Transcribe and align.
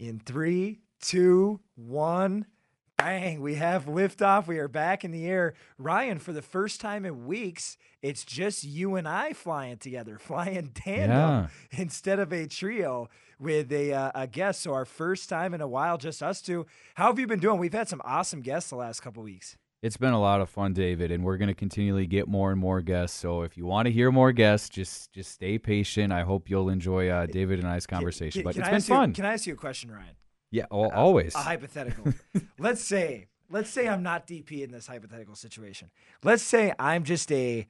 In 0.00 0.18
three, 0.18 0.80
two, 1.02 1.60
one. 1.76 2.46
Bang, 2.96 3.42
we 3.42 3.54
have 3.56 3.84
liftoff. 3.84 4.46
We 4.46 4.58
are 4.58 4.66
back 4.68 5.04
in 5.04 5.10
the 5.10 5.26
air. 5.26 5.52
Ryan, 5.76 6.18
for 6.18 6.32
the 6.32 6.40
first 6.42 6.80
time 6.80 7.04
in 7.04 7.26
weeks, 7.26 7.76
it's 8.00 8.24
just 8.24 8.64
you 8.64 8.96
and 8.96 9.06
I 9.06 9.34
flying 9.34 9.76
together, 9.76 10.18
flying 10.20 10.68
tandem 10.74 11.10
Yeah. 11.18 11.46
instead 11.72 12.18
of 12.18 12.32
a 12.32 12.46
trio 12.46 13.10
with 13.38 13.70
a, 13.72 13.92
uh, 13.92 14.10
a 14.14 14.26
guest. 14.26 14.62
So, 14.62 14.72
our 14.72 14.86
first 14.86 15.28
time 15.28 15.52
in 15.52 15.60
a 15.60 15.68
while, 15.68 15.98
just 15.98 16.22
us 16.22 16.40
two. 16.40 16.64
How 16.94 17.08
have 17.08 17.18
you 17.18 17.26
been 17.26 17.40
doing? 17.40 17.58
We've 17.58 17.72
had 17.72 17.88
some 17.88 18.00
awesome 18.04 18.40
guests 18.40 18.70
the 18.70 18.76
last 18.76 19.00
couple 19.00 19.22
weeks. 19.22 19.56
It's 19.82 19.96
been 19.96 20.12
a 20.12 20.20
lot 20.20 20.42
of 20.42 20.50
fun, 20.50 20.74
David, 20.74 21.10
and 21.10 21.24
we're 21.24 21.38
going 21.38 21.48
to 21.48 21.54
continually 21.54 22.06
get 22.06 22.28
more 22.28 22.50
and 22.50 22.60
more 22.60 22.82
guests. 22.82 23.18
So 23.18 23.42
if 23.42 23.56
you 23.56 23.64
want 23.64 23.86
to 23.86 23.92
hear 23.92 24.12
more 24.12 24.30
guests, 24.30 24.68
just 24.68 25.10
just 25.12 25.32
stay 25.32 25.58
patient. 25.58 26.12
I 26.12 26.20
hope 26.22 26.50
you'll 26.50 26.68
enjoy 26.68 27.08
uh, 27.08 27.24
David 27.26 27.60
and 27.60 27.66
I's 27.68 27.86
conversation. 27.86 28.40
Can- 28.42 28.44
but 28.44 28.54
can 28.54 28.60
it's 28.62 28.68
I 28.68 28.70
been 28.70 28.76
ask 28.76 28.88
you- 28.88 28.94
fun. 28.94 29.12
can 29.14 29.24
I 29.24 29.32
ask 29.32 29.46
you 29.46 29.54
a 29.54 29.56
question, 29.56 29.90
Ryan? 29.90 30.16
yeah, 30.50 30.64
al- 30.70 30.90
always. 30.92 31.34
A 31.34 31.38
hypothetical. 31.38 32.12
let's 32.58 32.82
say, 32.84 33.28
let's 33.48 33.70
say 33.70 33.88
I'm 33.88 34.02
not 34.02 34.26
DP 34.26 34.62
in 34.62 34.70
this 34.70 34.86
hypothetical 34.86 35.34
situation. 35.34 35.90
Let's 36.22 36.42
say 36.42 36.74
I'm 36.78 37.04
just 37.04 37.32
a 37.32 37.66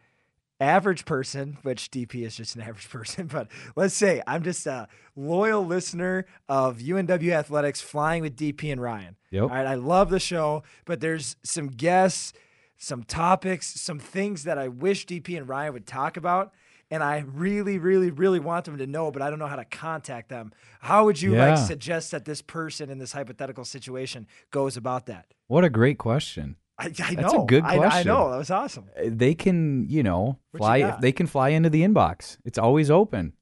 average 0.60 1.04
person, 1.04 1.58
which 1.62 1.90
DP 1.90 2.24
is 2.26 2.36
just 2.36 2.54
an 2.56 2.62
average 2.68 2.88
person, 2.90 3.26
but 3.26 3.48
let's 3.76 3.94
say 3.94 4.22
I'm 4.26 4.42
just 4.42 4.66
a 4.66 4.88
loyal 5.16 5.64
listener 5.64 6.26
of 6.48 6.78
UNW 6.78 7.32
Athletics 7.32 7.80
flying 7.80 8.22
with 8.22 8.36
DP 8.36 8.70
and 8.72 8.80
Ryan. 8.80 9.16
Yep. 9.30 9.42
All 9.42 9.48
right, 9.48 9.66
I 9.66 9.74
love 9.74 10.10
the 10.10 10.20
show, 10.20 10.62
but 10.84 11.00
there's 11.00 11.36
some 11.42 11.68
guests, 11.68 12.32
some 12.76 13.02
topics, 13.04 13.80
some 13.80 13.98
things 13.98 14.44
that 14.44 14.58
I 14.58 14.68
wish 14.68 15.06
DP 15.06 15.36
and 15.36 15.48
Ryan 15.48 15.72
would 15.72 15.86
talk 15.86 16.16
about. 16.16 16.52
And 16.92 17.04
I 17.04 17.18
really, 17.20 17.78
really, 17.78 18.10
really 18.10 18.40
want 18.40 18.64
them 18.64 18.76
to 18.78 18.86
know, 18.86 19.12
but 19.12 19.22
I 19.22 19.30
don't 19.30 19.38
know 19.38 19.46
how 19.46 19.54
to 19.54 19.64
contact 19.64 20.28
them. 20.28 20.50
How 20.80 21.04
would 21.04 21.22
you 21.22 21.34
Yeah. 21.36 21.50
like 21.54 21.58
suggest 21.58 22.10
that 22.10 22.24
this 22.24 22.42
person 22.42 22.90
in 22.90 22.98
this 22.98 23.12
hypothetical 23.12 23.64
situation 23.64 24.26
goes 24.50 24.76
about 24.76 25.06
that? 25.06 25.26
what 25.46 25.64
a 25.64 25.70
great 25.70 25.98
question. 25.98 26.56
I, 26.80 26.86
I 26.86 27.14
That's 27.14 27.32
a 27.34 27.36
know. 27.36 27.44
good 27.44 27.62
I- 27.64 28.00
I, 28.00 28.02
know. 28.02 28.30
That 28.30 28.38
was 28.38 28.50
awesome. 28.50 28.86
Uh, 28.98 29.02
They 29.08 29.34
can, 29.34 29.86
you 29.88 30.02
know, 30.02 30.38
What 30.52 30.54
you 30.54 30.58
fly. 30.58 30.80
got? 30.80 31.00
They 31.02 31.12
can 31.12 31.26
fly 31.26 31.50
into 31.50 31.68
the 31.70 31.82
inbox. 31.82 32.38
It's 32.44 32.58
always 32.58 32.90
open. 32.90 33.34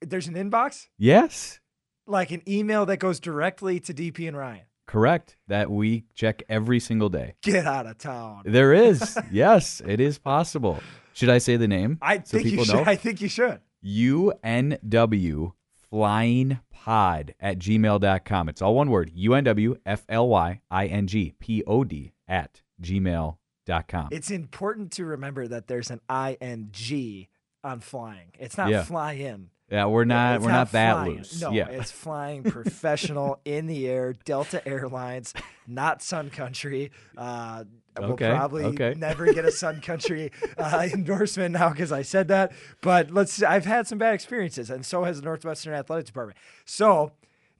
There's 0.00 0.26
an 0.28 0.34
inbox, 0.34 0.88
Yes, 0.98 1.60
like 2.06 2.30
an 2.32 2.42
email 2.48 2.86
that 2.86 2.96
goes 2.96 3.20
directly 3.20 3.78
to 3.80 3.94
DP 3.94 4.26
and 4.26 4.36
Ryan. 4.36 4.62
correct. 4.86 5.36
That 5.46 5.70
we 5.70 6.04
check 6.14 6.42
every 6.48 6.80
single 6.80 7.08
day. 7.10 7.34
Get 7.42 7.66
out 7.66 7.86
of 7.86 7.98
town. 7.98 8.42
There 8.44 8.72
is. 8.72 9.16
yes, 9.30 9.80
it 9.86 10.00
is 10.00 10.18
possible. 10.18 10.80
Should 11.12 11.28
I 11.28 11.38
say 11.38 11.56
the 11.56 11.68
name? 11.68 11.98
I 12.02 12.16
so 12.24 12.38
think 12.38 12.46
you 12.50 12.64
should. 12.64 12.74
know? 12.74 12.82
I 12.86 12.96
think 12.96 13.20
you 13.20 13.28
should. 13.28 13.60
UNW 13.84 15.52
flying 15.90 16.60
pod 16.72 17.34
at 17.40 17.58
gmail.com. 17.58 18.48
It's 18.48 18.62
all 18.62 18.74
one 18.74 18.90
word 18.90 19.12
UNW 19.16 19.76
F 19.86 20.04
L 20.08 20.28
Y 20.28 20.60
I 20.70 20.86
N 20.86 21.06
G 21.06 21.34
P 21.38 21.62
O 21.66 21.84
D 21.84 22.12
at 22.28 22.62
gmail.com. 22.82 24.08
It's 24.10 24.30
important 24.30 24.92
to 24.92 25.04
remember 25.04 25.46
that 25.48 25.66
there's 25.66 25.90
an 25.90 26.00
ing 26.10 27.26
on 27.62 27.80
flying. 27.80 28.32
It's 28.38 28.56
not 28.56 28.70
Yeah. 28.70 28.82
fly 28.84 29.12
in. 29.12 29.50
Yeah, 29.70 29.84
we're 29.86 30.04
not 30.04 30.36
It's 30.36 30.44
we're 30.44 30.50
not, 30.50 30.72
that 30.72 31.06
loose. 31.06 31.40
No, 31.40 31.52
yeah. 31.52 31.68
it's 31.68 31.90
flying 31.92 32.42
professional 32.42 33.40
in 33.44 33.66
the 33.68 33.86
air. 33.86 34.14
Delta 34.24 34.66
Airlines, 34.66 35.32
not 35.68 36.02
Sun 36.02 36.30
Country. 36.30 36.90
Uh, 37.16 37.64
we'll 37.96 38.12
Okay, 38.12 38.30
probably 38.30 38.64
okay. 38.64 38.94
never 38.96 39.32
get 39.32 39.44
a 39.44 39.52
Sun 39.52 39.80
Country 39.82 40.32
uh, 40.58 40.88
endorsement 40.92 41.52
now 41.52 41.68
because 41.68 41.92
I 41.92 42.02
said 42.02 42.26
that. 42.28 42.50
But 42.82 43.12
let's. 43.12 43.42
I've 43.44 43.64
had 43.66 43.86
some 43.86 43.98
bad 43.98 44.14
experiences, 44.14 44.70
and 44.70 44.84
so 44.84 45.04
has 45.04 45.20
the 45.20 45.24
Northwestern 45.24 45.74
Athletics 45.74 46.08
Department. 46.08 46.38
So. 46.64 47.12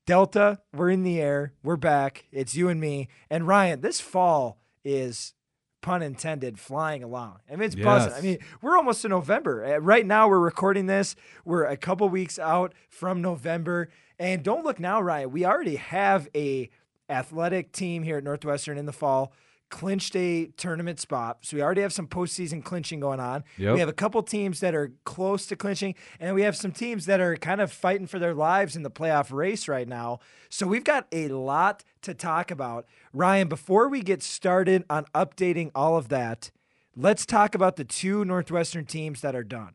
Delta, 0.06 0.58
we're 0.74 0.90
in 0.90 1.04
the 1.04 1.20
air. 1.20 1.52
We're 1.62 1.76
back. 1.76 2.26
It's 2.32 2.56
you 2.56 2.68
and 2.68 2.80
me. 2.80 3.06
And 3.28 3.46
Ryan, 3.46 3.80
this 3.80 4.00
fall 4.00 4.58
is 4.84 5.34
pun 5.82 6.02
intended, 6.02 6.58
flying 6.58 7.02
along. 7.02 7.38
I 7.50 7.56
mean, 7.56 7.62
it's 7.62 7.74
buzzing. 7.74 8.12
I 8.12 8.20
mean, 8.20 8.38
we're 8.60 8.76
almost 8.76 9.02
to 9.02 9.08
November. 9.08 9.64
Uh, 9.64 9.78
Right 9.78 10.04
now, 10.06 10.28
we're 10.28 10.38
recording 10.38 10.86
this. 10.86 11.16
We're 11.44 11.64
a 11.64 11.76
couple 11.76 12.08
weeks 12.08 12.38
out 12.38 12.74
from 12.88 13.22
November. 13.22 13.88
And 14.18 14.42
don't 14.42 14.64
look 14.64 14.78
now, 14.78 15.00
Ryan. 15.00 15.30
We 15.30 15.46
already 15.46 15.76
have 15.76 16.28
a 16.34 16.68
athletic 17.08 17.72
team 17.72 18.02
here 18.02 18.18
at 18.18 18.24
Northwestern 18.24 18.76
in 18.78 18.86
the 18.86 18.92
fall. 18.92 19.32
Clinched 19.70 20.14
a 20.16 20.46
tournament 20.56 20.98
spot. 21.00 21.38
So 21.42 21.56
we 21.56 21.62
already 21.62 21.80
have 21.80 21.92
some 21.92 22.06
postseason 22.08 22.62
clinching 22.62 23.00
going 23.00 23.20
on. 23.20 23.44
Yep. 23.56 23.74
We 23.74 23.80
have 23.80 23.88
a 23.88 23.92
couple 23.94 24.22
teams 24.22 24.60
that 24.60 24.74
are 24.74 24.92
close 25.04 25.46
to 25.46 25.56
clinching, 25.56 25.94
and 26.18 26.34
we 26.34 26.42
have 26.42 26.56
some 26.56 26.72
teams 26.72 27.06
that 27.06 27.20
are 27.20 27.36
kind 27.36 27.60
of 27.60 27.70
fighting 27.72 28.06
for 28.06 28.18
their 28.18 28.34
lives 28.34 28.74
in 28.76 28.82
the 28.82 28.90
playoff 28.90 29.32
race 29.32 29.68
right 29.68 29.86
now. 29.88 30.18
So 30.48 30.66
we've 30.66 30.84
got 30.84 31.06
a 31.12 31.28
lot 31.28 31.84
to 32.02 32.14
talk 32.14 32.50
about. 32.50 32.84
Ryan, 33.12 33.48
before 33.48 33.88
we 33.88 34.02
get 34.02 34.22
started 34.22 34.84
on 34.90 35.04
updating 35.14 35.70
all 35.74 35.96
of 35.96 36.08
that, 36.08 36.50
let's 36.96 37.24
talk 37.24 37.54
about 37.54 37.76
the 37.76 37.84
two 37.84 38.24
Northwestern 38.24 38.84
teams 38.86 39.20
that 39.20 39.36
are 39.36 39.44
done. 39.44 39.74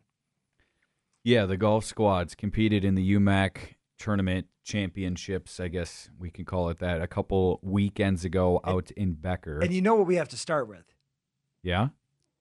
yeah, 1.24 1.46
the 1.46 1.58
golf 1.58 1.86
squads 1.86 2.36
competed 2.36 2.84
in 2.84 2.96
the 2.96 3.14
UMAC 3.16 3.75
tournament 3.98 4.48
championships, 4.64 5.60
I 5.60 5.68
guess 5.68 6.10
we 6.20 6.30
can 6.32 6.46
call 6.46 6.70
it 6.70 6.80
that, 6.80 7.02
a 7.02 7.08
couple 7.08 7.60
weekends 7.62 8.26
ago 8.26 8.60
out 8.66 8.92
in 8.92 9.14
Becker. 9.14 9.60
And 9.60 9.74
you 9.74 9.82
know 9.82 9.96
what 9.96 10.08
we 10.08 10.16
have 10.16 10.30
to 10.30 10.38
start 10.38 10.68
with? 10.68 10.86
yeah? 11.64 11.90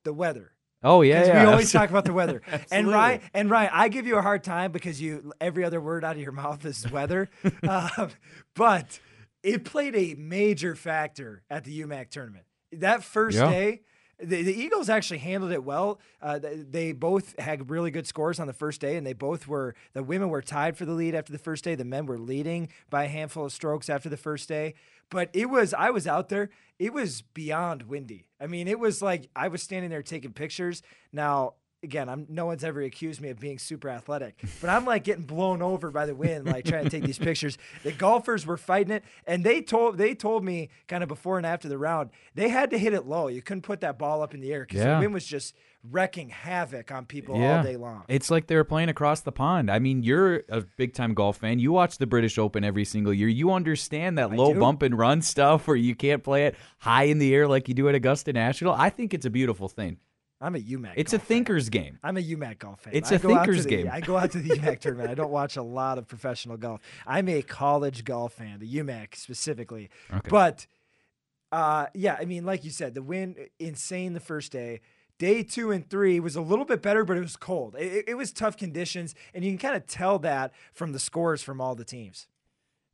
The 0.04 0.12
weather. 0.12 0.52
Oh, 0.82 1.00
yeah, 1.00 1.24
yeah. 1.24 1.44
we 1.44 1.50
always 1.50 1.72
talk 1.72 1.88
about 1.88 2.04
the 2.04 2.12
weather. 2.12 2.42
and. 2.70 2.88
Ryan, 2.88 3.22
and 3.32 3.48
Ryan, 3.48 3.70
I 3.72 3.88
give 3.88 4.06
you 4.06 4.18
a 4.18 4.22
hard 4.22 4.44
time 4.44 4.70
because 4.70 5.00
you 5.00 5.32
every 5.40 5.64
other 5.64 5.80
word 5.80 6.04
out 6.04 6.16
of 6.16 6.20
your 6.20 6.32
mouth 6.32 6.62
is 6.66 6.90
weather. 6.90 7.30
um, 7.68 8.10
but 8.54 9.00
it 9.42 9.64
played 9.64 9.96
a 9.96 10.14
major 10.18 10.74
factor 10.74 11.42
at 11.48 11.64
the 11.64 11.80
UMAC 11.80 12.10
tournament. 12.10 12.44
That 12.72 13.02
first 13.02 13.38
Yeah. 13.38 13.48
day, 13.50 13.80
the, 14.18 14.42
the 14.42 14.54
Eagles 14.54 14.88
actually 14.88 15.18
handled 15.18 15.52
it 15.52 15.64
well. 15.64 16.00
Uh, 16.22 16.38
they, 16.38 16.56
they 16.56 16.92
both 16.92 17.38
had 17.38 17.70
really 17.70 17.90
good 17.90 18.06
scores 18.06 18.38
on 18.38 18.46
the 18.46 18.52
first 18.52 18.80
day, 18.80 18.96
and 18.96 19.06
they 19.06 19.12
both 19.12 19.46
were 19.46 19.74
the 19.92 20.02
women 20.02 20.28
were 20.28 20.42
tied 20.42 20.76
for 20.76 20.84
the 20.84 20.92
lead 20.92 21.14
after 21.14 21.32
the 21.32 21.38
first 21.38 21.64
day. 21.64 21.74
The 21.74 21.84
men 21.84 22.06
were 22.06 22.18
leading 22.18 22.68
by 22.90 23.04
a 23.04 23.08
handful 23.08 23.46
of 23.46 23.52
strokes 23.52 23.88
after 23.88 24.08
the 24.08 24.16
first 24.16 24.48
day. 24.48 24.74
But 25.10 25.30
it 25.32 25.50
was 25.50 25.74
I 25.74 25.90
was 25.90 26.06
out 26.06 26.28
there. 26.28 26.50
It 26.78 26.92
was 26.92 27.22
beyond 27.22 27.84
windy. 27.84 28.26
I 28.40 28.46
mean, 28.46 28.68
it 28.68 28.78
was 28.78 29.02
like 29.02 29.28
I 29.36 29.48
was 29.48 29.62
standing 29.62 29.90
there 29.90 30.02
taking 30.02 30.32
pictures. 30.32 30.82
Now, 31.12 31.54
again, 31.84 32.08
I'm 32.08 32.26
no 32.28 32.46
one's 32.46 32.64
ever 32.64 32.82
accused 32.82 33.20
me 33.20 33.28
of 33.30 33.38
being 33.38 33.58
super 33.58 33.88
athletic, 33.88 34.40
but 34.60 34.70
I'm 34.70 34.84
like 34.84 35.04
getting 35.04 35.24
blown 35.24 35.62
over 35.62 35.90
by 35.90 36.06
the 36.06 36.14
wind, 36.14 36.46
like 36.46 36.64
trying 36.64 36.84
to 36.84 36.90
take 36.90 37.04
these 37.04 37.18
pictures. 37.18 37.56
The 37.84 37.92
golfers 37.92 38.44
were 38.46 38.56
fighting 38.56 38.92
it, 38.92 39.04
and 39.26 39.44
they 39.44 39.60
told 39.62 39.98
they 39.98 40.14
told 40.14 40.44
me 40.44 40.70
kind 40.88 41.02
of 41.02 41.08
before 41.08 41.36
and 41.36 41.46
after 41.46 41.68
the 41.68 41.78
round 41.78 42.10
they 42.34 42.48
had 42.48 42.70
to 42.70 42.78
hit 42.78 42.92
it 42.94 43.06
low. 43.06 43.28
You 43.28 43.42
couldn't 43.42 43.62
put 43.62 43.80
that 43.82 43.98
ball 43.98 44.22
up 44.22 44.34
in 44.34 44.40
the 44.40 44.52
air 44.52 44.62
because 44.62 44.80
Yeah. 44.80 44.94
the 44.96 45.00
wind 45.00 45.14
was 45.14 45.24
just 45.26 45.54
wrecking 45.90 46.30
havoc 46.30 46.90
on 46.90 47.04
people 47.04 47.38
Yeah. 47.38 47.58
all 47.58 47.62
day 47.62 47.76
long. 47.76 48.04
It's 48.08 48.30
like 48.30 48.46
they 48.46 48.56
were 48.56 48.64
playing 48.64 48.88
across 48.88 49.20
the 49.20 49.32
pond. 49.32 49.70
I 49.70 49.78
mean, 49.78 50.02
you're 50.02 50.42
a 50.48 50.62
big 50.78 50.94
time 50.94 51.12
golf 51.12 51.36
fan. 51.36 51.58
You 51.58 51.72
watch 51.72 51.98
the 51.98 52.06
British 52.06 52.38
Open 52.38 52.64
every 52.64 52.86
single 52.86 53.12
year. 53.12 53.28
You 53.28 53.52
understand 53.52 54.16
that 54.16 54.30
I 54.32 54.34
low 54.34 54.54
do. 54.54 54.60
bump 54.60 54.80
and 54.82 54.96
run 54.96 55.20
stuff 55.34 55.66
where 55.68 55.76
you 55.76 55.94
can't 55.94 56.24
play 56.24 56.46
it 56.46 56.56
high 56.78 57.04
in 57.04 57.18
the 57.18 57.34
air 57.34 57.46
like 57.46 57.68
you 57.68 57.74
do 57.74 57.86
at 57.90 57.94
Augusta 57.94 58.32
National. 58.32 58.72
I 58.72 58.88
think 58.88 59.12
it's 59.12 59.26
a 59.26 59.30
beautiful 59.30 59.68
thing. 59.68 59.98
I'm 60.40 60.54
a 60.56 60.58
UMAC. 60.58 60.92
It's 60.96 61.12
a 61.12 61.18
fan. 61.18 61.26
thinker's 61.26 61.68
game. 61.70 61.98
I'm 62.02 62.16
a 62.16 62.20
UMAC 62.22 62.58
golf 62.58 62.80
fan. 62.80 62.92
It's 62.94 63.10
I 63.12 63.14
a 63.14 63.18
go 63.18 63.28
out 63.28 63.32
to 63.32 63.38
thinker's 63.52 63.64
the- 63.64 63.70
game. 63.70 63.88
I 63.90 64.00
go 64.00 64.16
out 64.18 64.30
to 64.32 64.38
the 64.40 64.50
UMAC 64.50 64.80
tournament. 64.80 65.10
I 65.10 65.14
don't 65.14 65.30
watch 65.30 65.56
a 65.56 65.62
lot 65.62 65.96
of 65.98 66.06
professional 66.06 66.56
golf. 66.56 66.80
I'm 67.06 67.28
a 67.28 67.40
college 67.42 68.04
golf 68.04 68.34
fan, 68.34 68.58
the 68.58 68.74
UMAC 68.76 69.16
specifically. 69.16 69.88
Okay. 70.12 70.28
But 70.28 70.66
uh, 71.52 71.86
yeah, 71.94 72.16
I 72.20 72.24
mean, 72.24 72.44
like 72.44 72.64
you 72.64 72.70
said, 72.70 72.94
the 72.94 73.02
win 73.02 73.36
insane 73.58 74.12
the 74.12 74.20
first 74.20 74.52
day. 74.52 74.80
Day 75.20 75.44
two 75.44 75.70
and 75.70 75.88
three 75.88 76.18
was 76.18 76.34
a 76.34 76.40
little 76.40 76.64
bit 76.64 76.82
better, 76.82 77.04
but 77.04 77.16
it 77.16 77.20
was 77.20 77.36
cold. 77.36 77.76
It, 77.78 77.84
it- 77.92 78.04
it 78.08 78.14
was 78.14 78.32
tough 78.32 78.56
conditions, 78.56 79.14
and 79.32 79.44
you 79.44 79.50
can 79.52 79.58
kind 79.58 79.76
of 79.76 79.86
tell 79.86 80.18
that 80.20 80.52
from 80.72 80.92
the 80.92 80.98
scores 80.98 81.42
from 81.42 81.60
all 81.60 81.74
the 81.76 81.84
teams. 81.84 82.26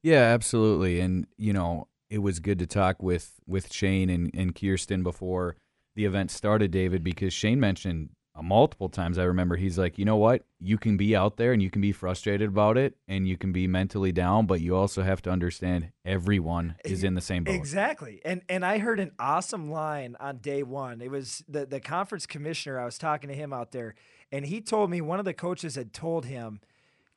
Yeah, 0.02 0.20
absolutely. 0.22 1.00
And 1.00 1.26
you 1.38 1.52
know, 1.54 1.88
it 2.10 2.18
was 2.18 2.38
good 2.38 2.58
to 2.58 2.66
talk 2.66 3.02
with 3.02 3.40
with 3.46 3.72
Shane 3.72 4.10
and, 4.10 4.30
and 4.34 4.54
Kirsten 4.54 5.02
before 5.02 5.56
the 5.94 6.04
event 6.04 6.30
started, 6.30 6.70
David, 6.70 7.02
because 7.02 7.32
Shane 7.32 7.60
mentioned 7.60 8.10
multiple 8.42 8.88
times. 8.88 9.18
I 9.18 9.24
remember 9.24 9.56
he's 9.56 9.78
like, 9.78 9.98
you 9.98 10.04
know 10.04 10.16
what, 10.16 10.44
you 10.60 10.78
can 10.78 10.96
be 10.96 11.14
out 11.14 11.36
there 11.36 11.52
and 11.52 11.62
you 11.62 11.70
can 11.70 11.82
be 11.82 11.92
frustrated 11.92 12.48
about 12.48 12.78
it, 12.78 12.96
and 13.08 13.26
you 13.28 13.36
can 13.36 13.52
be 13.52 13.66
mentally 13.66 14.12
down, 14.12 14.46
but 14.46 14.60
you 14.60 14.76
also 14.76 15.02
have 15.02 15.20
to 15.22 15.30
understand 15.30 15.90
everyone 16.04 16.76
eh, 16.84 16.90
is 16.90 17.04
in 17.04 17.14
the 17.14 17.20
same 17.20 17.44
boat. 17.44 17.54
Exactly. 17.54 18.20
And 18.24 18.42
and 18.48 18.64
I 18.64 18.78
heard 18.78 19.00
an 19.00 19.12
awesome 19.18 19.70
line 19.70 20.16
on 20.20 20.38
day 20.38 20.62
one. 20.62 21.00
It 21.00 21.10
was 21.10 21.42
the, 21.48 21.66
the 21.66 21.80
conference 21.80 22.26
commissioner. 22.26 22.78
I 22.78 22.84
was 22.84 22.98
talking 22.98 23.28
to 23.28 23.36
him 23.36 23.52
out 23.52 23.72
there, 23.72 23.94
and 24.32 24.46
he 24.46 24.60
told 24.60 24.90
me 24.90 25.00
one 25.00 25.18
of 25.18 25.24
the 25.24 25.34
coaches 25.34 25.74
had 25.74 25.92
told 25.92 26.26
him, 26.26 26.60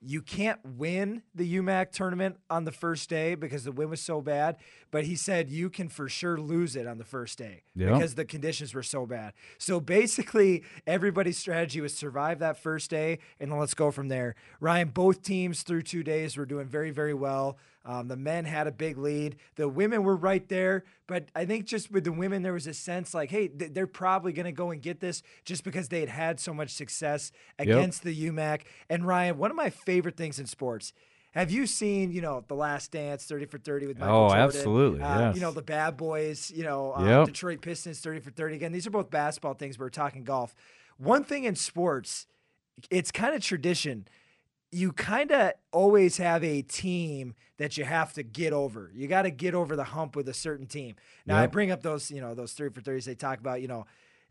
you 0.05 0.21
can't 0.21 0.59
win 0.63 1.23
the 1.33 1.55
UMAC 1.57 1.91
tournament 1.91 2.37
on 2.49 2.65
the 2.65 2.71
first 2.71 3.09
day 3.09 3.35
because 3.35 3.63
the 3.63 3.71
wind 3.71 3.89
was 3.89 4.01
so 4.01 4.21
bad. 4.21 4.57
But 4.91 5.05
he 5.05 5.15
said 5.15 5.49
you 5.49 5.69
can 5.69 5.89
for 5.89 6.09
sure 6.09 6.39
lose 6.39 6.75
it 6.75 6.87
on 6.87 6.97
the 6.97 7.05
first 7.05 7.37
day 7.37 7.63
because 7.95 8.15
the 8.15 8.25
conditions 8.25 8.73
were 8.73 8.83
so 8.83 9.05
bad. 9.05 9.33
So 9.57 9.79
basically, 9.79 10.63
everybody's 10.85 11.37
strategy 11.37 11.81
was 11.81 11.95
survive 11.95 12.39
that 12.39 12.57
first 12.57 12.89
day 12.89 13.19
and 13.39 13.51
then 13.51 13.59
let's 13.59 13.73
go 13.73 13.91
from 13.91 14.09
there. 14.09 14.35
Ryan, 14.59 14.89
both 14.89 15.23
teams 15.23 15.63
through 15.63 15.83
two 15.83 16.03
days 16.03 16.37
were 16.37 16.45
doing 16.45 16.67
very, 16.67 16.91
very 16.91 17.13
well. 17.13 17.57
Um, 17.85 18.07
the 18.07 18.15
men 18.15 18.45
had 18.45 18.67
a 18.67 18.71
big 18.71 18.97
lead. 18.97 19.35
The 19.55 19.67
women 19.67 20.03
were 20.03 20.15
right 20.15 20.47
there, 20.47 20.85
but 21.05 21.27
I 21.35 21.45
think 21.45 21.65
just 21.65 21.91
with 21.91 22.05
the 22.05 22.13
women, 22.13 22.41
there 22.41 22.53
was 22.53 22.65
a 22.65 22.73
sense 22.73 23.13
like, 23.13 23.29
hey, 23.29 23.49
th- 23.49 23.73
they're 23.73 23.87
probably 23.87 24.31
going 24.31 24.45
to 24.45 24.53
go 24.53 24.71
and 24.71 24.81
get 24.81 25.01
this 25.01 25.21
just 25.43 25.65
because 25.65 25.89
they 25.89 25.99
had 25.99 26.09
had 26.09 26.39
so 26.39 26.53
much 26.53 26.69
success 26.69 27.31
against 27.59 28.05
yep. 28.05 28.15
the 28.15 28.29
UMAC. 28.29 28.61
And 28.89 29.05
Ryan, 29.05 29.37
one 29.37 29.51
of 29.51 29.57
my 29.57 29.69
favorite 29.69 30.15
things 30.15 30.39
in 30.39 30.45
sports. 30.45 30.93
Have 31.33 31.49
you 31.49 31.65
seen, 31.65 32.11
you 32.11 32.21
know, 32.21 32.45
The 32.47 32.53
Last 32.53 32.91
Dance, 32.91 33.25
30 33.25 33.45
for 33.45 33.57
30 33.57 33.87
with 33.87 33.99
Michael 33.99 34.15
oh, 34.15 34.29
Jordan? 34.29 34.45
absolutely. 34.45 35.01
Uh, 35.01 35.19
yes. 35.19 35.35
You 35.35 35.41
know, 35.41 35.51
the 35.51 35.63
Bad 35.63 35.97
Boys, 35.97 36.51
you 36.55 36.63
know, 36.63 36.93
uh, 36.95 37.03
yep. 37.03 37.25
Detroit 37.25 37.61
Pistons, 37.61 37.99
30 37.99 38.19
for 38.19 38.29
30. 38.29 38.55
Again, 38.55 38.71
these 38.71 38.85
are 38.85 38.91
both 38.91 39.09
basketball 39.09 39.55
things. 39.55 39.79
We're 39.79 39.89
talking 39.89 40.23
golf. 40.23 40.53
One 40.97 41.23
thing 41.23 41.45
in 41.45 41.55
sports, 41.55 42.27
it's 42.91 43.11
kind 43.11 43.33
of 43.33 43.41
tradition 43.41 44.07
you 44.73 44.91
kind 44.91 45.31
of 45.31 45.53
always 45.71 46.17
have 46.17 46.43
a 46.43 46.61
team 46.63 47.35
that 47.57 47.77
you 47.77 47.85
have 47.85 48.13
to 48.13 48.23
get 48.23 48.53
over. 48.53 48.91
You 48.93 49.07
got 49.07 49.23
to 49.23 49.31
get 49.31 49.53
over 49.53 49.75
the 49.75 49.83
hump 49.83 50.15
with 50.15 50.27
a 50.27 50.33
certain 50.33 50.65
team. 50.65 50.95
Now 51.25 51.35
yep. 51.35 51.43
I 51.43 51.47
bring 51.47 51.71
up 51.71 51.83
those, 51.83 52.09
you 52.09 52.21
know, 52.21 52.33
those 52.33 52.53
three 52.53 52.69
for 52.69 52.81
thirties 52.81 53.05
they 53.05 53.15
talk 53.15 53.39
about. 53.39 53.61
You 53.61 53.67
know, 53.67 53.85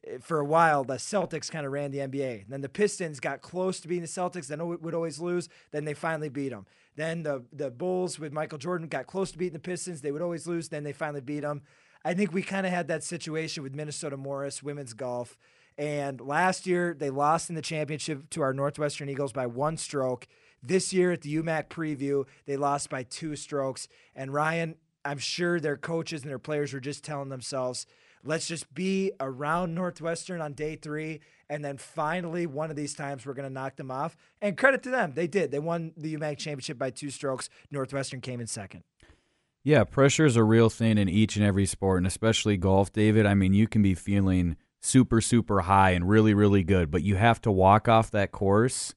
eh, 0.06 0.18
for 0.20 0.40
a 0.40 0.44
while 0.44 0.84
the 0.84 0.94
Celtics 0.94 1.50
kind 1.50 1.64
of 1.64 1.72
ran 1.72 1.92
the 1.92 1.98
NBA. 1.98 2.46
Then 2.48 2.60
the 2.60 2.68
Pistons 2.68 3.20
got 3.20 3.40
close 3.40 3.80
to 3.80 3.88
being 3.88 4.02
the 4.02 4.08
Celtics. 4.08 4.48
Then 4.48 4.66
would 4.66 4.94
always 4.94 5.20
lose. 5.20 5.48
Then 5.70 5.84
they 5.84 5.94
finally 5.94 6.28
beat 6.28 6.50
them. 6.50 6.66
Then 6.96 7.22
the 7.22 7.44
the 7.52 7.70
Bulls 7.70 8.18
with 8.18 8.32
Michael 8.32 8.58
Jordan 8.58 8.88
got 8.88 9.06
close 9.06 9.30
to 9.32 9.38
beating 9.38 9.54
the 9.54 9.60
Pistons. 9.60 10.00
They 10.00 10.12
would 10.12 10.22
always 10.22 10.46
lose. 10.46 10.68
Then 10.68 10.82
they 10.82 10.92
finally 10.92 11.20
beat 11.20 11.40
them. 11.40 11.62
I 12.04 12.14
think 12.14 12.32
we 12.32 12.42
kind 12.42 12.66
of 12.66 12.72
had 12.72 12.88
that 12.88 13.04
situation 13.04 13.62
with 13.62 13.74
Minnesota 13.74 14.16
Morris 14.16 14.62
women's 14.62 14.92
golf. 14.92 15.38
And 15.78 16.20
last 16.20 16.66
year, 16.66 16.94
they 16.94 17.10
lost 17.10 17.48
in 17.48 17.54
the 17.54 17.62
championship 17.62 18.30
to 18.30 18.42
our 18.42 18.52
Northwestern 18.52 19.08
Eagles 19.08 19.32
by 19.32 19.46
one 19.46 19.76
stroke. 19.76 20.26
This 20.62 20.92
year 20.92 21.12
at 21.12 21.22
the 21.22 21.36
UMAC 21.36 21.68
preview, 21.68 22.26
they 22.46 22.56
lost 22.56 22.90
by 22.90 23.02
two 23.02 23.34
strokes. 23.36 23.88
And 24.14 24.32
Ryan, 24.32 24.76
I'm 25.04 25.18
sure 25.18 25.58
their 25.58 25.76
coaches 25.76 26.22
and 26.22 26.30
their 26.30 26.38
players 26.38 26.72
were 26.72 26.80
just 26.80 27.02
telling 27.02 27.30
themselves, 27.30 27.86
let's 28.22 28.46
just 28.46 28.72
be 28.72 29.12
around 29.18 29.74
Northwestern 29.74 30.40
on 30.40 30.52
day 30.52 30.76
three. 30.76 31.20
And 31.48 31.64
then 31.64 31.76
finally, 31.76 32.46
one 32.46 32.70
of 32.70 32.76
these 32.76 32.94
times, 32.94 33.26
we're 33.26 33.34
going 33.34 33.48
to 33.48 33.52
knock 33.52 33.76
them 33.76 33.90
off. 33.90 34.16
And 34.40 34.56
credit 34.56 34.82
to 34.84 34.90
them. 34.90 35.12
They 35.14 35.26
did. 35.26 35.50
They 35.50 35.58
won 35.58 35.92
the 35.96 36.14
UMAC 36.14 36.38
championship 36.38 36.78
by 36.78 36.90
two 36.90 37.10
strokes. 37.10 37.50
Northwestern 37.70 38.20
came 38.20 38.40
in 38.40 38.46
second. 38.46 38.84
Yeah, 39.64 39.84
pressure 39.84 40.26
is 40.26 40.36
a 40.36 40.42
real 40.42 40.70
thing 40.70 40.98
in 40.98 41.08
each 41.08 41.36
and 41.36 41.44
every 41.44 41.66
sport, 41.66 41.98
and 41.98 42.06
especially 42.06 42.56
golf, 42.56 42.92
David. 42.92 43.26
I 43.26 43.34
mean, 43.34 43.52
you 43.54 43.68
can 43.68 43.80
be 43.80 43.94
feeling 43.94 44.56
super, 44.82 45.20
super 45.20 45.60
high 45.60 45.90
and 45.90 46.08
really, 46.08 46.34
really 46.34 46.62
good. 46.62 46.90
But 46.90 47.02
you 47.02 47.16
have 47.16 47.40
to 47.42 47.50
walk 47.50 47.88
off 47.88 48.10
that 48.10 48.32
course. 48.32 48.94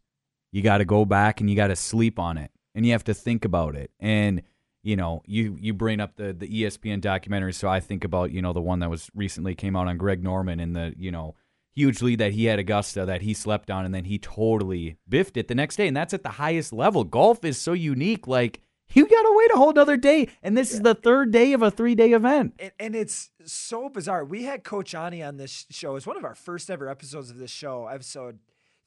You 0.51 0.61
got 0.61 0.79
to 0.79 0.85
go 0.85 1.05
back 1.05 1.39
and 1.39 1.49
you 1.49 1.55
got 1.55 1.67
to 1.67 1.75
sleep 1.75 2.19
on 2.19 2.37
it, 2.37 2.51
and 2.73 2.85
you 2.85 2.91
have 2.91 3.03
to 3.05 3.13
think 3.13 3.45
about 3.45 3.75
it. 3.75 3.91
And 3.99 4.41
you 4.83 4.95
know, 4.95 5.21
you 5.25 5.57
you 5.59 5.73
bring 5.73 5.99
up 5.99 6.15
the 6.15 6.33
the 6.33 6.47
ESPN 6.47 7.01
documentary, 7.01 7.53
so 7.53 7.67
I 7.67 7.79
think 7.79 8.03
about 8.03 8.31
you 8.31 8.41
know 8.41 8.53
the 8.53 8.61
one 8.61 8.79
that 8.79 8.89
was 8.89 9.09
recently 9.15 9.55
came 9.55 9.75
out 9.75 9.87
on 9.87 9.97
Greg 9.97 10.23
Norman 10.23 10.59
and 10.59 10.75
the 10.75 10.93
you 10.97 11.11
know 11.11 11.35
huge 11.75 12.01
lead 12.01 12.19
that 12.19 12.31
he 12.31 12.45
had 12.45 12.57
Augusta 12.57 13.05
that 13.05 13.21
he 13.21 13.33
slept 13.33 13.69
on, 13.69 13.85
and 13.85 13.93
then 13.93 14.05
he 14.05 14.17
totally 14.17 14.97
biffed 15.09 15.37
it 15.37 15.47
the 15.47 15.55
next 15.55 15.75
day, 15.75 15.87
and 15.87 15.97
that's 15.97 16.13
at 16.13 16.23
the 16.23 16.29
highest 16.29 16.71
level. 16.71 17.03
Golf 17.03 17.43
is 17.43 17.59
so 17.59 17.73
unique, 17.73 18.27
like 18.27 18.61
you 18.93 19.07
got 19.07 19.21
to 19.21 19.33
wait 19.35 19.51
a 19.51 19.57
whole 19.57 19.71
another 19.71 19.97
day. 19.97 20.29
And 20.41 20.57
this 20.57 20.71
yeah. 20.71 20.77
is 20.77 20.81
the 20.81 20.95
third 20.95 21.31
day 21.31 21.53
of 21.53 21.61
a 21.61 21.71
three 21.71 21.95
day 21.95 22.11
event. 22.11 22.53
And, 22.59 22.71
and, 22.79 22.95
it's 22.95 23.31
so 23.45 23.89
bizarre. 23.89 24.23
We 24.23 24.43
had 24.43 24.63
Coach 24.63 24.95
Ani 24.95 25.21
on 25.21 25.37
this 25.37 25.65
show. 25.69 25.95
It's 25.95 26.07
one 26.07 26.17
of 26.17 26.23
our 26.23 26.35
first 26.35 26.69
ever 26.69 26.89
episodes 26.89 27.29
of 27.29 27.37
this 27.37 27.51
show, 27.51 27.87
episode 27.87 28.39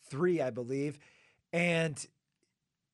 three, 0.08 0.40
I 0.40 0.50
believe. 0.50 0.98
And 1.52 2.04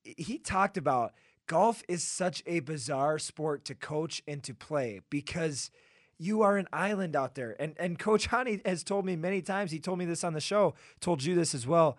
he 0.02 0.38
talked 0.38 0.76
about 0.76 1.12
golf 1.46 1.82
is 1.88 2.02
such 2.02 2.42
a 2.46 2.60
bizarre 2.60 3.18
sport 3.18 3.64
to 3.66 3.74
coach 3.74 4.22
and 4.26 4.42
to 4.42 4.54
play 4.54 5.00
because 5.10 5.70
you 6.18 6.42
are 6.42 6.56
an 6.56 6.68
island 6.72 7.16
out 7.16 7.34
there. 7.34 7.56
And 7.60 7.74
and 7.78 7.98
Coach 7.98 8.32
Ani 8.32 8.60
has 8.64 8.82
told 8.82 9.04
me 9.04 9.16
many 9.16 9.42
times, 9.42 9.70
he 9.70 9.78
told 9.78 9.98
me 9.98 10.04
this 10.04 10.24
on 10.24 10.32
the 10.32 10.40
show, 10.40 10.74
told 11.00 11.24
you 11.24 11.34
this 11.34 11.54
as 11.54 11.66
well. 11.66 11.98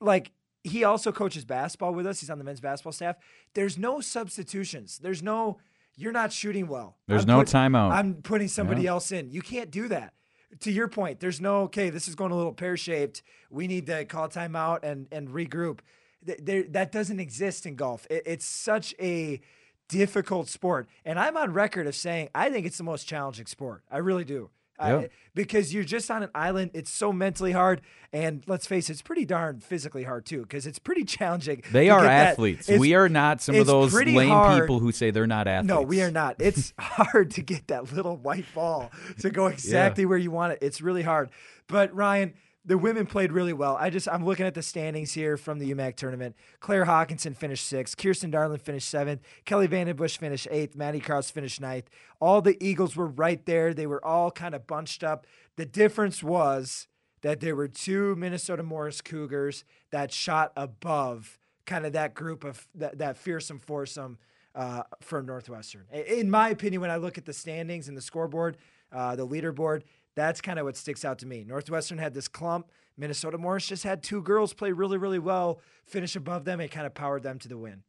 Like 0.00 0.30
he 0.66 0.84
also 0.84 1.12
coaches 1.12 1.44
basketball 1.44 1.94
with 1.94 2.06
us. 2.06 2.20
He's 2.20 2.30
on 2.30 2.38
the 2.38 2.44
men's 2.44 2.60
basketball 2.60 2.92
staff. 2.92 3.16
There's 3.54 3.78
no 3.78 4.00
substitutions. 4.00 4.98
There's 4.98 5.22
no 5.22 5.58
you're 5.96 6.12
not 6.12 6.32
shooting 6.32 6.66
well. 6.66 6.96
There's 7.06 7.22
I'm 7.22 7.28
no 7.28 7.38
put, 7.38 7.48
timeout. 7.48 7.90
I'm 7.90 8.14
putting 8.16 8.48
somebody 8.48 8.82
yeah. 8.82 8.90
else 8.90 9.12
in. 9.12 9.30
You 9.30 9.40
can't 9.40 9.70
do 9.70 9.88
that. 9.88 10.12
To 10.60 10.70
your 10.70 10.88
point, 10.88 11.20
there's 11.20 11.40
no 11.40 11.62
okay. 11.62 11.90
This 11.90 12.08
is 12.08 12.14
going 12.14 12.32
a 12.32 12.36
little 12.36 12.52
pear 12.52 12.76
shaped. 12.76 13.22
We 13.50 13.66
need 13.66 13.86
to 13.86 14.04
call 14.04 14.28
timeout 14.28 14.80
and 14.82 15.06
and 15.10 15.28
regroup. 15.28 15.80
There, 16.22 16.64
that 16.70 16.92
doesn't 16.92 17.20
exist 17.20 17.66
in 17.66 17.76
golf. 17.76 18.06
It, 18.10 18.22
it's 18.26 18.44
such 18.44 18.94
a 19.00 19.40
difficult 19.88 20.48
sport, 20.48 20.88
and 21.04 21.18
I'm 21.18 21.36
on 21.36 21.52
record 21.52 21.86
of 21.86 21.94
saying 21.94 22.30
I 22.34 22.50
think 22.50 22.66
it's 22.66 22.78
the 22.78 22.84
most 22.84 23.06
challenging 23.06 23.46
sport. 23.46 23.82
I 23.90 23.98
really 23.98 24.24
do. 24.24 24.50
Uh, 24.78 25.02
because 25.34 25.72
you're 25.72 25.84
just 25.84 26.10
on 26.10 26.22
an 26.22 26.30
island. 26.34 26.72
It's 26.74 26.90
so 26.90 27.12
mentally 27.12 27.52
hard, 27.52 27.82
and 28.12 28.42
let's 28.46 28.66
face 28.66 28.88
it, 28.88 28.94
it's 28.94 29.02
pretty 29.02 29.24
darn 29.24 29.60
physically 29.60 30.02
hard 30.02 30.26
too. 30.26 30.42
Because 30.42 30.66
it's 30.66 30.78
pretty 30.78 31.04
challenging. 31.04 31.62
They 31.70 31.88
are 31.90 32.04
athletes. 32.04 32.68
We 32.68 32.94
are 32.94 33.08
not 33.08 33.40
some 33.40 33.56
of 33.56 33.66
those 33.66 33.94
lame 33.94 34.28
hard. 34.30 34.62
people 34.62 34.80
who 34.80 34.92
say 34.92 35.10
they're 35.10 35.26
not 35.26 35.46
athletes. 35.46 35.68
No, 35.68 35.82
we 35.82 36.02
are 36.02 36.10
not. 36.10 36.36
It's 36.38 36.72
hard 36.78 37.30
to 37.32 37.42
get 37.42 37.68
that 37.68 37.92
little 37.92 38.16
white 38.16 38.46
ball 38.54 38.90
to 39.20 39.30
go 39.30 39.46
exactly 39.48 40.04
yeah. 40.04 40.08
where 40.08 40.18
you 40.18 40.30
want 40.30 40.54
it. 40.54 40.58
It's 40.62 40.80
really 40.80 41.02
hard. 41.02 41.30
But 41.68 41.94
Ryan, 41.94 42.34
the 42.66 42.76
women 42.76 43.06
played 43.06 43.32
really 43.32 43.52
well. 43.52 43.76
I 43.78 43.90
just 43.90 44.08
I'm 44.08 44.24
looking 44.24 44.44
at 44.44 44.54
the 44.54 44.62
standings 44.62 45.12
here 45.12 45.36
from 45.36 45.58
the 45.58 45.72
UMAC 45.72 45.94
tournament. 45.96 46.34
Claire 46.60 46.84
Hawkinson 46.84 47.34
finished 47.34 47.66
sixth. 47.66 47.96
Kirsten 47.96 48.30
Darling 48.30 48.58
finished 48.58 48.88
seventh. 48.88 49.22
Kelly 49.44 49.68
Vandenbush 49.68 50.18
finished 50.18 50.48
eighth. 50.50 50.74
Maddie 50.74 51.00
Kraus 51.00 51.30
finished 51.30 51.60
ninth. 51.60 51.88
All 52.20 52.42
the 52.42 52.62
Eagles 52.64 52.96
were 52.96 53.06
right 53.06 53.44
there. 53.46 53.72
They 53.72 53.86
were 53.86 54.04
all 54.04 54.30
kind 54.32 54.54
of 54.54 54.66
bunched 54.66 55.04
up. 55.04 55.26
The 55.54 55.64
difference 55.64 56.22
was 56.22 56.88
that 57.22 57.40
there 57.40 57.54
were 57.54 57.68
two 57.68 58.16
Minnesota 58.16 58.62
Morris 58.62 59.00
Cougars 59.00 59.64
that 59.90 60.12
shot 60.12 60.52
above 60.56 61.38
kind 61.66 61.86
of 61.86 61.92
that 61.92 62.14
group 62.14 62.44
of 62.44 62.66
that, 62.74 62.98
that 62.98 63.16
fearsome 63.16 63.58
foursome 63.58 64.18
uh, 64.56 64.82
from 65.00 65.26
Northwestern. 65.26 65.84
In 65.92 66.30
my 66.30 66.48
opinion, 66.48 66.80
when 66.80 66.90
I 66.90 66.96
look 66.96 67.16
at 67.16 67.26
the 67.26 67.32
standings 67.32 67.88
and 67.88 67.96
the 67.96 68.02
scoreboard, 68.02 68.56
uh, 68.90 69.14
the 69.14 69.26
leaderboard, 69.26 69.82
that's 70.16 70.40
kind 70.40 70.58
of 70.58 70.64
what 70.64 70.76
sticks 70.76 71.04
out 71.04 71.18
to 71.20 71.26
me. 71.26 71.44
Northwestern 71.46 71.98
had 71.98 72.14
this 72.14 72.26
clump. 72.26 72.70
Minnesota 72.96 73.38
Morris 73.38 73.66
just 73.66 73.84
had 73.84 74.02
two 74.02 74.22
girls 74.22 74.54
play 74.54 74.72
really, 74.72 74.96
really 74.96 75.18
well, 75.18 75.60
finish 75.84 76.16
above 76.16 76.44
them. 76.44 76.60
It 76.60 76.70
kind 76.70 76.86
of 76.86 76.94
powered 76.94 77.22
them 77.22 77.38
to 77.40 77.48
the 77.48 77.58
win. 77.58 77.82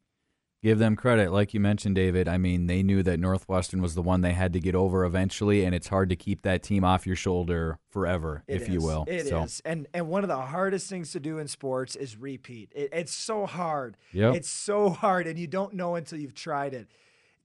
Give 0.63 0.79
them 0.79 0.95
credit. 0.95 1.31
Like 1.31 1.53
you 1.53 1.59
mentioned, 1.59 1.95
David, 1.95 2.27
I 2.27 2.37
mean, 2.37 2.65
they 2.65 2.81
knew 2.83 3.03
that 3.03 3.19
Northwestern 3.19 3.79
was 3.81 3.93
the 3.93 4.01
one 4.01 4.21
they 4.21 4.33
had 4.33 4.53
to 4.53 4.59
get 4.59 4.73
over 4.73 5.05
eventually, 5.05 5.63
and 5.63 5.73
it's 5.73 5.87
hard 5.87 6.09
to 6.09 6.15
keep 6.15 6.41
that 6.41 6.63
team 6.63 6.83
off 6.83 7.05
your 7.05 7.15
shoulder 7.15 7.77
forever, 7.89 8.43
it 8.47 8.55
if 8.55 8.61
is. 8.63 8.69
you 8.69 8.81
will. 8.81 9.05
It 9.07 9.27
so. 9.27 9.43
is, 9.43 9.61
And, 9.63 9.87
and 9.93 10.09
one 10.09 10.23
of 10.23 10.29
the 10.29 10.35
hardest 10.35 10.89
things 10.89 11.11
to 11.11 11.19
do 11.19 11.37
in 11.37 11.47
sports 11.47 11.95
is 11.95 12.17
repeat. 12.17 12.73
It, 12.75 12.89
it's 12.91 13.13
so 13.13 13.45
hard. 13.45 13.97
Yep. 14.13 14.35
It's 14.35 14.49
so 14.49 14.89
hard, 14.89 15.27
and 15.27 15.37
you 15.37 15.47
don't 15.47 15.73
know 15.73 15.95
until 15.95 16.19
you've 16.19 16.35
tried 16.35 16.73
it 16.73 16.87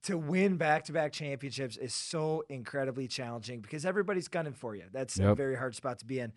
to 0.03 0.17
win 0.17 0.57
back-to-back 0.57 1.11
championships 1.13 1.77
is 1.77 1.93
so 1.93 2.43
incredibly 2.49 3.07
challenging 3.07 3.61
because 3.61 3.85
everybody's 3.85 4.27
gunning 4.27 4.53
for 4.53 4.75
you. 4.75 4.83
That's 4.91 5.17
yep. 5.17 5.29
a 5.29 5.35
very 5.35 5.55
hard 5.55 5.75
spot 5.75 5.99
to 5.99 6.05
be 6.05 6.19
in. 6.19 6.33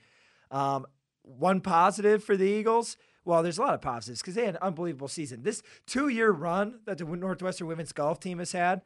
Um, 0.50 0.86
one 1.22 1.60
positive 1.60 2.22
for 2.22 2.36
the 2.36 2.44
Eagles. 2.44 2.96
Well, 3.24 3.42
there's 3.42 3.58
a 3.58 3.62
lot 3.62 3.74
of 3.74 3.80
positives 3.80 4.20
because 4.20 4.36
they 4.36 4.46
had 4.46 4.54
an 4.54 4.62
unbelievable 4.62 5.08
season. 5.08 5.42
This 5.42 5.62
two-year 5.86 6.30
run 6.30 6.80
that 6.86 6.98
the 6.98 7.04
Northwestern 7.04 7.66
women's 7.66 7.92
golf 7.92 8.20
team 8.20 8.38
has 8.38 8.52
had, 8.52 8.82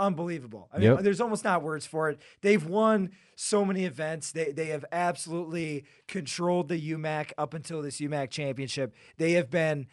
unbelievable. 0.00 0.68
I 0.72 0.78
mean, 0.78 0.90
yep. 0.90 1.00
there's 1.00 1.20
almost 1.20 1.44
not 1.44 1.62
words 1.62 1.86
for 1.86 2.10
it. 2.10 2.20
They've 2.40 2.64
won 2.64 3.10
so 3.36 3.64
many 3.64 3.84
events. 3.84 4.32
They 4.32 4.50
they 4.50 4.66
have 4.66 4.84
absolutely 4.90 5.84
controlled 6.08 6.68
the 6.68 6.90
UMAC 6.92 7.30
up 7.38 7.54
until 7.54 7.82
this 7.82 8.00
UMAC 8.00 8.30
championship. 8.30 8.94
They 9.16 9.32
have 9.32 9.48
been 9.48 9.86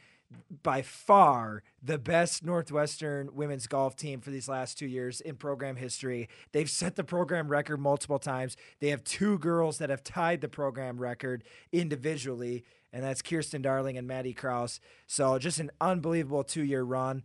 by 0.63 0.81
far 0.81 1.63
the 1.81 1.97
best 1.97 2.43
Northwestern 2.43 3.35
women's 3.35 3.67
golf 3.67 3.95
team 3.95 4.21
for 4.21 4.31
these 4.31 4.49
last 4.49 4.77
two 4.77 4.87
years 4.87 5.21
in 5.21 5.35
program 5.35 5.75
history. 5.75 6.27
They've 6.51 6.69
set 6.69 6.95
the 6.95 7.03
program 7.03 7.47
record 7.47 7.79
multiple 7.79 8.19
times. 8.19 8.57
They 8.79 8.89
have 8.89 9.03
two 9.03 9.37
girls 9.37 9.77
that 9.77 9.89
have 9.89 10.03
tied 10.03 10.41
the 10.41 10.47
program 10.47 10.97
record 10.97 11.43
individually, 11.71 12.63
and 12.91 13.03
that's 13.03 13.21
Kirsten 13.21 13.61
Darling 13.61 13.97
and 13.97 14.07
Maddie 14.07 14.33
Kraus. 14.33 14.79
So 15.07 15.37
just 15.37 15.59
an 15.59 15.71
unbelievable 15.79 16.43
two 16.43 16.63
year 16.63 16.83
run. 16.83 17.23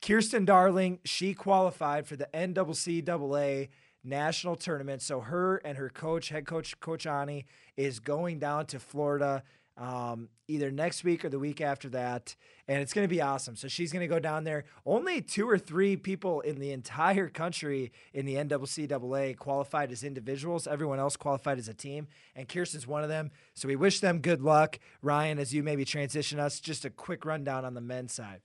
Kirsten 0.00 0.44
Darling, 0.44 1.00
she 1.04 1.34
qualified 1.34 2.06
for 2.06 2.16
the 2.16 2.28
NCCAA 2.32 3.68
national 4.04 4.56
tournament. 4.56 5.02
So 5.02 5.20
her 5.20 5.56
and 5.64 5.76
her 5.76 5.88
coach, 5.88 6.28
head 6.28 6.46
coach 6.46 6.78
Coach 6.80 7.06
Ani, 7.06 7.46
is 7.76 8.00
going 8.00 8.38
down 8.38 8.66
to 8.66 8.78
Florida 8.78 9.42
um, 9.78 10.28
either 10.48 10.70
next 10.70 11.04
week 11.04 11.24
or 11.24 11.28
the 11.28 11.38
week 11.38 11.60
after 11.60 11.88
that. 11.90 12.34
And 12.66 12.82
it's 12.82 12.92
going 12.92 13.06
to 13.06 13.14
be 13.14 13.22
awesome. 13.22 13.56
So 13.56 13.68
she's 13.68 13.92
going 13.92 14.02
to 14.02 14.12
go 14.12 14.18
down 14.18 14.44
there. 14.44 14.64
Only 14.84 15.22
two 15.22 15.48
or 15.48 15.58
three 15.58 15.96
people 15.96 16.40
in 16.40 16.58
the 16.58 16.72
entire 16.72 17.28
country 17.28 17.92
in 18.12 18.26
the 18.26 18.34
NCCAA 18.34 19.36
qualified 19.36 19.90
as 19.92 20.02
individuals. 20.02 20.66
Everyone 20.66 20.98
else 20.98 21.16
qualified 21.16 21.58
as 21.58 21.68
a 21.68 21.74
team. 21.74 22.08
And 22.34 22.48
Kirsten's 22.48 22.86
one 22.86 23.02
of 23.02 23.08
them. 23.08 23.30
So 23.54 23.68
we 23.68 23.76
wish 23.76 24.00
them 24.00 24.18
good 24.18 24.42
luck. 24.42 24.78
Ryan, 25.00 25.38
as 25.38 25.54
you 25.54 25.62
maybe 25.62 25.84
transition 25.84 26.40
us, 26.40 26.60
just 26.60 26.84
a 26.84 26.90
quick 26.90 27.24
rundown 27.24 27.64
on 27.64 27.74
the 27.74 27.80
men's 27.80 28.12
side. 28.12 28.40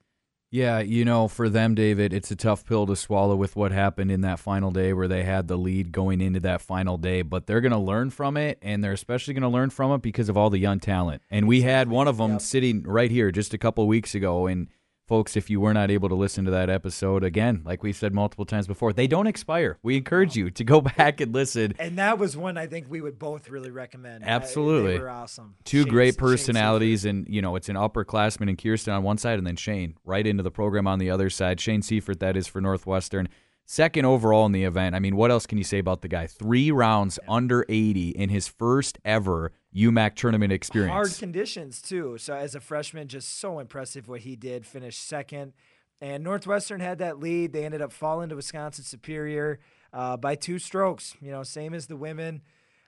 Yeah, 0.53 0.81
you 0.81 1.03
know, 1.03 1.27
for 1.27 1.49
them, 1.49 1.73
David, 1.73 2.13
it's 2.13 2.29
a 2.29 2.35
tough 2.35 2.63
pill 2.63 2.85
to 2.85 2.95
swallow 2.95 3.35
with 3.35 3.55
what 3.55 3.71
happened 3.71 4.11
in 4.11 4.21
that 4.21 4.37
final 4.37 4.69
day 4.69 4.93
where 4.93 5.07
they 5.07 5.23
had 5.23 5.47
the 5.47 5.57
lead 5.57 5.91
going 5.91 6.21
into 6.21 6.39
that 6.41 6.61
final 6.61 6.99
day, 6.99 7.23
but 7.23 7.47
they're 7.47 7.59
going 7.59 7.71
to 7.71 7.79
learn 7.79 8.11
from 8.11 8.37
it, 8.37 8.59
and 8.61 8.83
they're 8.83 8.91
especially 8.91 9.33
going 9.33 9.41
to 9.41 9.47
learn 9.47 9.71
from 9.71 9.91
it 9.93 10.03
because 10.03 10.29
of 10.29 10.37
all 10.37 10.51
the 10.51 10.59
young 10.59 10.79
talent. 10.79 11.23
And 11.31 11.47
we 11.47 11.63
had 11.63 11.87
one 11.87 12.07
of 12.07 12.17
them 12.17 12.33
yep. 12.33 12.41
sitting 12.41 12.83
right 12.83 13.09
here 13.09 13.31
just 13.31 13.55
a 13.55 13.57
couple 13.57 13.87
weeks 13.87 14.13
ago, 14.13 14.45
and 14.45 14.67
folks, 15.07 15.35
if 15.35 15.49
you 15.49 15.59
were 15.59 15.73
not 15.73 15.91
able 15.91 16.09
to 16.09 16.15
listen 16.15 16.45
to 16.45 16.51
that 16.51 16.69
episode, 16.69 17.23
again, 17.23 17.61
like 17.65 17.83
we 17.83 17.93
said 17.93 18.13
multiple 18.13 18.45
times 18.45 18.67
before, 18.67 18.93
they 18.93 19.07
don't 19.07 19.27
expire. 19.27 19.77
We 19.83 19.97
encourage 19.97 20.35
you 20.35 20.49
to 20.51 20.63
go 20.63 20.81
back 20.97 21.21
and 21.21 21.33
listen. 21.33 21.73
And 21.79 21.97
that 21.97 22.17
was 22.17 22.37
one 22.37 22.57
I 22.57 22.67
think 22.67 22.87
we 22.89 23.01
would 23.01 23.19
both 23.19 23.49
really 23.49 23.71
recommend. 23.71 24.23
Absolutely. 24.23 24.93
Uh, 24.93 24.97
they 24.97 25.03
were 25.03 25.09
awesome. 25.09 25.55
Two 25.63 25.83
Shane, 25.83 25.89
great 25.89 26.17
personalities, 26.17 27.05
and, 27.05 27.27
you 27.27 27.41
know, 27.41 27.55
it's 27.55 27.69
an 27.69 27.75
upperclassman 27.75 28.49
and 28.49 28.57
Kirsten 28.57 28.93
on 28.93 29.03
one 29.03 29.17
side, 29.17 29.37
and 29.37 29.47
then 29.47 29.55
Shane 29.55 29.95
right 30.05 30.25
into 30.25 30.43
the 30.43 30.51
program 30.51 30.87
on 30.87 30.99
the 30.99 31.09
other 31.09 31.29
side. 31.29 31.59
Shane 31.59 31.81
Seifert, 31.81 32.19
that 32.19 32.37
is 32.37 32.47
for 32.47 32.61
Northwestern. 32.61 33.29
Second 33.65 34.05
overall 34.05 34.45
in 34.45 34.51
the 34.51 34.65
event. 34.65 34.95
I 34.95 34.99
mean, 34.99 35.15
what 35.15 35.31
else 35.31 35.45
can 35.45 35.57
you 35.57 35.63
say 35.63 35.79
about 35.79 36.01
the 36.01 36.07
guy? 36.07 36.27
Three 36.27 36.69
rounds 36.69 37.17
under 37.27 37.65
80 37.69 38.09
in 38.09 38.29
his 38.29 38.47
first 38.47 38.99
ever 39.05 39.53
UMAC 39.73 40.15
tournament 40.15 40.51
experience. 40.51 40.91
Hard 40.91 41.17
conditions, 41.17 41.81
too. 41.81 42.17
So, 42.17 42.35
as 42.35 42.55
a 42.55 42.59
freshman, 42.59 43.07
just 43.07 43.39
so 43.39 43.59
impressive 43.59 44.07
what 44.07 44.21
he 44.21 44.35
did. 44.35 44.65
Finished 44.65 45.07
second. 45.07 45.53
And 46.01 46.23
Northwestern 46.23 46.81
had 46.81 46.97
that 46.97 47.19
lead. 47.19 47.53
They 47.53 47.63
ended 47.63 47.81
up 47.81 47.93
falling 47.93 48.29
to 48.29 48.35
Wisconsin 48.35 48.83
Superior 48.83 49.59
uh, 49.93 50.17
by 50.17 50.35
two 50.35 50.59
strokes, 50.59 51.15
you 51.21 51.31
know, 51.31 51.43
same 51.43 51.73
as 51.73 51.87
the 51.87 51.95
women. 51.95 52.41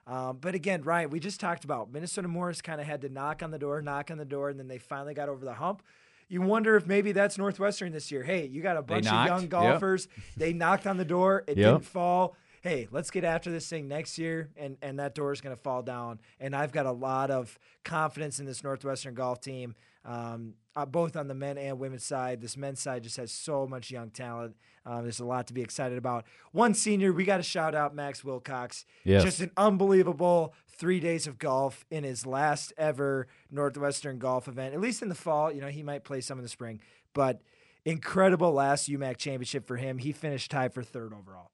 Um, 0.06 0.38
but 0.40 0.54
again, 0.54 0.82
Ryan, 0.82 1.10
we 1.10 1.18
just 1.18 1.40
talked 1.40 1.64
about 1.64 1.90
Minnesota 1.90 2.28
Morris 2.28 2.60
kind 2.60 2.80
of 2.80 2.86
had 2.86 3.00
to 3.00 3.08
knock 3.08 3.42
on 3.42 3.50
the 3.50 3.58
door, 3.58 3.80
knock 3.80 4.10
on 4.10 4.18
the 4.18 4.24
door, 4.24 4.50
and 4.50 4.58
then 4.58 4.68
they 4.68 4.78
finally 4.78 5.14
got 5.14 5.28
over 5.28 5.44
the 5.44 5.54
hump 5.54 5.82
you 6.28 6.42
wonder 6.42 6.76
if 6.76 6.86
maybe 6.86 7.12
that's 7.12 7.38
Northwestern 7.38 7.92
this 7.92 8.10
year. 8.10 8.22
Hey, 8.22 8.46
you 8.46 8.62
got 8.62 8.76
a 8.76 8.82
bunch 8.82 9.06
of 9.06 9.26
young 9.26 9.46
golfers. 9.48 10.08
Yep. 10.16 10.26
They 10.36 10.52
knocked 10.52 10.86
on 10.86 10.96
the 10.96 11.04
door. 11.04 11.44
It 11.46 11.56
yep. 11.56 11.74
didn't 11.74 11.84
fall. 11.84 12.36
Hey, 12.66 12.88
let's 12.90 13.12
get 13.12 13.22
after 13.22 13.48
this 13.48 13.68
thing 13.68 13.86
next 13.86 14.18
year, 14.18 14.50
and, 14.56 14.76
and 14.82 14.98
that 14.98 15.14
door 15.14 15.30
is 15.30 15.40
going 15.40 15.54
to 15.54 15.62
fall 15.62 15.82
down. 15.82 16.18
And 16.40 16.52
I've 16.52 16.72
got 16.72 16.84
a 16.84 16.90
lot 16.90 17.30
of 17.30 17.60
confidence 17.84 18.40
in 18.40 18.44
this 18.44 18.64
Northwestern 18.64 19.14
golf 19.14 19.40
team, 19.40 19.76
um, 20.04 20.54
uh, 20.74 20.84
both 20.84 21.14
on 21.14 21.28
the 21.28 21.34
men 21.34 21.58
and 21.58 21.78
women's 21.78 22.02
side. 22.02 22.40
This 22.40 22.56
men's 22.56 22.80
side 22.80 23.04
just 23.04 23.18
has 23.18 23.30
so 23.30 23.68
much 23.68 23.92
young 23.92 24.10
talent. 24.10 24.56
Um, 24.84 25.04
there's 25.04 25.20
a 25.20 25.24
lot 25.24 25.46
to 25.46 25.54
be 25.54 25.62
excited 25.62 25.96
about. 25.96 26.24
One 26.50 26.74
senior, 26.74 27.12
we 27.12 27.24
got 27.24 27.36
to 27.36 27.44
shout 27.44 27.76
out 27.76 27.94
Max 27.94 28.24
Wilcox. 28.24 28.84
Yes. 29.04 29.22
Just 29.22 29.38
an 29.38 29.52
unbelievable 29.56 30.52
three 30.66 30.98
days 30.98 31.28
of 31.28 31.38
golf 31.38 31.86
in 31.88 32.02
his 32.02 32.26
last 32.26 32.72
ever 32.76 33.28
Northwestern 33.48 34.18
golf 34.18 34.48
event, 34.48 34.74
at 34.74 34.80
least 34.80 35.02
in 35.02 35.08
the 35.08 35.14
fall. 35.14 35.52
You 35.52 35.60
know, 35.60 35.68
he 35.68 35.84
might 35.84 36.02
play 36.02 36.20
some 36.20 36.36
in 36.36 36.42
the 36.42 36.48
spring, 36.48 36.80
but 37.14 37.42
incredible 37.84 38.50
last 38.52 38.90
UMAC 38.90 39.18
championship 39.18 39.68
for 39.68 39.76
him. 39.76 39.98
He 39.98 40.10
finished 40.10 40.50
tied 40.50 40.74
for 40.74 40.82
third 40.82 41.12
overall. 41.12 41.52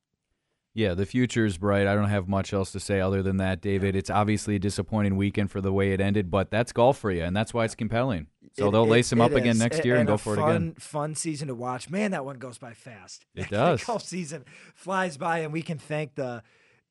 Yeah, 0.74 0.94
the 0.94 1.04
future 1.04 1.44
is 1.44 1.58
bright. 1.58 1.86
I 1.86 1.94
don't 1.94 2.08
have 2.08 2.28
much 2.28 2.52
else 2.52 2.72
to 2.72 2.80
say 2.80 3.00
other 3.00 3.22
than 3.22 3.36
that, 3.36 3.60
David. 3.60 3.94
It's 3.94 4.08
obviously 4.08 4.56
a 4.56 4.58
disappointing 4.58 5.16
weekend 5.16 5.50
for 5.50 5.60
the 5.60 5.72
way 5.72 5.92
it 5.92 6.00
ended, 6.00 6.30
but 6.30 6.50
that's 6.50 6.72
golf 6.72 6.98
for 6.98 7.10
you, 7.10 7.22
and 7.22 7.36
that's 7.36 7.52
why 7.52 7.66
it's 7.66 7.74
compelling. 7.74 8.28
So 8.54 8.68
it, 8.68 8.72
they'll 8.72 8.84
it, 8.84 8.90
lace 8.90 9.12
him 9.12 9.20
up 9.20 9.32
is. 9.32 9.36
again 9.36 9.58
next 9.58 9.84
year 9.84 9.94
and, 9.94 10.00
and 10.00 10.08
go 10.08 10.16
for 10.16 10.36
fun, 10.36 10.50
it 10.50 10.56
again. 10.56 10.74
Fun 10.78 11.14
season 11.14 11.48
to 11.48 11.54
watch. 11.54 11.90
Man, 11.90 12.12
that 12.12 12.24
one 12.24 12.38
goes 12.38 12.58
by 12.58 12.72
fast. 12.72 13.26
It 13.34 13.50
does. 13.50 13.84
golf 13.84 14.02
season 14.02 14.44
flies 14.74 15.16
by, 15.16 15.40
and 15.40 15.52
we 15.52 15.62
can 15.62 15.78
thank 15.78 16.14
the 16.14 16.42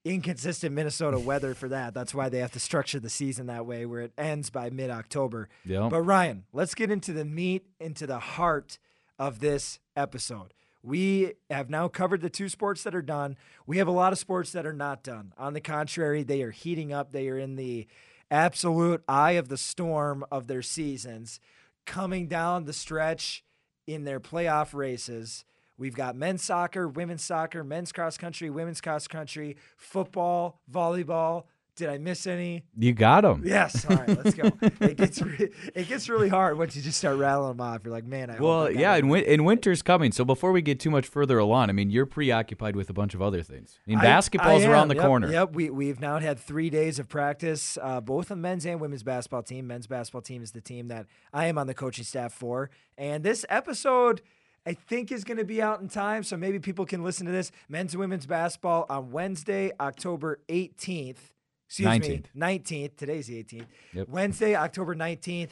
inconsistent 0.03 0.73
Minnesota 0.75 1.19
weather 1.19 1.53
for 1.53 1.69
that. 1.69 1.93
That's 1.93 2.13
why 2.13 2.29
they 2.29 2.39
have 2.39 2.51
to 2.51 2.59
structure 2.59 2.99
the 2.99 3.09
season 3.09 3.47
that 3.47 3.65
way, 3.65 3.85
where 3.85 4.01
it 4.01 4.13
ends 4.17 4.51
by 4.51 4.69
mid 4.69 4.91
October. 4.91 5.49
Yep. 5.65 5.89
But 5.89 6.01
Ryan, 6.01 6.43
let's 6.53 6.75
get 6.75 6.91
into 6.91 7.13
the 7.13 7.25
meat, 7.25 7.65
into 7.79 8.05
the 8.05 8.19
heart 8.19 8.77
of 9.17 9.39
this 9.39 9.79
episode. 9.95 10.53
We 10.83 11.33
have 11.49 11.69
now 11.69 11.87
covered 11.87 12.21
the 12.21 12.29
two 12.29 12.49
sports 12.49 12.83
that 12.83 12.95
are 12.95 13.01
done. 13.01 13.37
We 13.67 13.77
have 13.77 13.87
a 13.87 13.91
lot 13.91 14.13
of 14.13 14.19
sports 14.19 14.51
that 14.53 14.65
are 14.65 14.73
not 14.73 15.03
done. 15.03 15.33
On 15.37 15.53
the 15.53 15.61
contrary, 15.61 16.23
they 16.23 16.41
are 16.41 16.51
heating 16.51 16.91
up. 16.91 17.11
They 17.11 17.29
are 17.29 17.37
in 17.37 17.55
the 17.55 17.87
absolute 18.31 19.03
eye 19.07 19.31
of 19.31 19.49
the 19.49 19.57
storm 19.57 20.25
of 20.31 20.47
their 20.47 20.61
seasons, 20.61 21.39
coming 21.85 22.27
down 22.27 22.65
the 22.65 22.73
stretch 22.73 23.43
in 23.85 24.05
their 24.05 24.19
playoff 24.19 24.73
races. 24.73 25.45
We've 25.77 25.95
got 25.95 26.15
men's 26.15 26.43
soccer, 26.43 26.87
women's 26.87 27.23
soccer, 27.23 27.63
men's 27.63 27.91
cross 27.91 28.17
country, 28.17 28.49
women's 28.49 28.81
cross 28.81 29.07
country, 29.07 29.57
football, 29.77 30.59
volleyball, 30.71 31.45
did 31.75 31.89
I 31.89 31.97
miss 31.97 32.27
any? 32.27 32.63
You 32.77 32.93
got 32.93 33.21
them. 33.21 33.43
Yes. 33.45 33.85
All 33.85 33.95
right, 33.95 34.09
let's 34.09 34.35
go. 34.35 34.51
it 34.81 34.97
gets 34.97 35.21
re- 35.21 35.51
it 35.73 35.87
gets 35.87 36.09
really 36.09 36.29
hard 36.29 36.57
once 36.57 36.75
you 36.75 36.81
just 36.81 36.97
start 36.97 37.17
rattling 37.17 37.57
them 37.57 37.61
off. 37.61 37.81
You're 37.83 37.93
like, 37.93 38.05
man, 38.05 38.29
I 38.29 38.39
well, 38.39 38.69
yeah, 38.69 38.95
and, 38.95 39.09
win- 39.09 39.25
and 39.25 39.45
winter's 39.45 39.81
coming. 39.81 40.11
So 40.11 40.25
before 40.25 40.51
we 40.51 40.61
get 40.61 40.79
too 40.79 40.89
much 40.89 41.07
further 41.07 41.37
along, 41.37 41.69
I 41.69 41.73
mean, 41.73 41.89
you're 41.89 42.05
preoccupied 42.05 42.75
with 42.75 42.89
a 42.89 42.93
bunch 42.93 43.13
of 43.13 43.21
other 43.21 43.41
things. 43.41 43.79
I 43.87 43.89
mean, 43.89 43.99
basketball's 43.99 44.63
I 44.63 44.67
around 44.67 44.89
the 44.89 44.95
yep, 44.95 45.05
corner. 45.05 45.31
Yep. 45.31 45.53
We 45.53 45.69
we've 45.69 45.99
now 45.99 46.19
had 46.19 46.39
three 46.39 46.69
days 46.69 46.99
of 46.99 47.07
practice, 47.07 47.77
uh, 47.81 48.01
both 48.01 48.31
on 48.31 48.39
the 48.39 48.41
men's 48.41 48.65
and 48.65 48.79
women's 48.81 49.03
basketball 49.03 49.43
team. 49.43 49.67
Men's 49.67 49.87
basketball 49.87 50.21
team 50.21 50.43
is 50.43 50.51
the 50.51 50.61
team 50.61 50.89
that 50.89 51.05
I 51.33 51.45
am 51.45 51.57
on 51.57 51.67
the 51.67 51.73
coaching 51.73 52.05
staff 52.05 52.33
for, 52.33 52.69
and 52.97 53.23
this 53.23 53.45
episode. 53.49 54.21
I 54.63 54.73
think 54.75 55.11
is 55.11 55.23
going 55.23 55.39
to 55.39 55.43
be 55.43 55.59
out 55.59 55.81
in 55.81 55.87
time, 55.87 56.21
so 56.21 56.37
maybe 56.37 56.59
people 56.59 56.85
can 56.85 57.03
listen 57.03 57.25
to 57.25 57.31
this. 57.31 57.51
Men's 57.67 57.93
and 57.93 57.99
women's 57.99 58.27
basketball 58.27 58.85
on 58.91 59.09
Wednesday, 59.09 59.71
October 59.79 60.39
18th 60.49 61.31
excuse 61.71 61.87
19th. 61.87 62.35
me, 62.35 62.59
19th. 62.59 62.97
Today's 62.97 63.27
the 63.27 63.41
18th. 63.43 63.65
Yep. 63.93 64.09
Wednesday, 64.09 64.55
October 64.55 64.93
19th. 64.93 65.51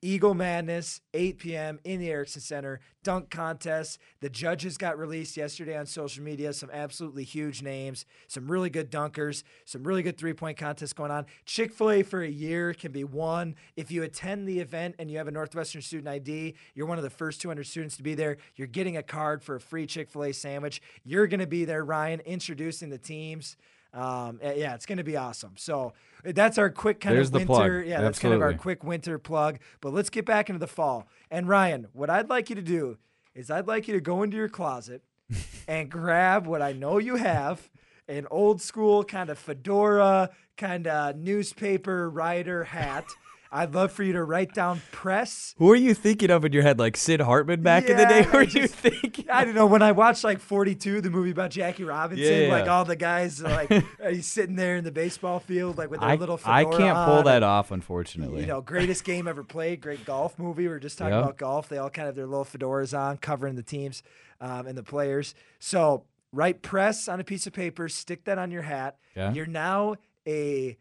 Eagle 0.00 0.34
Madness, 0.34 1.00
8 1.12 1.38
p.m. 1.40 1.80
in 1.82 1.98
the 1.98 2.08
Ericksen 2.08 2.40
Center. 2.40 2.78
Dunk 3.02 3.30
contest. 3.30 3.98
The 4.20 4.30
judges 4.30 4.78
got 4.78 4.96
released 4.96 5.36
yesterday 5.36 5.76
on 5.76 5.86
social 5.86 6.22
media. 6.22 6.52
Some 6.52 6.70
absolutely 6.72 7.24
huge 7.24 7.62
names, 7.62 8.06
some 8.28 8.46
really 8.46 8.70
good 8.70 8.92
dunkers, 8.92 9.42
some 9.64 9.82
really 9.82 10.04
good 10.04 10.16
three 10.16 10.34
point 10.34 10.56
contests 10.56 10.92
going 10.92 11.10
on. 11.10 11.26
Chick 11.46 11.72
fil 11.72 11.90
A 11.90 12.02
for 12.04 12.22
a 12.22 12.28
year 12.28 12.74
can 12.74 12.92
be 12.92 13.02
won. 13.02 13.56
If 13.74 13.90
you 13.90 14.04
attend 14.04 14.46
the 14.46 14.60
event 14.60 14.94
and 15.00 15.10
you 15.10 15.18
have 15.18 15.26
a 15.26 15.32
Northwestern 15.32 15.82
student 15.82 16.06
ID, 16.06 16.54
you're 16.76 16.86
one 16.86 16.98
of 16.98 17.04
the 17.04 17.10
first 17.10 17.40
200 17.40 17.66
students 17.66 17.96
to 17.96 18.04
be 18.04 18.14
there. 18.14 18.36
You're 18.54 18.68
getting 18.68 18.96
a 18.96 19.02
card 19.02 19.42
for 19.42 19.56
a 19.56 19.60
free 19.60 19.86
Chick 19.86 20.10
fil 20.10 20.22
A 20.22 20.32
sandwich. 20.32 20.80
You're 21.02 21.26
going 21.26 21.40
to 21.40 21.46
be 21.48 21.64
there, 21.64 21.84
Ryan, 21.84 22.20
introducing 22.20 22.90
the 22.90 22.98
teams. 22.98 23.56
Um, 23.98 24.38
eh, 24.40 24.54
yeah, 24.58 24.74
it's 24.74 24.86
going 24.86 24.98
to 24.98 25.04
be 25.04 25.16
awesome. 25.16 25.54
So 25.56 25.92
eh, 26.24 26.32
that's 26.32 26.56
our 26.56 26.70
quick 26.70 27.00
kind 27.00 27.16
There's 27.16 27.28
of 27.28 27.48
winter. 27.48 27.82
Yeah, 27.82 28.00
that's 28.00 28.18
kind 28.18 28.32
of 28.32 28.40
our 28.40 28.54
quick 28.54 28.84
winter 28.84 29.18
plug. 29.18 29.58
But 29.80 29.92
let's 29.92 30.08
get 30.08 30.24
back 30.24 30.48
into 30.48 30.60
the 30.60 30.68
fall. 30.68 31.08
And 31.30 31.48
Ryan, 31.48 31.88
what 31.92 32.08
I'd 32.08 32.28
like 32.28 32.48
you 32.48 32.56
to 32.56 32.62
do 32.62 32.98
is 33.34 33.50
I'd 33.50 33.66
like 33.66 33.88
you 33.88 33.94
to 33.94 34.00
go 34.00 34.22
into 34.22 34.36
your 34.36 34.48
closet 34.48 35.02
and 35.68 35.90
grab 35.90 36.46
what 36.46 36.62
I 36.62 36.72
know 36.72 36.98
you 36.98 37.16
have 37.16 37.68
an 38.08 38.26
old 38.30 38.62
school 38.62 39.04
kind 39.04 39.28
of 39.30 39.38
fedora, 39.38 40.30
kind 40.56 40.86
of 40.86 41.16
newspaper 41.16 42.08
writer 42.08 42.64
hat. 42.64 43.04
I'd 43.50 43.74
love 43.74 43.92
for 43.92 44.02
you 44.02 44.12
to 44.12 44.22
write 44.22 44.52
down 44.52 44.82
press. 44.92 45.54
Who 45.58 45.70
are 45.70 45.76
you 45.76 45.94
thinking 45.94 46.30
of 46.30 46.44
in 46.44 46.52
your 46.52 46.62
head? 46.62 46.78
Like 46.78 46.96
Sid 46.96 47.20
Hartman 47.20 47.62
back 47.62 47.84
yeah, 47.84 47.90
in 47.92 47.96
the 47.96 48.04
day? 48.04 48.22
Who 48.30 48.36
are 48.38 48.42
you 48.42 48.66
thinking? 48.66 49.30
I 49.30 49.44
don't 49.44 49.54
know. 49.54 49.66
When 49.66 49.82
I 49.82 49.92
watched 49.92 50.24
like 50.24 50.38
42, 50.38 51.00
the 51.00 51.10
movie 51.10 51.30
about 51.30 51.50
Jackie 51.50 51.84
Robinson, 51.84 52.42
yeah, 52.42 52.48
like 52.48 52.68
all 52.68 52.84
the 52.84 52.96
guys, 52.96 53.42
like 53.42 53.70
he's 54.10 54.26
sitting 54.26 54.56
there 54.56 54.76
in 54.76 54.84
the 54.84 54.92
baseball 54.92 55.40
field, 55.40 55.78
like 55.78 55.90
with 55.90 56.00
their 56.00 56.10
I, 56.10 56.14
little 56.16 56.38
I 56.44 56.64
can't 56.64 57.06
pull 57.06 57.22
that 57.22 57.42
off, 57.42 57.70
unfortunately. 57.70 58.40
You 58.40 58.46
know, 58.46 58.60
greatest 58.60 59.04
game 59.04 59.26
ever 59.26 59.42
played, 59.42 59.80
great 59.80 60.04
golf 60.04 60.38
movie. 60.38 60.66
We 60.66 60.72
are 60.74 60.78
just 60.78 60.98
talking 60.98 61.14
yep. 61.14 61.22
about 61.22 61.38
golf. 61.38 61.68
They 61.68 61.78
all 61.78 61.90
kind 61.90 62.08
of 62.08 62.10
have 62.10 62.16
their 62.16 62.26
little 62.26 62.44
fedoras 62.44 62.98
on, 62.98 63.16
covering 63.16 63.54
the 63.54 63.62
teams 63.62 64.02
um, 64.40 64.66
and 64.66 64.76
the 64.76 64.82
players. 64.82 65.34
So 65.58 66.04
write 66.32 66.62
press 66.62 67.08
on 67.08 67.20
a 67.20 67.24
piece 67.24 67.46
of 67.46 67.52
paper, 67.52 67.88
stick 67.88 68.24
that 68.24 68.38
on 68.38 68.50
your 68.50 68.62
hat. 68.62 68.98
Yeah. 69.16 69.32
You're 69.32 69.46
now 69.46 69.96
a 70.26 70.76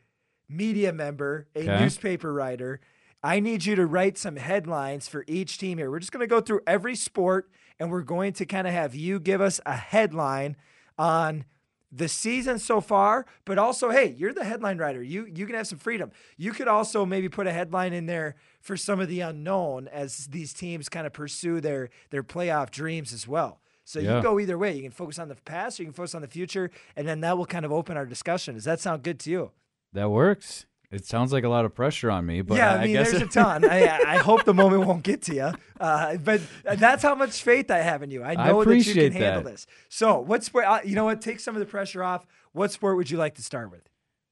media 0.50 0.94
member, 0.94 1.48
a 1.56 1.60
okay. 1.60 1.80
newspaper 1.80 2.34
writer. 2.34 2.80
I 3.24 3.40
need 3.40 3.66
you 3.66 3.76
to 3.76 3.86
write 3.86 4.18
some 4.18 4.36
headlines 4.36 5.08
for 5.08 5.26
each 5.28 5.58
team 5.58 5.78
here. 5.78 5.90
We're 5.90 6.00
just 6.00 6.12
going 6.12 6.22
to 6.22 6.28
go 6.28 6.40
through 6.40 6.62
every 6.68 6.96
sport 6.96 7.50
and 7.80 7.92
we're 7.92 8.02
going 8.02 8.34
to 8.34 8.46
kind 8.46 8.68
of 8.68 8.74
have 8.74 8.96
you 8.96 9.20
give 9.20 9.42
us 9.42 9.60
a 9.66 9.76
headline 9.76 10.56
on 10.98 11.46
the 11.92 12.08
season 12.08 12.60
so 12.60 12.82
far, 12.82 13.26
but 13.46 13.58
also, 13.58 13.90
hey, 13.92 14.14
you're 14.18 14.34
the 14.34 14.44
headline 14.44 14.78
writer. 14.78 15.02
You 15.02 15.26
you 15.26 15.46
can 15.46 15.56
have 15.56 15.68
some 15.68 15.80
freedom. 15.80 16.12
You 16.36 16.52
could 16.52 16.68
also 16.68 17.06
maybe 17.06 17.30
put 17.30 17.48
a 17.48 17.54
headline 17.54 17.94
in 17.94 18.08
there 18.08 18.36
for 18.62 18.76
some 18.76 19.00
of 19.00 19.08
the 19.08 19.22
unknown 19.22 19.88
as 19.88 20.28
these 20.28 20.54
teams 20.54 20.90
kind 20.90 21.08
of 21.08 21.14
pursue 21.14 21.62
their 21.62 21.90
their 22.10 22.24
playoff 22.24 22.72
dreams 22.72 23.14
as 23.14 23.28
well. 23.28 23.62
So 23.86 24.00
yeah. 24.00 24.18
you 24.18 24.22
go 24.22 24.38
either 24.38 24.58
way. 24.58 24.76
You 24.76 24.82
can 24.82 24.92
focus 24.92 25.18
on 25.18 25.30
the 25.30 25.36
past 25.36 25.80
or 25.80 25.84
you 25.84 25.88
can 25.88 25.94
focus 25.94 26.14
on 26.14 26.22
the 26.22 26.28
future, 26.28 26.72
and 26.98 27.08
then 27.08 27.22
that 27.22 27.38
will 27.38 27.46
kind 27.46 27.64
of 27.64 27.72
open 27.72 27.96
our 27.96 28.06
discussion. 28.06 28.56
Does 28.56 28.66
that 28.66 28.82
sound 28.82 29.04
good 29.04 29.20
to 29.22 29.30
you? 29.30 29.52
That 29.98 30.12
works. 30.12 30.68
It 30.92 31.08
sounds 31.08 31.34
like 31.34 31.44
a 31.44 31.50
lot 31.50 31.66
of 31.66 31.74
pressure 31.74 32.12
on 32.12 32.24
me, 32.24 32.44
but 32.44 32.56
yeah, 32.58 32.74
I, 32.74 32.76
I 32.78 32.86
mean, 32.86 32.94
there's 32.94 33.14
a 33.14 33.26
ton. 33.26 33.66
I, 33.66 33.88
I, 33.88 34.18
hope 34.18 34.46
the 34.46 34.54
moment 34.54 34.86
won't 34.86 35.02
get 35.02 35.24
to 35.24 35.34
you, 35.34 35.52
uh, 35.80 36.18
but 36.18 36.40
that's 36.64 37.02
how 37.02 37.16
much 37.16 37.42
faith 37.42 37.72
I 37.72 37.80
have 37.80 38.04
in 38.04 38.12
you. 38.12 38.24
I 38.24 38.36
know 38.36 38.62
I 38.62 38.66
that 38.66 38.78
you 38.78 38.94
can 38.94 39.14
that. 39.14 39.22
handle 39.22 39.52
this. 39.52 39.66
So, 39.90 40.20
what 40.20 40.44
sport? 40.44 40.66
Uh, 40.66 40.82
you 40.86 40.94
know 40.94 41.06
what? 41.06 41.20
Take 41.20 41.40
some 41.40 41.56
of 41.56 41.62
the 41.62 41.66
pressure 41.66 42.04
off. 42.04 42.28
What 42.52 42.72
sport 42.72 42.96
would 42.96 43.10
you 43.10 43.18
like 43.18 43.34
to 43.36 43.42
start 43.42 43.72
with? 43.72 43.90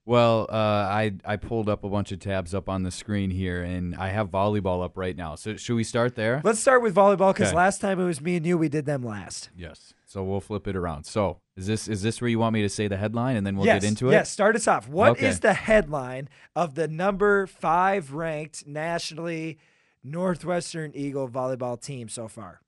Well, 0.08 0.46
uh, 0.50 0.54
I 0.56 1.14
I 1.26 1.36
pulled 1.38 1.68
up 1.68 1.84
a 1.84 1.90
bunch 1.90 2.12
of 2.12 2.20
tabs 2.20 2.54
up 2.54 2.70
on 2.70 2.84
the 2.84 2.92
screen 2.92 3.32
here, 3.32 3.64
and 3.64 3.96
I 3.96 4.10
have 4.10 4.30
volleyball 4.30 4.84
up 4.84 4.98
right 4.98 5.16
now. 5.18 5.34
So 5.34 5.56
should 5.56 5.76
we 5.76 5.84
start 5.84 6.16
there? 6.16 6.42
Let's 6.44 6.60
start 6.60 6.84
with 6.84 6.94
volleyball 6.94 7.34
because 7.34 7.48
Okay. 7.50 7.56
last 7.58 7.82
time 7.82 8.00
it 8.00 8.06
was 8.06 8.22
me 8.22 8.36
and 8.36 8.46
you. 8.46 8.56
We 8.58 8.70
did 8.70 8.86
them 8.86 9.02
last. 9.02 9.50
Yes. 9.58 9.94
So 10.06 10.24
we'll 10.24 10.42
flip 10.42 10.68
it 10.68 10.76
around. 10.76 11.06
So 11.06 11.40
is 11.58 11.66
this 11.66 11.88
is 11.88 12.04
this 12.04 12.22
where 12.22 12.30
you 12.30 12.38
want 12.38 12.54
me 12.54 12.62
to 12.62 12.70
say 12.70 12.88
the 12.88 12.98
headline, 12.98 13.36
and 13.36 13.48
then 13.48 13.58
we'll 13.58 13.66
yes, 13.66 13.82
get 13.82 13.88
into 13.88 14.10
it? 14.10 14.12
Yes, 14.12 14.30
start 14.30 14.56
us 14.56 14.68
off. 14.68 14.88
What 14.88 15.18
is 15.18 15.38
Okay. 15.38 15.48
the 15.48 15.54
headline 15.56 16.30
of 16.56 16.76
the 16.76 16.88
number 16.88 17.48
five 17.48 18.14
ranked 18.14 18.68
nationally 18.68 19.58
Northwestern 20.04 20.92
Eagle 20.94 21.28
volleyball 21.28 21.82
team 21.82 22.10
so 22.10 22.28
far? 22.28 22.62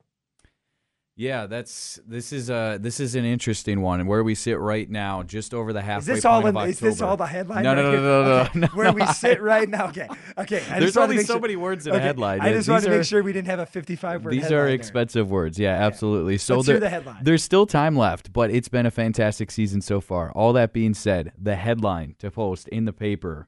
Yeah, 1.19 1.47
that's 1.47 1.99
this 2.07 2.31
is 2.31 2.51
uh 2.51 2.77
this 2.79 2.99
is 2.99 3.15
an 3.15 3.25
interesting 3.25 3.81
one, 3.81 3.99
and 3.99 4.07
where 4.07 4.23
we 4.23 4.35
sit 4.35 4.59
right 4.59 4.87
now, 4.87 5.23
just 5.23 5.51
over 5.51 5.73
the 5.73 5.81
halfway 5.81 5.99
Is 6.01 6.05
this 6.05 6.25
all? 6.25 6.43
point 6.43 6.55
In, 6.55 6.69
is 6.69 6.79
this 6.79 7.01
all 7.01 7.17
the 7.17 7.25
headline? 7.25 7.63
No, 7.63 7.73
no, 7.73 7.83
right 7.85 7.85
no, 7.85 7.91
here? 7.91 8.01
no, 8.01 8.23
no, 8.23 8.39
Okay, 8.41 8.59
no, 8.59 8.67
Where 8.67 8.93
we 8.93 9.03
sit 9.13 9.41
right 9.41 9.67
now. 9.67 9.87
Okay, 9.87 10.07
okay. 10.37 10.63
I 10.69 10.79
There's 10.79 10.95
only 10.95 11.17
so 11.23 11.33
sure- 11.33 11.39
many 11.41 11.55
words 11.55 11.87
in 11.87 11.95
a 11.95 11.99
headline. 11.99 12.41
I 12.41 12.53
just 12.53 12.69
wanted 12.69 12.85
to 12.85 12.91
make 12.91 13.03
sure 13.03 13.23
we 13.23 13.33
didn't 13.33 13.47
have 13.47 13.57
a 13.57 13.65
55 13.65 14.25
word. 14.25 14.31
These 14.31 14.45
are 14.45 14.65
there. 14.65 14.67
expensive 14.67 15.31
words. 15.31 15.57
Yeah, 15.57 15.71
absolutely. 15.73 16.37
So 16.37 16.57
Let's 16.57 16.67
hear 16.67 16.73
there- 16.75 16.81
the 16.81 16.89
headline. 16.89 17.23
there's 17.23 17.43
still 17.43 17.65
time 17.65 17.97
left, 17.97 18.31
but 18.31 18.51
it's 18.51 18.69
been 18.69 18.85
a 18.85 18.91
fantastic 18.91 19.49
season 19.49 19.81
so 19.81 19.99
far. 19.99 20.31
All 20.33 20.53
that 20.53 20.71
being 20.71 20.93
said, 20.93 21.31
the 21.35 21.55
headline 21.55 22.13
to 22.19 22.29
post 22.29 22.67
in 22.67 22.85
the 22.85 22.93
paper 22.93 23.47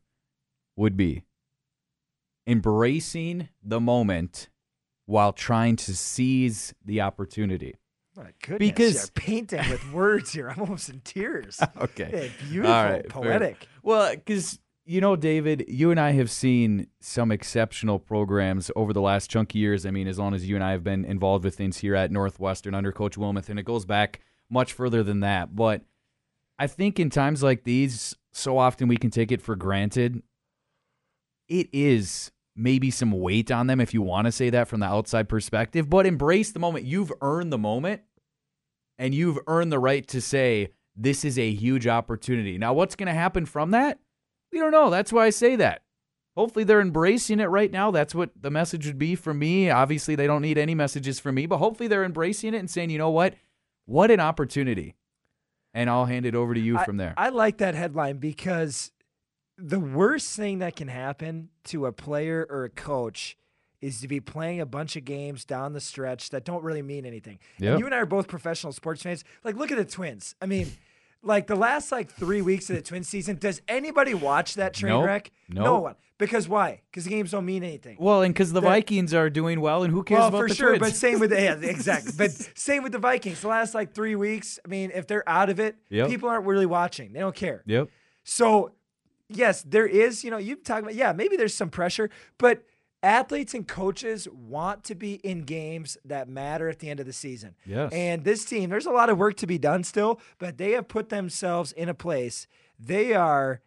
would 0.75 0.97
be 0.97 1.23
embracing 2.47 3.49
the 3.63 3.79
moment 3.79 4.49
while 5.09 5.33
trying 5.33 5.75
to 5.75 5.95
seize 5.95 6.71
the 6.85 7.01
opportunity. 7.01 7.73
My 8.15 8.27
goodness, 8.43 8.69
because- 8.69 8.93
you're 8.95 9.07
painting 9.15 9.67
with 9.69 9.91
words 9.91 10.31
here. 10.31 10.49
I'm 10.49 10.59
almost 10.59 10.87
in 10.89 11.01
tears. 11.01 11.59
Okay. 11.81 12.09
Yeah, 12.41 12.47
beautiful, 12.47 12.71
right, 12.71 13.01
fair. 13.01 13.09
poetic. 13.23 13.67
Well, 13.81 14.13
because 14.13 14.59
you 14.85 15.01
know, 15.01 15.15
David, 15.15 15.65
you 15.67 15.89
and 15.89 15.99
I 15.99 16.11
have 16.11 16.29
seen 16.29 16.87
some 16.99 17.31
exceptional 17.31 17.97
programs 17.97 18.69
over 18.75 18.93
the 18.93 19.01
last 19.01 19.31
chunk 19.31 19.51
of 19.51 19.55
years. 19.55 19.85
I 19.85 19.91
mean, 19.91 20.07
as 20.07 20.19
long 20.19 20.33
as 20.35 20.47
you 20.47 20.53
and 20.55 20.63
I 20.63 20.71
have 20.71 20.83
been 20.83 21.05
involved 21.05 21.43
with 21.43 21.55
things 21.55 21.77
here 21.77 21.95
at 21.95 22.11
Northwestern 22.11 22.75
under 22.75 22.91
Coach 22.91 23.15
Wilmoth, 23.15 23.49
and 23.49 23.59
it 23.59 23.63
goes 23.65 23.85
back 23.85 24.19
much 24.49 24.73
further 24.73 25.01
than 25.01 25.21
that. 25.21 25.55
But 25.55 25.81
I 26.59 26.67
think 26.67 26.99
in 26.99 27.09
times 27.09 27.41
like 27.41 27.63
these, 27.63 28.15
so 28.31 28.57
often 28.59 28.87
we 28.87 28.97
can 28.97 29.09
take 29.09 29.31
it 29.31 29.41
for 29.41 29.55
granted. 29.55 30.21
It 31.47 31.69
is 31.73 32.31
maybe 32.59 32.91
some 32.91 33.11
weight 33.11 33.49
on 33.51 33.67
them 33.67 33.79
if 33.79 33.93
you 33.93 34.01
want 34.01 34.25
to 34.25 34.31
say 34.31 34.49
that 34.49 34.67
from 34.67 34.81
the 34.81 34.85
outside 34.85 35.29
perspective, 35.29 35.89
but 35.89 36.05
embrace 36.05 36.51
the 36.51 36.59
moment. 36.59 36.85
You've 36.85 37.11
earned 37.21 37.51
the 37.53 37.57
moment 37.57 38.01
and 38.97 39.15
you've 39.15 39.39
earned 39.47 39.71
the 39.71 39.79
right 39.79 40.05
to 40.09 40.21
say, 40.21 40.73
this 40.95 41.23
is 41.23 41.39
a 41.39 41.49
huge 41.51 41.87
opportunity. 41.87 42.57
Now, 42.57 42.73
what's 42.73 42.95
going 42.95 43.07
to 43.07 43.13
happen 43.13 43.45
from 43.45 43.71
that? 43.71 43.99
We 44.51 44.59
don't 44.59 44.71
know. 44.71 44.89
That's 44.89 45.13
why 45.13 45.25
I 45.25 45.29
say 45.29 45.55
that. 45.55 45.83
Hopefully, 46.35 46.63
they're 46.63 46.81
embracing 46.81 47.39
it 47.39 47.45
right 47.45 47.71
now. 47.71 47.91
That's 47.91 48.15
what 48.15 48.31
the 48.39 48.49
message 48.51 48.85
would 48.85 48.97
be 48.99 49.15
for 49.15 49.33
me. 49.33 49.69
Obviously, 49.69 50.15
they 50.15 50.27
don't 50.27 50.41
need 50.41 50.57
any 50.57 50.75
messages 50.75 51.19
from 51.19 51.35
me, 51.35 51.45
but 51.45 51.57
hopefully, 51.57 51.87
they're 51.87 52.03
embracing 52.03 52.53
it 52.53 52.57
and 52.57 52.69
saying, 52.69 52.89
you 52.89 52.97
know 52.97 53.09
what? 53.09 53.35
What 53.85 54.11
an 54.11 54.19
opportunity. 54.19 54.95
And 55.73 55.89
I'll 55.89 56.05
hand 56.05 56.25
it 56.25 56.35
over 56.35 56.53
to 56.53 56.59
you 56.59 56.77
I- 56.77 56.85
from 56.85 56.97
there. 56.97 57.13
I 57.17 57.29
like 57.29 57.57
that 57.57 57.75
headline 57.75 58.17
because 58.17 58.91
the 59.61 59.79
worst 59.79 60.35
thing 60.35 60.59
that 60.59 60.75
can 60.75 60.87
happen 60.87 61.49
to 61.65 61.85
a 61.85 61.91
player 61.91 62.47
or 62.49 62.63
a 62.63 62.69
coach 62.69 63.37
is 63.81 64.01
to 64.01 64.07
be 64.07 64.19
playing 64.19 64.59
a 64.59 64.65
bunch 64.65 64.95
of 64.95 65.05
games 65.05 65.45
down 65.45 65.73
the 65.73 65.79
stretch 65.79 66.29
that 66.31 66.43
don't 66.45 66.63
really 66.63 66.81
mean 66.81 67.05
anything. 67.05 67.39
And 67.59 67.79
you 67.79 67.85
and 67.85 67.93
I 67.95 67.99
are 67.99 68.05
both 68.05 68.27
professional 68.27 68.73
sports 68.73 69.01
fans. 69.01 69.23
Like, 69.43 69.55
look 69.55 69.71
at 69.71 69.77
the 69.77 69.85
Twins. 69.85 70.35
I 70.41 70.45
mean, 70.47 70.67
like 71.23 71.47
the 71.47 71.55
last 71.55 71.91
like 71.91 72.11
three 72.11 72.41
weeks 72.41 72.69
of 72.69 72.75
the 72.75 72.81
Twins 72.81 73.07
season, 73.07 73.37
does 73.37 73.61
anybody 73.67 74.13
watch 74.13 74.55
that 74.55 74.73
train 74.73 74.93
Nope. 74.93 75.05
wreck? 75.05 75.31
No 75.49 75.79
one. 75.79 75.95
Because 76.17 76.49
why? 76.49 76.81
Because 76.91 77.05
the 77.05 77.09
games 77.11 77.31
don't 77.31 77.45
mean 77.45 77.63
anything. 77.63 77.95
well, 77.97 78.21
and 78.23 78.33
because 78.33 78.51
the 78.51 78.59
that- 78.59 78.67
Vikings 78.67 79.13
are 79.13 79.29
doing 79.29 79.61
well, 79.61 79.83
and 79.83 79.93
who 79.93 80.03
cares 80.03 80.19
well, 80.19 80.27
about 80.27 80.37
for 80.41 80.47
the 80.49 80.55
sure, 80.55 80.77
Twins? 80.77 80.91
but 80.91 80.97
same 80.97 81.19
with 81.19 81.29
the 81.29 81.41
yeah, 81.41 81.53
exactly. 81.61 82.11
But 82.17 82.31
same 82.55 82.83
with 82.83 82.91
the 82.91 82.99
Vikings. 82.99 83.39
The 83.39 83.47
last 83.47 83.73
like 83.73 83.93
three 83.93 84.15
weeks, 84.17 84.59
I 84.65 84.67
mean, 84.67 84.91
if 84.93 85.07
they're 85.07 85.27
out 85.27 85.49
of 85.49 85.61
it, 85.61 85.77
Yep. 85.89 86.09
people 86.09 86.27
aren't 86.27 86.45
really 86.45 86.65
watching. 86.65 87.13
They 87.13 87.21
don't 87.21 87.35
care. 87.35 87.63
yep. 87.65 87.87
So, 88.25 88.73
yes, 89.29 89.63
there 89.63 89.87
is, 89.87 90.23
you 90.23 90.31
know, 90.31 90.37
you 90.37 90.55
talk 90.55 90.81
about, 90.81 90.95
yeah, 90.95 91.13
maybe 91.13 91.37
there's 91.37 91.53
some 91.53 91.69
pressure, 91.69 92.09
but 92.37 92.63
athletes 93.01 93.53
and 93.53 93.67
coaches 93.67 94.27
want 94.29 94.83
to 94.83 94.95
be 94.95 95.15
in 95.15 95.43
games 95.43 95.97
that 96.03 96.27
matter 96.27 96.67
at 96.67 96.79
the 96.79 96.89
end 96.89 96.99
of 96.99 97.05
the 97.05 97.13
season. 97.13 97.55
Yes. 97.65 97.93
And 97.93 98.23
this 98.23 98.43
team, 98.43 98.69
there's 98.69 98.85
a 98.85 98.91
lot 98.91 99.09
of 99.09 99.17
work 99.17 99.37
to 99.37 99.47
be 99.47 99.57
done 99.57 99.83
still, 99.83 100.19
but 100.37 100.57
they 100.57 100.71
have 100.71 100.87
put 100.87 101.09
themselves 101.09 101.71
in 101.71 101.87
a 101.87 101.93
place. 101.93 102.47
They 102.77 103.13
are 103.13 103.61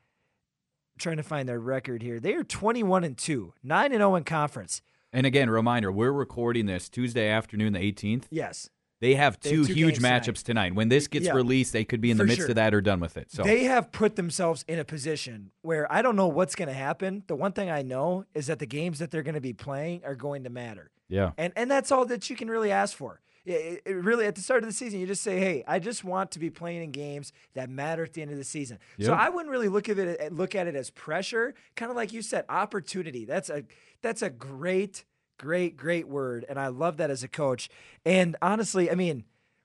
trying 0.98 1.16
to 1.16 1.22
find 1.22 1.48
their 1.48 1.61
record 1.61 2.03
here. 2.03 2.20
They 2.20 2.35
are 2.35 2.44
21 2.44 3.05
and 3.05 3.16
2, 3.16 3.55
9 3.62 3.85
and 3.87 3.94
0 3.94 4.14
in 4.16 4.25
conference. 4.25 4.83
And 5.12 5.27
again, 5.27 5.51
reminder: 5.51 5.92
we're 5.92 6.12
recording 6.12 6.66
this 6.66 6.88
Tuesday 6.88 7.29
afternoon, 7.29 7.75
the 7.75 7.81
18th. 7.81 8.25
Yes. 8.31 8.70
They 9.02 9.14
have 9.16 9.40
They 9.40 9.50
have 9.50 9.66
two, 9.66 9.66
two 9.66 9.74
huge 9.74 9.98
matchups 9.98 10.44
tonight. 10.44 10.76
When 10.76 10.88
this 10.88 11.08
gets 11.08 11.26
Yeah. 11.26 11.32
released, 11.34 11.72
they 11.72 11.84
could 11.84 12.00
be 12.00 12.12
in 12.12 12.18
the 12.18 12.24
midst 12.24 12.42
sure. 12.42 12.48
of 12.50 12.54
that 12.54 12.72
or 12.72 12.80
done 12.80 13.00
with 13.00 13.16
it. 13.16 13.32
So 13.32 13.42
They 13.42 13.64
have 13.64 13.90
put 13.90 14.14
themselves 14.14 14.64
in 14.68 14.78
a 14.78 14.84
position 14.84 15.50
where 15.62 15.92
I 15.92 16.02
don't 16.02 16.14
know 16.14 16.28
what's 16.28 16.54
going 16.54 16.68
to 16.68 16.74
happen. 16.74 17.24
The 17.26 17.34
one 17.34 17.50
thing 17.50 17.68
I 17.68 17.82
know 17.82 18.26
is 18.32 18.46
that 18.46 18.60
the 18.60 18.66
games 18.66 19.00
that 19.00 19.10
they're 19.10 19.24
going 19.24 19.34
to 19.34 19.40
be 19.40 19.52
playing 19.52 20.02
are 20.04 20.14
going 20.14 20.44
to 20.44 20.50
matter. 20.50 20.92
yeah, 21.08 21.32
And 21.36 21.52
and 21.56 21.68
that's 21.68 21.90
all 21.90 22.06
that 22.06 22.30
you 22.30 22.36
can 22.36 22.48
really 22.48 22.70
ask 22.70 22.96
for. 22.96 23.20
It, 23.44 23.82
it 23.84 23.92
really 23.96 24.24
at 24.26 24.36
the 24.36 24.40
start 24.40 24.62
of 24.62 24.68
the 24.68 24.72
season, 24.72 25.00
you 25.00 25.06
just 25.08 25.22
say, 25.24 25.40
"Hey, 25.40 25.64
I 25.66 25.80
just 25.80 26.04
want 26.04 26.30
to 26.30 26.38
be 26.38 26.48
playing 26.48 26.84
in 26.84 26.92
games 26.92 27.32
that 27.54 27.68
matter 27.68 28.04
at 28.04 28.12
the 28.12 28.22
end 28.22 28.30
of 28.30 28.36
the 28.36 28.44
season." 28.44 28.78
So 29.00 29.12
I 29.12 29.30
wouldn't 29.30 29.50
really 29.50 29.68
look 29.68 29.88
at 29.88 29.98
it 29.98 30.32
look 30.32 30.54
at 30.54 30.68
it 30.68 30.76
as 30.76 30.90
pressure, 30.90 31.54
kind 31.74 31.90
of 31.90 31.96
like 31.96 32.12
you 32.12 32.22
said, 32.22 32.44
opportunity. 32.48 33.24
That's 33.24 33.50
a 33.50 33.64
that's 34.00 34.22
a 34.22 34.30
great, 34.30 35.04
great, 35.42 35.76
great 35.76 36.07
word, 36.09 36.46
and 36.48 36.59
I 36.59 36.68
love 36.68 36.96
that 36.98 37.11
as 37.11 37.22
a 37.22 37.28
coach. 37.28 37.68
And 38.07 38.37
honestly, 38.40 38.90
I 38.90 38.94
mean. 38.94 39.24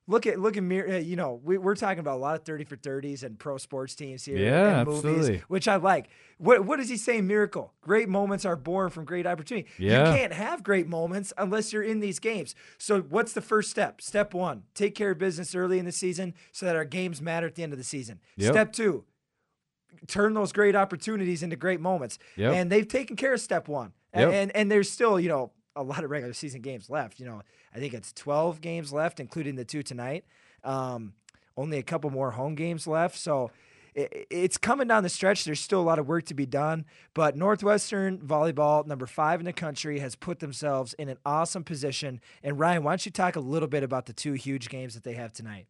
Look 0.10 0.26
at 0.26 0.40
look 0.40 0.56
at 0.56 0.63
Mir- 0.63 0.88
uh, 0.88 0.98
you 1.00 1.18
know 1.18 1.42
we, 1.44 1.58
we're 1.58 1.76
talking 1.76 2.00
about 2.00 2.16
a 2.16 2.22
lot 2.22 2.36
of 2.40 2.46
thirty 2.46 2.63
for 2.63 2.78
thirties 2.78 3.24
and 3.24 3.38
pro 3.38 3.58
sports 3.58 3.94
teams 3.94 4.24
here 4.24 4.38
Yeah, 4.38 4.78
and 4.80 4.88
movies, 4.88 5.04
absolutely. 5.04 5.44
which 5.50 5.68
I 5.68 5.76
like. 5.76 6.08
What 6.38 6.63
what 6.63 6.78
does 6.78 6.88
he 6.88 6.96
say? 6.96 7.20
Miracle. 7.20 7.74
Great 7.82 8.08
moments 8.08 8.46
are 8.46 8.56
born 8.56 8.90
from 8.90 9.04
great 9.04 9.28
opportunity. 9.28 9.68
Yeah. 9.78 10.10
You 10.10 10.18
can't 10.18 10.32
have 10.32 10.63
great 10.63 10.88
moments 10.88 11.34
unless 11.38 11.74
you're 11.74 11.84
in 11.84 12.00
these 12.00 12.20
games. 12.20 12.56
So 12.78 13.02
what's 13.02 13.34
the 13.34 13.42
first 13.42 13.70
step? 13.70 14.00
Step 14.00 14.34
one: 14.34 14.63
take 14.74 14.96
care 14.96 15.12
of 15.12 15.18
business 15.18 15.54
early 15.54 15.78
in 15.78 15.84
the 15.84 15.92
season 15.92 16.36
so 16.54 16.66
that 16.66 16.78
our 16.78 16.86
games 16.86 17.22
matter 17.22 17.46
at 17.48 17.56
the 17.56 17.63
end 17.63 17.74
of 17.74 17.78
the 17.78 17.84
season. 17.84 18.22
Yep. 18.38 18.54
Step 18.54 18.72
two: 18.72 19.04
turn 20.08 20.34
those 20.36 20.54
great 20.54 20.74
opportunities 20.76 21.44
into 21.44 21.58
great 21.58 21.82
moments. 21.82 22.18
Yep. 22.38 22.54
And 22.54 22.72
they've 22.72 22.88
taken 22.88 23.18
care 23.18 23.34
of 23.34 23.42
step 23.42 23.68
one. 23.68 23.92
And, 24.13 24.32
Yep. 24.32 24.42
and 24.42 24.56
and 24.56 24.72
there's 24.72 24.90
still 24.90 25.20
you 25.20 25.28
know 25.28 25.52
a 25.78 25.84
lot 25.84 26.04
of 26.04 26.10
regular 26.10 26.34
season 26.34 26.62
games 26.62 26.90
left. 26.90 27.20
You 27.20 27.26
know 27.28 27.42
I 27.74 27.80
think 27.80 27.94
it's 27.94 28.12
12 28.13 28.60
games 28.62 28.92
left, 28.92 29.20
including 29.20 29.56
the 29.56 29.66
two 29.66 29.84
tonight. 29.84 30.26
Um, 30.63 31.13
only 31.56 31.78
a 31.78 31.84
couple 31.84 32.10
more 32.10 32.32
home 32.32 32.56
games 32.56 32.88
left. 32.88 33.18
So 33.18 33.52
i- 33.98 34.10
it's 34.30 34.58
coming 34.58 34.88
down 34.88 35.04
the 35.04 35.10
stretch. 35.10 35.44
There's 35.46 35.60
still 35.60 35.80
a 35.82 35.84
lot 35.92 35.98
of 36.00 36.08
work 36.08 36.26
to 36.26 36.34
be 36.34 36.46
done, 36.46 36.86
but 37.13 37.36
Northwestern 37.36 38.20
volleyball, 38.20 38.86
number 38.86 39.06
five 39.08 39.40
in 39.40 39.46
the 39.46 39.54
country, 39.54 40.00
has 40.00 40.16
put 40.16 40.40
themselves 40.40 40.94
in 40.96 41.10
an 41.10 41.18
awesome 41.26 41.63
position. 41.63 42.20
And 42.44 42.60
Ryan, 42.60 42.84
why 42.84 42.92
don't 42.92 43.06
you 43.06 43.12
talk 43.12 43.36
a 43.36 43.40
little 43.40 43.68
bit 43.68 43.84
about 43.84 44.06
the 44.06 44.13
two 44.13 44.34
huge 44.34 44.70
games 44.70 44.94
that 44.94 45.04
they 45.04 45.13
have 45.13 45.34
tonight? 45.34 45.68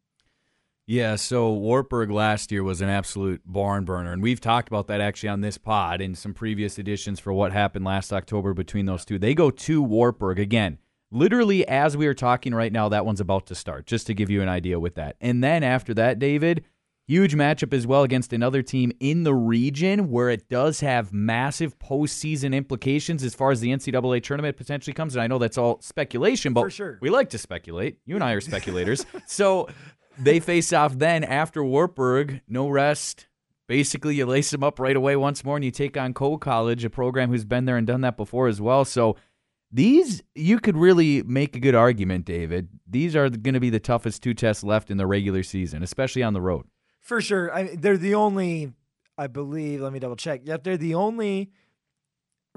Yeah. 0.87 1.15
So 1.17 1.51
Wartburg 1.51 2.09
last 2.09 2.51
year 2.51 2.63
was 2.63 2.81
an 2.81 2.89
absolute 2.89 3.41
barn 3.45 3.85
burner, 3.85 4.13
and 4.13 4.23
we've 4.23 4.41
talked 4.41 4.69
about 4.69 4.87
that 4.87 5.01
actually 5.01 5.29
on 5.29 5.41
this 5.41 5.57
pod 5.57 6.01
in 6.01 6.15
some 6.15 6.33
previous 6.33 6.79
editions 6.79 7.19
for 7.19 7.31
what 7.33 7.51
happened 7.51 7.85
last 7.85 8.11
October 8.11 8.53
between 8.53 8.85
those 8.85 9.05
two. 9.05 9.19
They 9.19 9.35
go 9.35 9.51
to 9.51 9.83
Wartburg 9.83 10.39
again. 10.39 10.79
Literally, 11.11 11.65
as 11.67 11.95
we 11.95 12.07
are 12.07 12.13
talking 12.13 12.53
right 12.53 12.71
now, 12.71 12.89
that 12.89 13.05
one's 13.05 13.21
about 13.21 13.45
to 13.47 13.55
start, 13.55 13.85
just 13.85 14.07
to 14.07 14.13
give 14.13 14.29
you 14.29 14.41
an 14.41 14.49
idea 14.49 14.79
with 14.79 14.95
that. 14.95 15.15
And 15.21 15.43
then 15.43 15.63
after 15.63 15.93
that, 15.93 16.19
David, 16.19 16.65
huge 17.07 17.33
matchup 17.33 17.73
as 17.73 17.87
well 17.87 18.03
against 18.03 18.33
another 18.33 18.61
team 18.61 18.91
in 18.99 19.23
the 19.23 19.33
region 19.33 20.09
where 20.09 20.29
it 20.29 20.49
does 20.49 20.81
have 20.81 21.13
massive 21.13 21.79
postseason 21.79 22.53
implications 22.53 23.23
as 23.23 23.33
far 23.33 23.51
as 23.51 23.61
the 23.61 23.69
NCAA 23.69 24.21
tournament 24.21 24.57
potentially 24.57 24.93
comes. 24.93 25.15
And 25.15 25.23
I 25.23 25.27
know 25.27 25.37
that's 25.37 25.57
all 25.57 25.79
speculation, 25.81 26.51
but 26.51 26.71
sure. 26.73 26.99
we 27.01 27.09
like 27.09 27.29
to 27.29 27.37
speculate. 27.37 27.97
You 28.05 28.15
and 28.15 28.23
I 28.23 28.33
are 28.33 28.41
speculators. 28.41 29.05
so 29.25 29.69
they 30.17 30.39
face 30.39 30.73
off 30.73 30.97
then 30.97 31.23
after 31.23 31.63
Wartburg, 31.63 32.41
no 32.47 32.67
rest. 32.69 33.27
Basically, 33.67 34.15
you 34.15 34.25
lace 34.25 34.51
them 34.51 34.63
up 34.63 34.79
right 34.79 34.95
away 34.95 35.15
once 35.15 35.43
more, 35.43 35.57
and 35.57 35.65
you 35.65 35.71
take 35.71 35.97
on 35.97 36.13
Coe 36.13 36.37
College, 36.37 36.85
a 36.85 36.89
program 36.89 37.29
who's 37.29 37.45
been 37.45 37.65
there 37.65 37.77
and 37.77 37.85
done 37.85 38.01
that 38.01 38.15
before 38.15 38.47
as 38.47 38.61
well. 38.61 38.85
So 38.85 39.17
these, 39.71 40.23
you 40.35 40.59
could 40.59 40.77
really 40.77 41.21
make 41.23 41.55
a 41.55 41.59
good 41.59 41.75
argument, 41.75 42.25
David. 42.25 42.69
These 42.89 43.15
are 43.15 43.29
going 43.29 43.55
to 43.55 43.59
be 43.59 43.69
the 43.69 43.79
toughest 43.79 44.23
two 44.23 44.33
tests 44.33 44.63
left 44.63 44.89
in 44.89 44.97
the 44.97 45.05
regular 45.05 45.43
season, 45.43 45.83
especially 45.83 46.23
on 46.23 46.33
the 46.33 46.41
road. 46.41 46.65
For 47.01 47.19
sure. 47.19 47.53
I 47.53 47.75
they're 47.75 47.97
the 47.97 48.15
only, 48.15 48.71
I 49.17 49.27
believe, 49.27 49.81
let 49.81 49.91
me 49.91 49.99
double 49.99 50.15
check. 50.15 50.41
Yep, 50.45 50.63
they're 50.63 50.77
the 50.77 50.95
only 50.95 51.51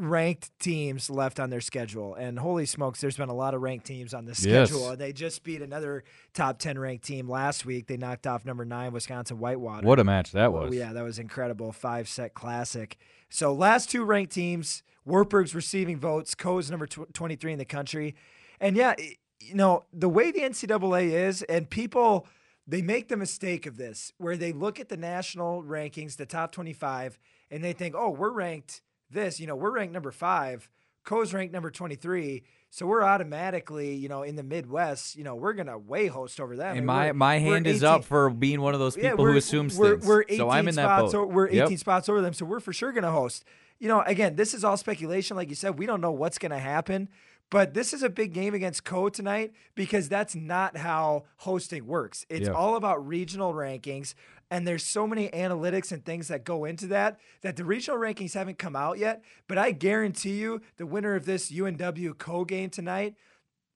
ranked 0.08 0.50
teams 0.58 1.10
left 1.10 1.38
on 1.38 1.50
their 1.50 1.60
schedule. 1.60 2.14
And 2.14 2.38
holy 2.38 2.66
smokes, 2.66 3.00
there's 3.00 3.16
been 3.16 3.28
a 3.28 3.34
lot 3.34 3.54
of 3.54 3.60
ranked 3.60 3.86
teams 3.86 4.14
on 4.14 4.24
the 4.24 4.30
Yes. 4.30 4.68
schedule. 4.70 4.96
They 4.96 5.12
just 5.12 5.42
beat 5.44 5.62
another 5.62 6.04
top 6.34 6.58
10 6.58 6.78
ranked 6.78 7.04
team 7.04 7.28
last 7.28 7.64
week. 7.66 7.86
They 7.86 7.96
knocked 7.96 8.26
off 8.26 8.44
number 8.44 8.64
nine, 8.64 8.92
Wisconsin 8.92 9.38
Whitewater. 9.38 9.86
What 9.86 10.00
a 10.00 10.04
match 10.04 10.32
that 10.32 10.46
Oh, 10.46 10.50
was. 10.66 10.74
yeah, 10.74 10.92
that 10.92 11.02
was 11.04 11.18
incredible. 11.18 11.72
Five 11.72 12.08
set 12.08 12.34
classic. 12.34 12.96
So, 13.28 13.52
last 13.52 13.90
two 13.90 14.04
ranked 14.04 14.32
teams, 14.32 14.82
Wartburg's 15.04 15.54
receiving 15.54 15.98
votes, 15.98 16.34
Coe's 16.34 16.70
number 16.70 16.86
tw- 16.86 17.12
23 17.12 17.52
in 17.52 17.58
the 17.58 17.64
country. 17.64 18.14
And 18.60 18.76
yeah, 18.76 18.94
you 19.40 19.54
know, 19.54 19.84
the 19.92 20.08
way 20.08 20.30
the 20.30 20.40
NCAA 20.40 21.12
is, 21.12 21.42
and 21.44 21.68
people, 21.70 22.26
they 22.66 22.82
make 22.82 23.08
the 23.08 23.16
mistake 23.16 23.66
of 23.66 23.76
this 23.76 24.12
where 24.18 24.36
they 24.36 24.52
look 24.52 24.78
at 24.78 24.88
the 24.88 24.96
national 24.96 25.62
rankings, 25.62 26.16
the 26.16 26.26
top 26.26 26.52
25, 26.52 27.18
and 27.50 27.64
they 27.64 27.72
think, 27.72 27.94
oh, 27.96 28.10
we're 28.10 28.30
ranked 28.30 28.82
this, 29.10 29.40
you 29.40 29.46
know, 29.46 29.56
we're 29.56 29.72
ranked 29.72 29.92
number 29.92 30.10
five. 30.10 30.68
Coe's 31.04 31.32
ranked 31.32 31.52
number 31.52 31.70
23. 31.70 32.42
So 32.72 32.86
we're 32.86 33.02
automatically, 33.02 33.94
you 33.94 34.08
know, 34.08 34.22
in 34.22 34.36
the 34.36 34.42
Midwest, 34.42 35.16
you 35.16 35.24
know, 35.24 35.34
we're 35.34 35.54
going 35.54 35.66
to 35.66 35.78
way 35.78 36.06
host 36.06 36.38
over 36.40 36.56
them. 36.56 36.76
And 36.76 36.86
my 36.86 37.10
my 37.12 37.38
hand 37.38 37.66
is 37.66 37.82
up 37.82 38.04
for 38.04 38.30
being 38.30 38.60
one 38.60 38.74
of 38.74 38.80
those 38.80 38.94
people 38.96 39.16
who 39.18 39.22
we're- 39.24 39.38
assumes 39.38 39.76
we're, 39.76 39.94
things. 39.96 40.06
We're 40.06 40.22
18 40.22 40.36
so 40.38 40.50
I'm 40.50 40.68
in 40.68 40.74
that 40.76 40.84
spots 40.84 41.12
boat. 41.12 41.18
o- 41.24 41.26
we're 41.26 41.48
18 41.48 41.70
Yep. 41.70 41.78
spots 41.78 42.08
over 42.08 42.20
them, 42.20 42.32
so 42.32 42.44
we're 42.44 42.60
for 42.60 42.72
sure 42.72 42.92
going 42.92 43.04
to 43.04 43.10
host. 43.10 43.44
You 43.80 43.88
know, 43.88 44.02
again, 44.02 44.36
this 44.36 44.54
is 44.54 44.62
all 44.62 44.76
speculation. 44.76 45.36
Like 45.36 45.48
you 45.48 45.54
said, 45.56 45.78
we 45.78 45.86
don't 45.86 46.00
know 46.00 46.12
what's 46.12 46.38
going 46.38 46.52
to 46.52 46.58
happen. 46.58 47.08
But 47.50 47.74
this 47.74 47.92
is 47.92 48.04
a 48.04 48.08
big 48.08 48.32
game 48.32 48.54
against 48.54 48.84
Coe 48.84 49.08
tonight 49.08 49.52
because 49.74 50.08
that's 50.08 50.36
not 50.36 50.76
how 50.76 51.24
hosting 51.38 51.84
works. 51.84 52.24
It's 52.28 52.46
Yeah. 52.46 52.54
all 52.54 52.76
about 52.76 53.04
regional 53.04 53.52
rankings. 53.54 54.14
And 54.50 54.66
there's 54.66 54.84
so 54.84 55.06
many 55.06 55.28
analytics 55.28 55.92
and 55.92 56.04
things 56.04 56.28
that 56.28 56.44
go 56.44 56.64
into 56.64 56.86
that 56.88 57.18
that 57.42 57.56
the 57.56 57.64
regional 57.64 57.98
rankings 57.98 58.34
haven't 58.34 58.58
come 58.58 58.74
out 58.74 58.98
yet. 58.98 59.22
But 59.46 59.58
I 59.58 59.70
guarantee 59.70 60.38
you, 60.38 60.60
the 60.76 60.86
winner 60.86 61.14
of 61.14 61.24
this 61.24 61.52
UNW 61.52 62.18
Coe 62.18 62.44
game 62.44 62.70
tonight, 62.70 63.14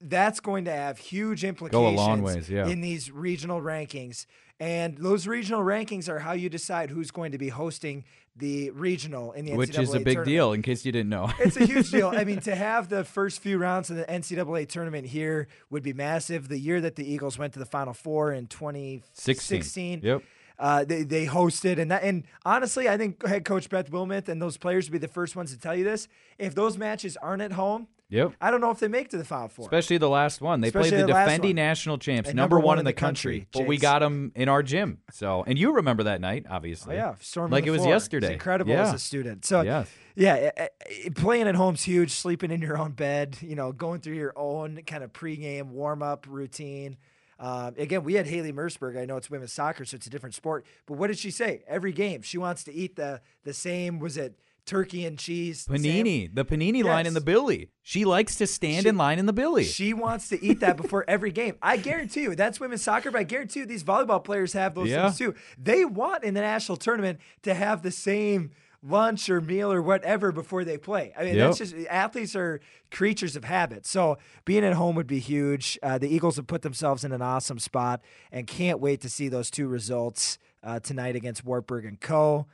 that's 0.01 0.41
going 0.41 0.65
to 0.65 0.73
have 0.73 0.99
huge 0.99 1.45
implications 1.45 2.21
ways, 2.21 2.51
yeah. 2.51 2.67
in 2.67 2.81
these 2.81 3.11
regional 3.11 3.61
rankings. 3.61 4.27
And 4.61 4.97
those 4.99 5.27
regional 5.27 5.63
rankings 5.63 6.09
are 6.09 6.21
how 6.21 6.33
you 6.33 6.49
decide 6.49 6.91
who's 6.91 7.11
going 7.11 7.33
to 7.33 7.39
be 7.39 7.49
hosting 7.49 8.05
the 8.37 8.71
regional 8.71 9.33
in 9.33 9.45
the 9.45 9.53
NCAA 9.53 9.57
Which 9.57 9.79
is 9.79 9.95
a 9.95 9.99
big 9.99 10.05
tournament. 10.05 10.27
deal, 10.27 10.53
in 10.53 10.63
case 10.63 10.85
you 10.85 10.93
didn't 10.93 11.09
know. 11.09 11.31
It's 11.39 11.57
a 11.57 11.67
huge 11.67 11.91
deal. 11.91 12.09
I 12.09 12.25
mean, 12.25 12.41
to 12.43 12.55
have 12.55 12.89
the 12.89 13.05
first 13.05 13.41
few 13.41 13.59
rounds 13.59 13.91
of 13.91 13.97
the 13.97 14.05
NCAA 14.05 14.69
tournament 14.69 15.07
here 15.07 15.49
would 15.71 15.83
be 15.83 15.93
massive. 15.93 16.49
The 16.49 16.59
year 16.59 16.81
that 16.81 16.97
the 16.97 17.09
Eagles 17.09 17.39
went 17.39 17.53
to 17.55 17.59
the 17.59 17.67
Final 17.67 17.95
Four 17.95 18.33
in 18.33 18.47
2016, 18.47 20.01
Yep. 20.03 20.23
Uh, 20.59 20.85
they, 20.85 21.03
they 21.03 21.27
hosted. 21.27 21.79
And 21.79 21.90
that, 21.90 22.03
and 22.03 22.25
honestly, 22.45 22.88
I 22.88 22.97
think 22.97 23.27
head 23.27 23.45
coach 23.45 23.69
Beth 23.69 23.90
Wilmoth 23.90 24.29
and 24.29 24.40
those 24.40 24.57
players 24.57 24.87
would 24.87 24.93
be 24.93 24.99
the 24.99 25.12
first 25.12 25.37
ones 25.37 25.53
to 25.53 25.59
tell 25.59 25.75
you 25.75 25.85
this. 25.85 26.09
If 26.38 26.55
those 26.55 26.79
matches 26.79 27.17
aren't 27.17 27.43
at 27.43 27.53
home, 27.53 27.88
Yep. 28.11 28.35
I 28.40 28.51
don't 28.53 28.61
know 28.61 28.71
if 28.71 28.79
they 28.79 28.87
make 28.87 29.07
it 29.07 29.11
to 29.12 29.17
the 29.17 29.25
Final 29.25 29.49
Four. 29.49 29.64
Especially 29.64 29.97
the 29.97 30.11
last 30.11 30.40
one. 30.43 30.61
They 30.61 30.69
Especially 30.69 30.90
played 30.90 31.03
the 31.03 31.07
the 31.07 31.12
defending 31.14 31.57
national 31.57 31.99
champs, 31.99 32.29
And 32.29 32.37
number, 32.37 32.61
one 32.61 32.79
in 32.79 32.85
the 32.85 32.93
country. 32.93 33.49
But 33.53 33.67
we 33.67 33.79
got 33.79 34.01
them 34.01 34.31
in 34.37 34.49
our 34.49 34.62
gym. 34.62 34.99
So, 35.11 35.43
and 35.47 35.59
you 35.59 35.73
remember 35.73 36.05
that 36.05 36.21
night, 36.21 36.45
Oh, 36.49 36.55
obviously. 36.55 36.95
yeah, 36.97 37.14
storming 37.21 37.51
Like 37.53 37.67
it 37.67 37.71
was 37.71 37.81
floor. 37.81 37.93
yesterday. 37.95 38.27
It's 38.27 38.33
incredible 38.35 38.73
Yeah. 38.73 38.83
as 38.88 38.93
a 38.93 38.99
student. 38.99 39.45
So 39.47 39.62
Yes. 39.62 39.88
yeah, 40.14 40.51
eh, 40.57 40.67
eh, 40.87 41.09
playing 41.14 41.49
at 41.49 41.55
home's 41.57 41.83
huge. 41.83 42.11
Sleeping 42.12 42.51
in 42.53 42.61
your 42.61 42.77
own 42.79 42.93
bed, 42.93 43.38
you 43.40 43.57
know, 43.57 43.73
going 43.73 44.01
through 44.01 44.17
your 44.17 44.35
own 44.37 44.83
kind 44.87 45.03
of 45.03 45.12
pregame 45.12 45.69
warm 45.69 46.03
up 46.03 46.27
routine. 46.29 46.99
Um, 47.38 47.75
again, 47.79 48.05
we 48.05 48.14
had 48.14 48.27
Haley 48.27 48.53
Mersberg. 48.53 48.99
I 49.01 49.05
know 49.05 49.16
it's 49.16 49.31
women's 49.31 49.53
soccer, 49.53 49.85
so 49.85 49.97
it's 49.97 50.07
a 50.07 50.11
different 50.11 50.35
sport. 50.35 50.64
But 50.87 50.99
what 50.99 51.09
did 51.09 51.18
she 51.18 51.31
say? 51.31 51.62
Every 51.66 51.92
game, 51.92 52.23
she 52.23 52.38
wants 52.38 52.64
to 52.64 52.73
eat 52.73 52.97
the 52.97 53.20
the 53.44 53.53
same. 53.53 53.99
Was 53.99 54.16
it 54.16 54.38
turkey 54.66 55.05
and 55.05 55.18
cheese? 55.18 55.66
the? 55.66 55.75
Panini, 55.75 56.35
the 56.35 56.44
panini 56.44 56.83
line 56.83 57.07
in 57.07 57.12
the 57.12 57.20
Billy. 57.20 57.68
She 57.83 58.05
likes 58.07 58.37
to 58.37 58.47
stand 58.47 58.85
She- 58.85 58.88
in 58.88 58.97
line 58.97 59.18
in 59.18 59.27
the 59.27 59.33
Billy. 59.33 59.64
She 59.64 59.92
wants 59.92 60.29
to 60.31 60.42
eat 60.42 60.61
that 60.61 60.77
before 60.79 61.05
every 61.07 61.31
game. 61.33 61.57
I 61.61 61.77
guarantee 61.77 62.23
you, 62.23 62.35
that's 62.35 62.59
women's 62.61 62.81
soccer, 62.83 63.11
but 63.11 63.18
I 63.18 63.25
guarantee 63.25 63.61
you, 63.61 63.66
these 63.66 63.85
volleyball 63.85 64.25
players 64.25 64.55
have 64.55 64.75
those 64.75 64.88
Yeah. 64.88 65.03
things 65.11 65.18
too. 65.18 65.35
They 65.59 65.85
want 65.85 66.25
in 66.25 66.33
the 66.35 66.40
national 66.40 66.77
tournament 66.79 67.18
to 67.42 67.53
have 67.53 67.83
the 67.83 67.90
same 67.90 68.53
lunch 68.87 69.31
or 69.31 69.40
meal 69.40 69.73
or 69.73 69.81
whatever 69.81 70.31
before 70.31 70.64
they 70.64 70.77
play. 70.77 71.12
I 71.16 71.25
mean, 71.25 71.38
that's 71.38 71.59
just 71.59 71.75
athletes 71.88 72.37
are 72.37 72.61
creatures 72.90 73.35
of 73.35 73.44
habit. 73.44 73.87
So 73.87 74.18
being 74.44 74.64
at 74.64 74.75
home 74.75 74.94
would 74.97 75.07
be 75.07 75.20
huge. 75.20 75.79
Uh, 75.83 75.99
the 75.99 76.09
Eagles 76.09 76.37
have 76.37 76.47
put 76.47 76.62
themselves 76.62 77.05
in 77.05 77.12
an 77.12 77.23
awesome 77.23 77.59
spot 77.59 78.03
and 78.31 78.47
can't 78.47 78.81
wait 78.81 79.01
to 79.01 79.09
see 79.09 79.29
those 79.29 79.51
two 79.51 79.66
results 79.68 80.38
uh, 80.62 80.81
tonight 80.81 81.16
against 81.16 81.44
Wartburg 81.44 81.85
and 81.85 82.01
Coe. 82.01 82.47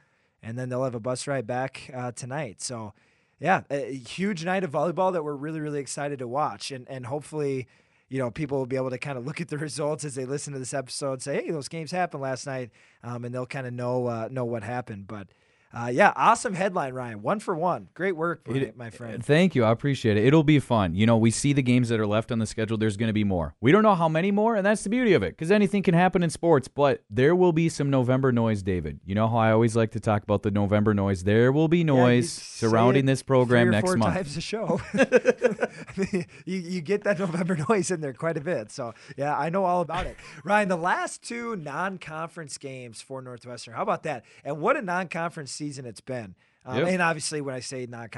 And 0.42 0.58
then 0.58 0.68
they'll 0.68 0.84
have 0.84 0.94
a 0.94 1.00
bus 1.00 1.26
ride 1.26 1.46
back 1.46 1.90
uh, 1.92 2.12
tonight. 2.12 2.62
So 2.62 2.94
yeah, 3.40 3.62
a 3.70 3.92
huge 3.94 4.44
night 4.44 4.64
of 4.64 4.70
volleyball 4.70 5.12
that 5.12 5.24
we're 5.24 5.34
really, 5.34 5.60
really 5.60 5.80
excited 5.80 6.18
to 6.20 6.28
watch. 6.28 6.70
And 6.70 6.86
and 6.88 7.06
hopefully, 7.06 7.66
you 8.08 8.18
know, 8.18 8.30
people 8.30 8.58
will 8.58 8.66
be 8.66 8.76
able 8.76 8.90
to 8.90 8.98
kind 8.98 9.18
of 9.18 9.26
look 9.26 9.40
at 9.40 9.48
the 9.48 9.58
results 9.68 10.04
as 10.04 10.14
they 10.14 10.26
listen 10.26 10.52
to 10.52 10.58
this 10.58 10.74
episode 10.74 11.14
and 11.14 11.22
say, 11.22 11.42
hey, 11.42 11.50
those 11.50 11.68
games 11.68 11.90
happened 11.90 12.22
last 12.22 12.46
night. 12.46 12.70
Um, 13.02 13.24
and 13.24 13.34
they'll 13.34 13.46
kind 13.46 13.66
of 13.66 13.72
know 13.72 14.06
uh, 14.06 14.28
know 14.30 14.44
what 14.44 14.62
happened. 14.62 15.08
But 15.08 15.28
uh, 15.72 15.90
yeah, 15.92 16.12
awesome 16.16 16.54
headline, 16.54 16.92
Ryan. 16.94 17.22
One 17.22 17.38
for 17.38 17.54
one. 17.54 17.88
Great 17.94 18.16
work, 18.16 18.46
my, 18.48 18.56
It- 18.56 18.76
my 18.76 18.90
friend. 18.90 19.24
Thank 19.24 19.54
you. 19.54 19.64
I 19.64 19.70
appreciate 19.70 20.16
it. 20.16 20.24
It'll 20.24 20.42
be 20.42 20.59
fun. 20.59 20.94
You 20.94 21.06
know, 21.06 21.16
we 21.16 21.30
see 21.30 21.52
the 21.52 21.62
games 21.62 21.88
that 21.90 22.00
are 22.00 22.06
left 22.06 22.33
on 22.33 22.38
the 22.40 22.46
schedule. 22.46 22.76
There's 22.76 22.96
going 22.96 23.09
to 23.09 23.12
be 23.12 23.24
more. 23.24 23.54
We 23.61 23.70
don't 23.70 23.83
know 23.83 23.94
how 23.94 24.09
many 24.09 24.33
more, 24.33 24.56
and 24.56 24.66
that's 24.66 24.83
the 24.83 24.90
beauty 24.90 25.12
of 25.12 25.22
it 25.22 25.30
because 25.37 25.50
anything 25.50 25.83
can 25.83 25.94
happen 25.94 26.22
in 26.22 26.30
sports, 26.30 26.66
but 26.66 27.02
there 27.09 27.37
will 27.37 27.52
be 27.52 27.68
some 27.68 27.88
November 27.88 28.33
noise, 28.33 28.62
David. 28.62 29.00
You 29.04 29.14
know 29.14 29.28
how 29.28 29.37
I 29.37 29.52
always 29.52 29.76
like 29.76 29.92
to 29.92 30.00
talk 30.00 30.22
about 30.22 30.42
the 30.42 30.50
November 30.50 30.92
noise? 30.94 31.22
There 31.24 31.52
will 31.52 31.68
be 31.68 31.85
noise 31.85 32.33
say 32.33 32.66
surrounding 32.66 33.06
this 33.06 33.22
program 33.22 33.70
next 33.70 33.96
month. 33.96 34.14
times 34.14 34.37
a 34.37 34.40
show. 34.40 34.80
you, 36.44 36.59
you 36.59 36.80
get 36.80 37.04
that 37.04 37.18
November 37.18 37.56
noise 37.68 37.90
in 37.90 38.00
there 38.00 38.12
quite 38.12 38.37
a 38.37 38.40
bit. 38.40 38.70
So, 38.70 38.94
yeah, 39.16 39.37
I 39.37 39.50
know 39.50 39.64
all 39.64 39.80
about 39.80 40.06
it. 40.06 40.16
Ryan, 40.44 40.68
the 40.68 40.76
last 40.76 41.22
two 41.22 41.56
non 41.56 41.98
conference 41.98 42.59
games 42.59 43.00
for 43.00 43.22
Northwestern, 43.22 43.74
how 43.74 43.83
about 43.83 44.02
that? 44.04 44.24
And 44.44 44.61
what 44.61 44.76
a 44.76 44.83
non 44.83 45.09
conference 45.09 45.52
season 45.60 45.84
it's 45.84 46.00
been. 46.00 46.34
Um, 46.64 46.78
Yep. 46.78 46.88
And 46.88 47.02
obviously, 47.02 47.40
when 47.42 47.54
I 47.54 47.60
say 47.60 47.86
non 47.86 48.08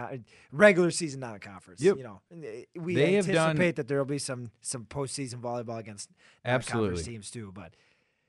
regular 0.53 0.91
season 0.93 1.21
non 1.21 1.39
conference, 1.41 1.81
Yep. 1.83 1.97
you 1.97 2.03
know, 2.05 2.21
we 2.77 2.95
They 2.95 3.17
anticipate 3.17 3.77
that 3.77 3.89
there 3.89 3.99
will 3.99 4.05
be 4.05 4.19
some 4.19 4.51
some 4.61 4.85
postseason 4.85 5.41
volleyball 5.41 5.79
against 5.79 6.09
Absolutely. 6.45 7.03
teams 7.03 7.31
too. 7.31 7.51
But 7.53 7.75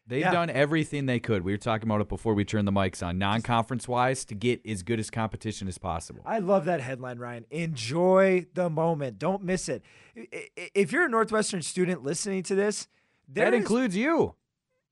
They've 0.05 0.19
Yeah. 0.19 0.31
done 0.33 0.49
everything 0.49 1.05
they 1.05 1.21
could. 1.21 1.43
We 1.45 1.53
were 1.53 1.57
talking 1.57 1.87
about 1.87 2.01
it 2.01 2.09
before 2.09 2.33
we 2.33 2.43
turned 2.43 2.67
the 2.67 2.73
mics 2.73 3.01
on, 3.05 3.17
non 3.17 3.41
conference 3.41 3.87
wise, 3.87 4.25
to 4.25 4.35
get 4.35 4.59
as 4.65 4.83
good 4.83 4.99
as 4.99 5.09
competition 5.09 5.69
as 5.69 5.77
possible. 5.77 6.21
I 6.25 6.39
love 6.39 6.65
that 6.65 6.81
headline, 6.81 7.19
Ryan. 7.19 7.45
Enjoy 7.49 8.45
the 8.53 8.69
moment. 8.69 9.17
Don't 9.17 9.43
miss 9.43 9.69
it. 9.69 9.81
If 10.75 10.91
you're 10.91 11.05
a 11.05 11.09
Northwestern 11.09 11.61
student 11.61 12.03
listening 12.03 12.43
to 12.43 12.55
this, 12.55 12.89
that 13.29 13.53
includes 13.53 13.95
you. 13.95 14.35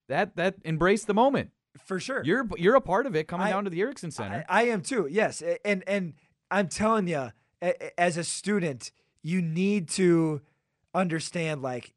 That 0.08 0.38
that 0.38 0.56
embrace 0.64 1.04
the 1.04 1.14
moment. 1.14 1.52
For 1.86 2.00
sure. 2.00 2.22
You're 2.24 2.48
you're 2.58 2.76
a 2.76 2.82
part 2.82 3.06
of 3.06 3.16
it 3.16 3.28
coming 3.28 3.48
I- 3.48 3.52
down 3.52 3.64
to 3.64 3.70
the 3.70 3.80
Ericksen 3.80 4.12
Center. 4.14 4.46
I, 4.50 4.62
I 4.62 4.64
am 4.68 4.82
too. 4.82 5.08
Yes, 5.10 5.42
and 5.66 5.84
and 5.88 6.14
I'm 6.50 6.68
telling 6.68 7.08
you, 7.08 7.32
as 7.98 8.18
a 8.18 8.24
student, 8.24 8.92
you 9.24 9.42
need 9.42 9.88
to 9.92 10.42
understand. 10.94 11.62
Like, 11.62 11.94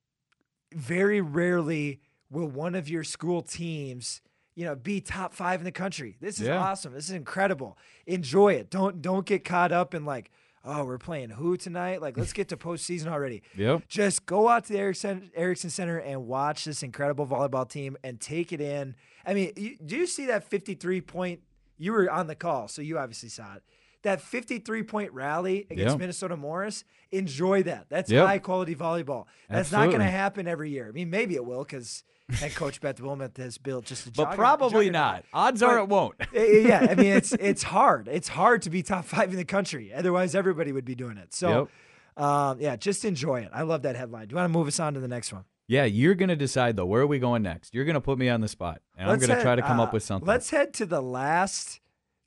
very 0.72 1.20
rarely 1.20 2.00
will 2.30 2.48
one 2.48 2.74
of 2.74 2.88
your 2.88 3.04
school 3.04 3.42
teams, 3.42 4.20
you 4.54 4.64
know, 4.64 4.74
be 4.74 5.00
top 5.00 5.34
five 5.34 5.60
in 5.60 5.64
the 5.64 5.72
country. 5.72 6.16
This 6.20 6.40
is 6.40 6.46
Yeah. 6.46 6.58
awesome. 6.58 6.92
This 6.92 7.04
is 7.08 7.14
incredible. 7.14 7.76
Enjoy 8.06 8.52
it. 8.54 8.70
Don't 8.70 9.02
don't 9.02 9.26
get 9.26 9.44
caught 9.44 9.72
up 9.72 9.94
in 9.94 10.04
like, 10.04 10.30
oh, 10.64 10.84
we're 10.84 10.98
playing 10.98 11.30
who 11.30 11.56
tonight? 11.56 12.00
Like, 12.00 12.16
let's 12.16 12.32
get 12.32 12.48
to 12.48 12.56
postseason 12.56 13.08
already. 13.08 13.42
yep. 13.56 13.82
Just 13.88 14.26
go 14.26 14.48
out 14.48 14.64
to 14.66 14.72
the 14.72 14.78
Ericksen, 14.78 15.30
Ericksen 15.38 15.70
Center 15.70 15.98
and 15.98 16.26
watch 16.26 16.64
this 16.64 16.82
incredible 16.82 17.26
volleyball 17.26 17.68
team 17.68 17.96
and 18.02 18.20
take 18.20 18.52
it 18.52 18.60
in. 18.60 18.94
I 19.26 19.34
mean, 19.34 19.52
you, 19.56 19.76
do 19.84 19.96
you 19.96 20.06
see 20.06 20.26
that 20.26 20.44
53 20.44 21.00
point? 21.00 21.40
You 21.76 21.92
were 21.92 22.10
on 22.10 22.28
the 22.28 22.34
call, 22.34 22.68
so 22.68 22.82
you 22.82 22.98
obviously 22.98 23.28
saw 23.28 23.54
it. 23.54 23.62
That 24.04 24.20
53 24.20 24.82
point 24.84 25.12
rally 25.12 25.66
against 25.70 25.92
Yep. 25.94 25.98
Minnesota 25.98 26.36
Morris, 26.36 26.84
enjoy 27.10 27.62
that. 27.64 27.86
That's 27.88 28.10
Yep. 28.10 28.26
high 28.26 28.38
quality 28.38 28.74
volleyball. 28.76 29.24
That's 29.50 29.72
not 29.72 29.86
going 29.88 30.00
to 30.00 30.04
happen 30.04 30.46
every 30.46 30.70
year. 30.70 30.88
I 30.88 30.92
mean, 30.92 31.10
maybe 31.10 31.34
it 31.34 31.44
will 31.44 31.64
because 31.64 32.04
head 32.30 32.54
coach 32.54 32.80
Beth 32.80 33.00
Wilmot 33.00 33.36
has 33.38 33.58
built 33.58 33.84
just 33.86 34.06
a 34.06 34.12
But 34.12 34.34
probably 34.36 34.88
not. 34.90 35.24
Odds 35.32 35.62
are 35.62 35.78
it 35.78 35.88
won't. 35.88 36.14
Yeah, 36.32 36.86
I 36.90 36.94
mean 36.94 37.06
it's 37.16 37.32
it's 37.40 37.62
hard. 37.64 38.06
It's 38.08 38.28
hard 38.28 38.62
to 38.62 38.70
be 38.70 38.82
top 38.82 39.04
five 39.04 39.30
in 39.30 39.36
the 39.36 39.44
country. 39.44 39.92
Otherwise, 39.92 40.34
everybody 40.34 40.70
would 40.72 40.84
be 40.84 40.94
doing 40.94 41.16
it. 41.18 41.34
So, 41.34 41.68
um, 42.16 42.60
yeah, 42.60 42.76
just 42.76 43.04
enjoy 43.04 43.40
it. 43.40 43.50
I 43.52 43.62
love 43.62 43.82
that 43.82 43.96
headline. 43.96 44.28
Do 44.28 44.32
you 44.34 44.36
want 44.36 44.52
to 44.52 44.56
move 44.58 44.68
us 44.68 44.78
on 44.80 44.94
to 44.94 45.00
the 45.00 45.08
next 45.08 45.32
one? 45.32 45.44
Yeah, 45.66 45.84
you're 45.84 46.14
gonna 46.14 46.36
decide 46.36 46.76
though. 46.76 46.84
Where 46.86 47.00
are 47.02 47.06
we 47.06 47.18
going 47.18 47.42
next? 47.42 47.74
You're 47.74 47.86
gonna 47.86 48.00
put 48.02 48.18
me 48.18 48.28
on 48.28 48.42
the 48.42 48.48
spot, 48.48 48.82
and 48.98 49.08
Let's 49.08 49.22
I'm 49.22 49.28
gonna 49.28 49.38
head- 49.40 49.44
try 49.44 49.54
to 49.56 49.62
come 49.62 49.80
uh, 49.80 49.84
up 49.84 49.92
with 49.94 50.02
something. 50.02 50.26
Let's 50.28 50.50
head 50.50 50.74
to 50.74 50.84
the 50.86 51.00
last 51.00 51.80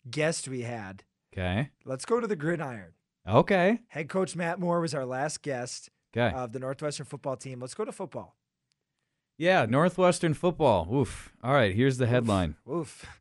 guest 0.09 0.47
we 0.47 0.61
had. 0.61 1.03
Okay. 1.37 1.69
Let's 1.85 2.05
go 2.05 2.19
to 2.19 2.27
the 2.27 2.35
gridiron. 2.35 2.93
Okay. 3.27 3.79
Head 3.89 4.09
coach 4.09 4.35
Matt 4.35 4.59
Moore 4.59 4.79
was 4.81 4.93
our 4.93 5.05
last 5.05 5.41
guest 5.43 5.89
Okay. 6.15 6.35
of 6.35 6.51
the 6.53 6.59
Northwestern 6.59 7.05
football 7.05 7.35
team. 7.35 7.59
Let's 7.59 7.73
go 7.75 7.85
to 7.85 7.91
football. 7.91 8.35
yeah, 9.37 9.65
Northwestern 9.67 10.33
football. 10.33 10.87
Oof. 10.91 11.31
All 11.43 11.53
right. 11.53 11.75
Here's 11.75 11.97
the 11.97 12.07
headline. 12.07 12.55
Oof. 12.69 13.05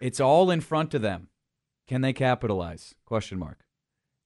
It's 0.00 0.18
all 0.18 0.50
in 0.50 0.60
front 0.60 0.94
of 0.94 1.02
them. 1.02 1.28
Can 1.86 2.00
they 2.00 2.12
capitalize? 2.12 2.96
Question 3.04 3.38
mark. 3.38 3.60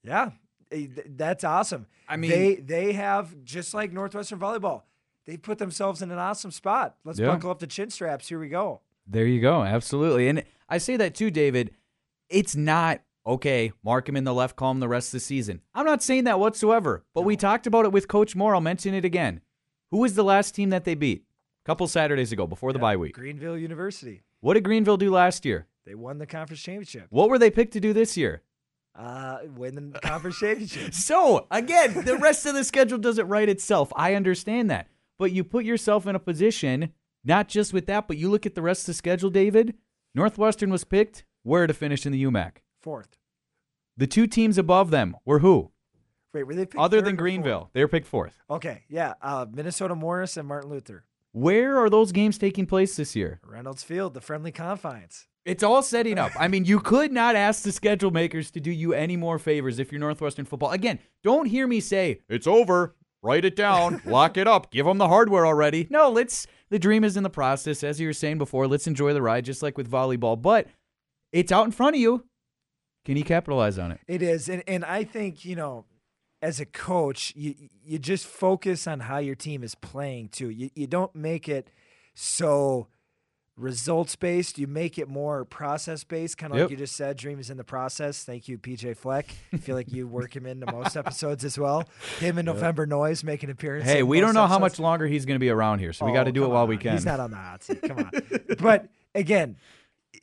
Yeah, 0.02 0.30
that's 0.70 1.44
awesome. 1.44 1.86
I 2.08 2.16
mean- 2.16 2.30
they 2.30 2.54
they 2.54 2.92
have 2.94 3.44
just 3.44 3.74
like 3.74 3.92
Northwestern 3.92 4.38
volleyball. 4.38 4.84
They 5.26 5.36
put 5.36 5.58
themselves 5.58 6.00
in 6.00 6.10
an 6.10 6.16
awesome 6.18 6.50
spot. 6.50 6.96
Let's 7.04 7.18
Yeah. 7.18 7.26
buckle 7.26 7.50
up 7.50 7.58
the 7.58 7.66
chin 7.66 7.90
straps. 7.90 8.26
Here 8.28 8.38
we 8.38 8.48
go. 8.48 8.80
There 9.06 9.26
you 9.26 9.38
go. 9.42 9.64
Absolutely. 9.64 10.28
And 10.28 10.44
I 10.66 10.78
say 10.78 10.96
that 10.96 11.14
too, 11.14 11.30
David. 11.30 11.74
It's 12.28 12.56
not 12.56 13.02
okay, 13.26 13.72
mark 13.82 14.08
him 14.08 14.16
in 14.16 14.24
the 14.24 14.34
left 14.34 14.56
column 14.56 14.80
the 14.80 14.88
rest 14.88 15.08
of 15.08 15.12
the 15.12 15.20
season. 15.20 15.60
I'm 15.74 15.86
not 15.86 16.02
saying 16.02 16.24
that 16.24 16.40
whatsoever. 16.40 17.04
But 17.14 17.22
we 17.22 17.36
talked 17.36 17.66
about 17.66 17.84
it 17.84 17.92
with 17.92 18.08
Coach 18.08 18.34
Moore. 18.36 18.54
I'll 18.54 18.60
mention 18.60 18.94
it 18.94 19.04
again. 19.04 19.40
Who 19.90 19.98
was 19.98 20.14
the 20.14 20.24
last 20.24 20.54
team 20.54 20.70
that 20.70 20.84
they 20.84 20.94
beat? 20.94 21.24
A 21.64 21.66
couple 21.66 21.86
Saturdays 21.88 22.32
ago 22.32 22.46
before 22.46 22.72
the 22.72 22.78
bye 22.78 22.96
week. 22.96 23.14
Greenville 23.14 23.58
University. 23.58 24.22
What 24.40 24.54
did 24.54 24.64
Greenville 24.64 24.96
do 24.96 25.10
last 25.10 25.44
year? 25.44 25.66
They 25.84 25.94
won 25.94 26.18
the 26.18 26.26
conference 26.26 26.62
championship. 26.62 27.06
What 27.10 27.28
were 27.28 27.38
they 27.38 27.50
picked 27.50 27.72
to 27.74 27.80
do 27.80 27.92
this 27.92 28.16
year? 28.16 28.42
Uh, 28.94 29.38
win 29.56 29.74
the 29.74 30.00
conference 30.00 30.38
championship. 30.38 30.92
So, 30.94 31.46
again, 31.50 32.04
the 32.04 32.16
rest 32.16 32.46
of 32.46 32.54
the 32.54 32.64
schedule 32.64 32.98
doesn't 32.98 33.28
write 33.28 33.48
itself. 33.48 33.92
I 33.94 34.14
understand 34.14 34.70
that. 34.70 34.88
But 35.18 35.32
you 35.32 35.44
put 35.44 35.64
yourself 35.64 36.06
in 36.06 36.16
a 36.16 36.20
position, 36.20 36.92
not 37.24 37.48
just 37.48 37.72
with 37.72 37.86
that, 37.86 38.08
but 38.08 38.16
you 38.16 38.30
look 38.30 38.46
at 38.46 38.54
the 38.54 38.62
rest 38.62 38.82
of 38.82 38.86
the 38.86 38.94
schedule, 38.94 39.30
David. 39.30 39.74
Northwestern 40.14 40.70
was 40.70 40.84
picked 40.84 41.24
where 41.46 41.66
to 41.66 41.72
finish 41.72 42.04
in 42.04 42.12
the 42.12 42.24
UMAC. 42.24 42.56
Fourth. 42.82 43.16
The 43.96 44.06
two 44.06 44.26
teams 44.26 44.58
above 44.58 44.90
them 44.90 45.16
were 45.24 45.38
who? 45.38 45.70
Wait, 46.34 46.42
were 46.42 46.54
they 46.54 46.66
picked 46.66 46.76
Other 46.76 47.00
than 47.00 47.16
Greenville. 47.16 47.70
They 47.72 47.82
were 47.82 47.88
picked 47.88 48.06
fourth. 48.06 48.34
fourth? 48.46 48.56
Okay, 48.58 48.82
yeah. 48.88 49.14
Uh, 49.22 49.46
Minnesota 49.50 49.94
Morris 49.94 50.36
and 50.36 50.46
Martin 50.46 50.70
Luther. 50.70 51.04
Where 51.32 51.78
are 51.78 51.88
those 51.88 52.12
games 52.12 52.36
taking 52.36 52.66
place 52.66 52.96
this 52.96 53.14
year? 53.14 53.40
Reynolds 53.44 53.82
Field, 53.84 54.14
the 54.14 54.20
friendly 54.20 54.50
confines. 54.52 55.28
It's 55.44 55.62
all 55.62 55.82
setting 55.82 56.18
up. 56.18 56.32
I 56.36 56.48
mean, 56.48 56.64
you 56.64 56.80
could 56.80 57.12
not 57.12 57.36
ask 57.36 57.62
the 57.62 57.70
schedule 57.70 58.10
makers 58.10 58.50
to 58.50 58.60
do 58.60 58.72
you 58.72 58.92
any 58.92 59.16
more 59.16 59.38
favors 59.38 59.78
if 59.78 59.92
you're 59.92 60.00
Northwestern 60.00 60.44
football. 60.44 60.72
Again, 60.72 60.98
don't 61.22 61.46
hear 61.46 61.68
me 61.68 61.78
say 61.78 62.20
it's 62.28 62.48
over. 62.48 62.96
Write 63.22 63.44
it 63.44 63.54
down, 63.56 64.02
lock 64.06 64.36
it 64.36 64.48
up, 64.48 64.70
give 64.72 64.84
them 64.86 64.98
the 64.98 65.08
hardware 65.08 65.46
already. 65.46 65.86
No, 65.90 66.10
let's. 66.10 66.46
The 66.70 66.78
dream 66.80 67.04
is 67.04 67.16
in 67.16 67.22
the 67.22 67.30
process, 67.30 67.84
as 67.84 68.00
you 68.00 68.08
were 68.08 68.12
saying 68.12 68.38
before. 68.38 68.66
Let's 68.66 68.88
enjoy 68.88 69.12
the 69.12 69.22
ride, 69.22 69.44
just 69.44 69.62
like 69.62 69.76
with 69.78 69.90
volleyball. 69.90 70.40
But 70.40 70.66
it's 71.32 71.52
out 71.52 71.64
in 71.66 71.72
front 71.72 71.96
of 71.96 72.00
you. 72.00 72.24
Can 73.04 73.16
you 73.16 73.24
capitalize 73.24 73.78
on 73.78 73.92
it? 73.92 74.00
It 74.08 74.22
is, 74.22 74.48
and 74.48 74.62
and 74.66 74.84
I 74.84 75.04
think 75.04 75.44
you 75.44 75.54
know, 75.56 75.84
as 76.42 76.58
a 76.60 76.66
coach, 76.66 77.32
you 77.36 77.54
you 77.84 77.98
just 77.98 78.26
focus 78.26 78.86
on 78.86 79.00
how 79.00 79.18
your 79.18 79.34
team 79.36 79.62
is 79.62 79.74
playing 79.74 80.30
too. 80.30 80.50
You 80.50 80.70
you 80.74 80.86
don't 80.86 81.14
make 81.14 81.48
it 81.48 81.70
so 82.14 82.88
results 83.56 84.16
based. 84.16 84.58
You 84.58 84.66
make 84.66 84.98
it 84.98 85.08
more 85.08 85.44
process 85.44 86.04
based, 86.04 86.36
kind 86.36 86.52
of 86.52 86.58
Yep. 86.58 86.64
like 86.64 86.70
you 86.72 86.76
just 86.76 86.96
said. 86.96 87.16
Dream 87.16 87.38
is 87.38 87.48
in 87.48 87.56
the 87.56 87.64
process. 87.64 88.22
Thank 88.24 88.48
you, 88.48 88.58
PJ 88.58 88.96
Fleck. 88.96 89.34
I 89.52 89.56
feel 89.56 89.76
like 89.76 89.90
you 89.92 90.06
work 90.06 90.34
him 90.36 90.44
into 90.44 90.70
most 90.70 90.96
episodes 91.02 91.44
as 91.44 91.58
well. 91.58 91.84
Him 92.18 92.38
and 92.38 92.44
November 92.46 92.86
Noise 92.86 93.24
make 93.24 93.42
an 93.44 93.50
appearance. 93.50 93.84
Hey, 93.86 94.02
we 94.02 94.20
don't 94.20 94.34
know 94.34 94.46
how 94.46 94.58
much 94.58 94.78
longer 94.78 95.06
he's 95.06 95.24
going 95.24 95.36
to 95.36 95.40
be 95.40 95.48
around 95.48 95.78
here, 95.78 95.92
so 95.92 96.04
we 96.06 96.12
got 96.12 96.24
to 96.24 96.30
Oh, 96.30 96.32
do 96.32 96.44
it 96.44 96.48
while 96.48 96.66
we 96.66 96.76
can. 96.76 96.92
He's 96.92 97.06
not 97.06 97.20
on 97.20 97.30
the 97.30 97.36
hot 97.36 97.62
seat. 97.62 97.80
Come 97.82 97.98
on. 97.98 98.10
but 98.60 98.88
again, 99.14 99.56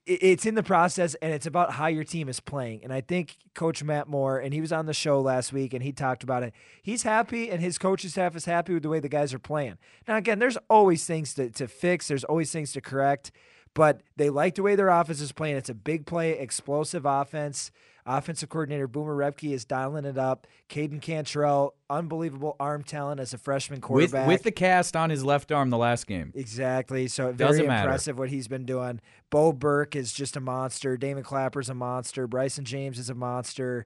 it's 0.06 0.46
in 0.46 0.56
the 0.56 0.64
process 0.64 1.16
and 1.16 1.32
it's 1.32 1.46
about 1.46 1.72
how 1.72 1.88
your 1.88 2.04
team 2.04 2.28
is 2.28 2.40
playing. 2.40 2.84
And 2.84 2.92
I 2.92 3.00
think 3.02 3.38
Coach 3.54 3.84
Matt 3.84 4.08
Moore, 4.08 4.38
and 4.38 4.54
he 4.54 4.60
was 4.60 4.74
on 4.74 4.86
the 4.86 4.94
show 4.94 5.22
last 5.22 5.54
week 5.54 5.74
and 5.74 5.82
he 5.82 5.94
talked 5.94 6.24
about 6.24 6.44
it. 6.44 6.54
He's 6.82 7.04
happy 7.04 7.50
and 7.50 7.62
his 7.62 7.78
coaching 7.78 8.10
staff 8.10 8.36
is 8.36 8.46
happy 8.46 8.74
with 8.74 8.84
the 8.84 8.90
way 8.90 9.00
the 9.00 9.10
guys 9.10 9.34
are 9.34 9.40
playing. 9.40 9.78
Now, 10.08 10.18
again, 10.18 10.40
there's 10.40 10.58
always 10.70 11.06
things 11.06 11.34
to, 11.36 11.50
to 11.52 11.68
fix, 11.68 12.10
there's 12.10 12.26
always 12.26 12.52
things 12.52 12.74
to 12.74 12.82
correct, 12.82 13.32
but 13.74 14.02
they 14.18 14.30
like 14.30 14.56
the 14.56 14.64
way 14.64 14.76
their 14.76 14.90
offense 14.90 15.22
is 15.22 15.32
playing. 15.32 15.56
It's 15.56 15.70
a 15.70 15.74
big 15.74 16.06
play, 16.06 16.32
explosive 16.38 17.06
offense. 17.06 17.72
Offensive 18.06 18.50
coordinator 18.50 18.88
Boomer 18.88 19.16
Repke 19.16 19.54
is 19.54 19.64
dialing 19.66 20.06
it 20.06 20.18
up. 20.18 20.46
Caden 20.70 21.02
Cantrell, 21.02 21.76
unbelievable 21.90 22.56
arm 22.60 22.84
talent 22.84 23.20
as 23.22 23.34
a 23.34 23.38
freshman 23.38 23.78
with, 23.78 23.84
quarterback. 23.84 24.28
with 24.28 24.44
the 24.44 24.52
cast 24.52 24.96
on 24.96 25.10
his 25.10 25.24
left 25.24 25.52
arm 25.52 25.70
the 25.70 25.78
last 25.78 26.06
game. 26.08 26.32
Exactly. 26.36 27.08
So 27.08 27.32
very 27.32 27.50
Doesn't 27.50 27.68
matter. 27.68 27.88
impressive 27.88 28.18
what 28.20 28.30
he's 28.30 28.48
been 28.48 28.66
doing. 28.66 29.00
Bo 29.30 29.54
Burke 29.54 29.96
is 29.96 30.12
just 30.12 30.36
a 30.36 30.42
monster. 30.42 30.98
Damon 30.98 31.24
Clapper's 31.24 31.70
a 31.70 31.74
monster. 31.74 32.28
Bryson 32.28 32.66
James 32.66 33.00
is 33.00 33.10
a 33.10 33.16
monster. 33.16 33.86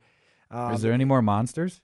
Um, 0.50 0.74
Is 0.74 0.82
there 0.82 0.94
any 0.94 1.06
more 1.06 1.22
monsters? 1.22 1.82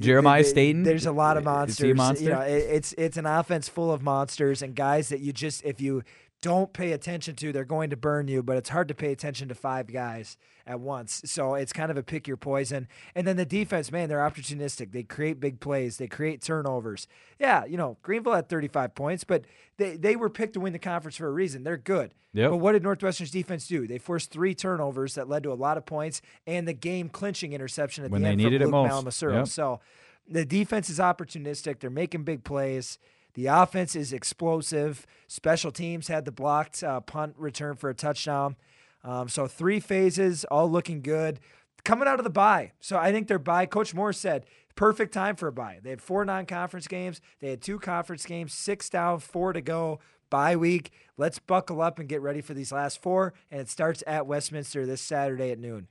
Jeremiah 0.00 0.44
Staten? 0.44 0.82
There's 0.82 1.06
a 1.06 1.12
lot 1.12 1.36
of 1.36 1.42
Is 1.68 1.78
he 1.78 1.90
a 1.90 1.94
monsters. 1.94 1.96
monster? 1.96 2.24
You 2.24 2.30
know, 2.30 2.40
it, 2.40 2.64
it's 2.70 2.92
it's 2.98 3.16
an 3.16 3.26
offense 3.26 3.68
full 3.68 3.92
of 3.92 4.02
monsters 4.02 4.62
and 4.62 4.74
guys 4.74 5.08
that 5.08 5.20
you 5.20 5.32
just 5.32 5.64
if 5.64 5.80
you 5.80 6.02
don't 6.40 6.72
pay 6.72 6.92
attention 6.92 7.34
to, 7.36 7.52
they're 7.52 7.64
going 7.64 7.90
to 7.90 7.96
burn 7.96 8.28
you. 8.28 8.42
But 8.42 8.56
it's 8.56 8.68
hard 8.68 8.88
to 8.88 8.94
pay 8.94 9.12
attention 9.12 9.48
to 9.48 9.54
five 9.54 9.92
guys 9.92 10.36
at 10.66 10.80
once. 10.80 11.22
So 11.24 11.54
it's 11.54 11.72
kind 11.72 11.90
of 11.90 11.96
a 11.96 12.02
pick 12.02 12.28
your 12.28 12.36
poison. 12.36 12.88
And 13.14 13.26
then 13.26 13.36
the 13.36 13.44
defense, 13.44 13.90
man, 13.90 14.08
they're 14.08 14.18
opportunistic. 14.18 14.92
They 14.92 15.02
create 15.02 15.40
big 15.40 15.60
plays. 15.60 15.96
They 15.96 16.06
create 16.06 16.42
turnovers. 16.42 17.08
Yeah, 17.38 17.64
you 17.64 17.76
know, 17.76 17.96
Greenville 18.02 18.34
had 18.34 18.48
35 18.48 18.94
points, 18.94 19.24
but 19.24 19.44
they, 19.78 19.96
they 19.96 20.16
were 20.16 20.30
picked 20.30 20.54
to 20.54 20.60
win 20.60 20.72
the 20.72 20.78
conference 20.78 21.16
for 21.16 21.26
a 21.26 21.32
reason. 21.32 21.64
They're 21.64 21.76
good. 21.76 22.14
Yep. 22.34 22.50
But 22.50 22.56
what 22.58 22.72
did 22.72 22.82
Northwestern's 22.82 23.30
defense 23.30 23.66
do? 23.66 23.86
They 23.86 23.98
forced 23.98 24.30
three 24.30 24.54
turnovers 24.54 25.14
that 25.14 25.28
led 25.28 25.42
to 25.44 25.52
a 25.52 25.54
lot 25.54 25.78
of 25.78 25.86
points 25.86 26.20
and 26.46 26.68
the 26.68 26.74
game 26.74 27.08
clinching 27.08 27.52
interception 27.52 28.04
at 28.04 28.10
When 28.10 28.22
the 28.22 28.26
they 28.26 28.32
end 28.32 28.42
needed 28.42 28.60
it 28.60 28.64
from 28.64 28.82
Luke 28.82 29.04
most. 29.04 29.22
Yep. 29.22 29.48
So 29.48 29.80
the 30.28 30.44
defense 30.44 30.90
is 30.90 30.98
opportunistic. 30.98 31.80
They're 31.80 31.90
making 31.90 32.24
big 32.24 32.44
plays. 32.44 32.98
The 33.38 33.46
offense 33.46 33.94
is 33.94 34.12
explosive. 34.12 35.06
Special 35.28 35.70
teams 35.70 36.08
had 36.08 36.24
the 36.24 36.32
blocked 36.32 36.82
uh, 36.82 36.98
punt 36.98 37.36
return 37.38 37.76
for 37.76 37.88
a 37.88 37.94
touchdown. 37.94 38.56
Um, 39.04 39.28
so 39.28 39.46
three 39.46 39.78
phases, 39.78 40.44
all 40.46 40.68
looking 40.68 41.02
good. 41.02 41.38
Coming 41.84 42.08
out 42.08 42.18
of 42.18 42.24
the 42.24 42.30
bye. 42.30 42.72
So 42.80 42.96
I 42.96 43.12
think 43.12 43.28
their 43.28 43.38
bye, 43.38 43.66
Coach 43.66 43.94
Moore 43.94 44.12
said, 44.12 44.44
perfect 44.74 45.14
time 45.14 45.36
for 45.36 45.46
a 45.46 45.52
bye. 45.52 45.78
They 45.80 45.90
had 45.90 46.02
four 46.02 46.24
non 46.24 46.46
conference 46.46 46.88
games, 46.88 47.20
they 47.38 47.50
had 47.50 47.62
two 47.62 47.78
conference 47.78 48.26
games, 48.26 48.52
six 48.52 48.90
down, 48.90 49.20
four 49.20 49.52
to 49.52 49.60
go. 49.60 50.00
Bye 50.30 50.56
week. 50.56 50.90
Let's 51.16 51.38
buckle 51.38 51.80
up 51.80 52.00
and 52.00 52.08
get 52.08 52.20
ready 52.20 52.40
for 52.40 52.54
these 52.54 52.72
last 52.72 53.00
four. 53.00 53.34
And 53.52 53.60
it 53.60 53.68
starts 53.68 54.02
at 54.04 54.26
Westminster 54.26 54.84
this 54.84 55.00
Saturday 55.00 55.52
at 55.52 55.60
noon. 55.60 55.86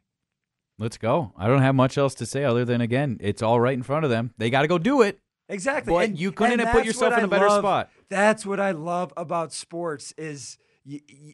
Let's 0.77 0.97
go. 0.97 1.31
I 1.37 1.47
don't 1.47 1.61
have 1.61 1.75
much 1.75 1.97
else 1.97 2.13
to 2.15 2.25
say 2.25 2.43
other 2.43 2.65
than 2.65 2.81
again, 2.81 3.15
it's 3.21 3.41
all 3.41 3.61
right 3.61 3.73
in 3.73 3.83
front 3.83 4.03
of 4.03 4.11
them. 4.11 4.33
They 4.37 4.49
got 4.49 4.63
to 4.63 4.67
go 4.67 4.77
do 4.77 5.01
it. 5.01 5.21
Exactly. 5.49 5.93
But 5.93 6.05
and 6.05 6.19
you 6.19 6.31
couldn't 6.31 6.59
have 6.59 6.71
put 6.73 6.85
yourself 6.85 7.17
in 7.17 7.23
a 7.23 7.27
better 7.27 7.47
love- 7.47 7.61
spot. 7.61 7.89
That's 8.09 8.45
what 8.45 8.59
I 8.59 8.71
love 8.71 9.13
about 9.17 9.53
sports 9.53 10.13
is 10.17 10.57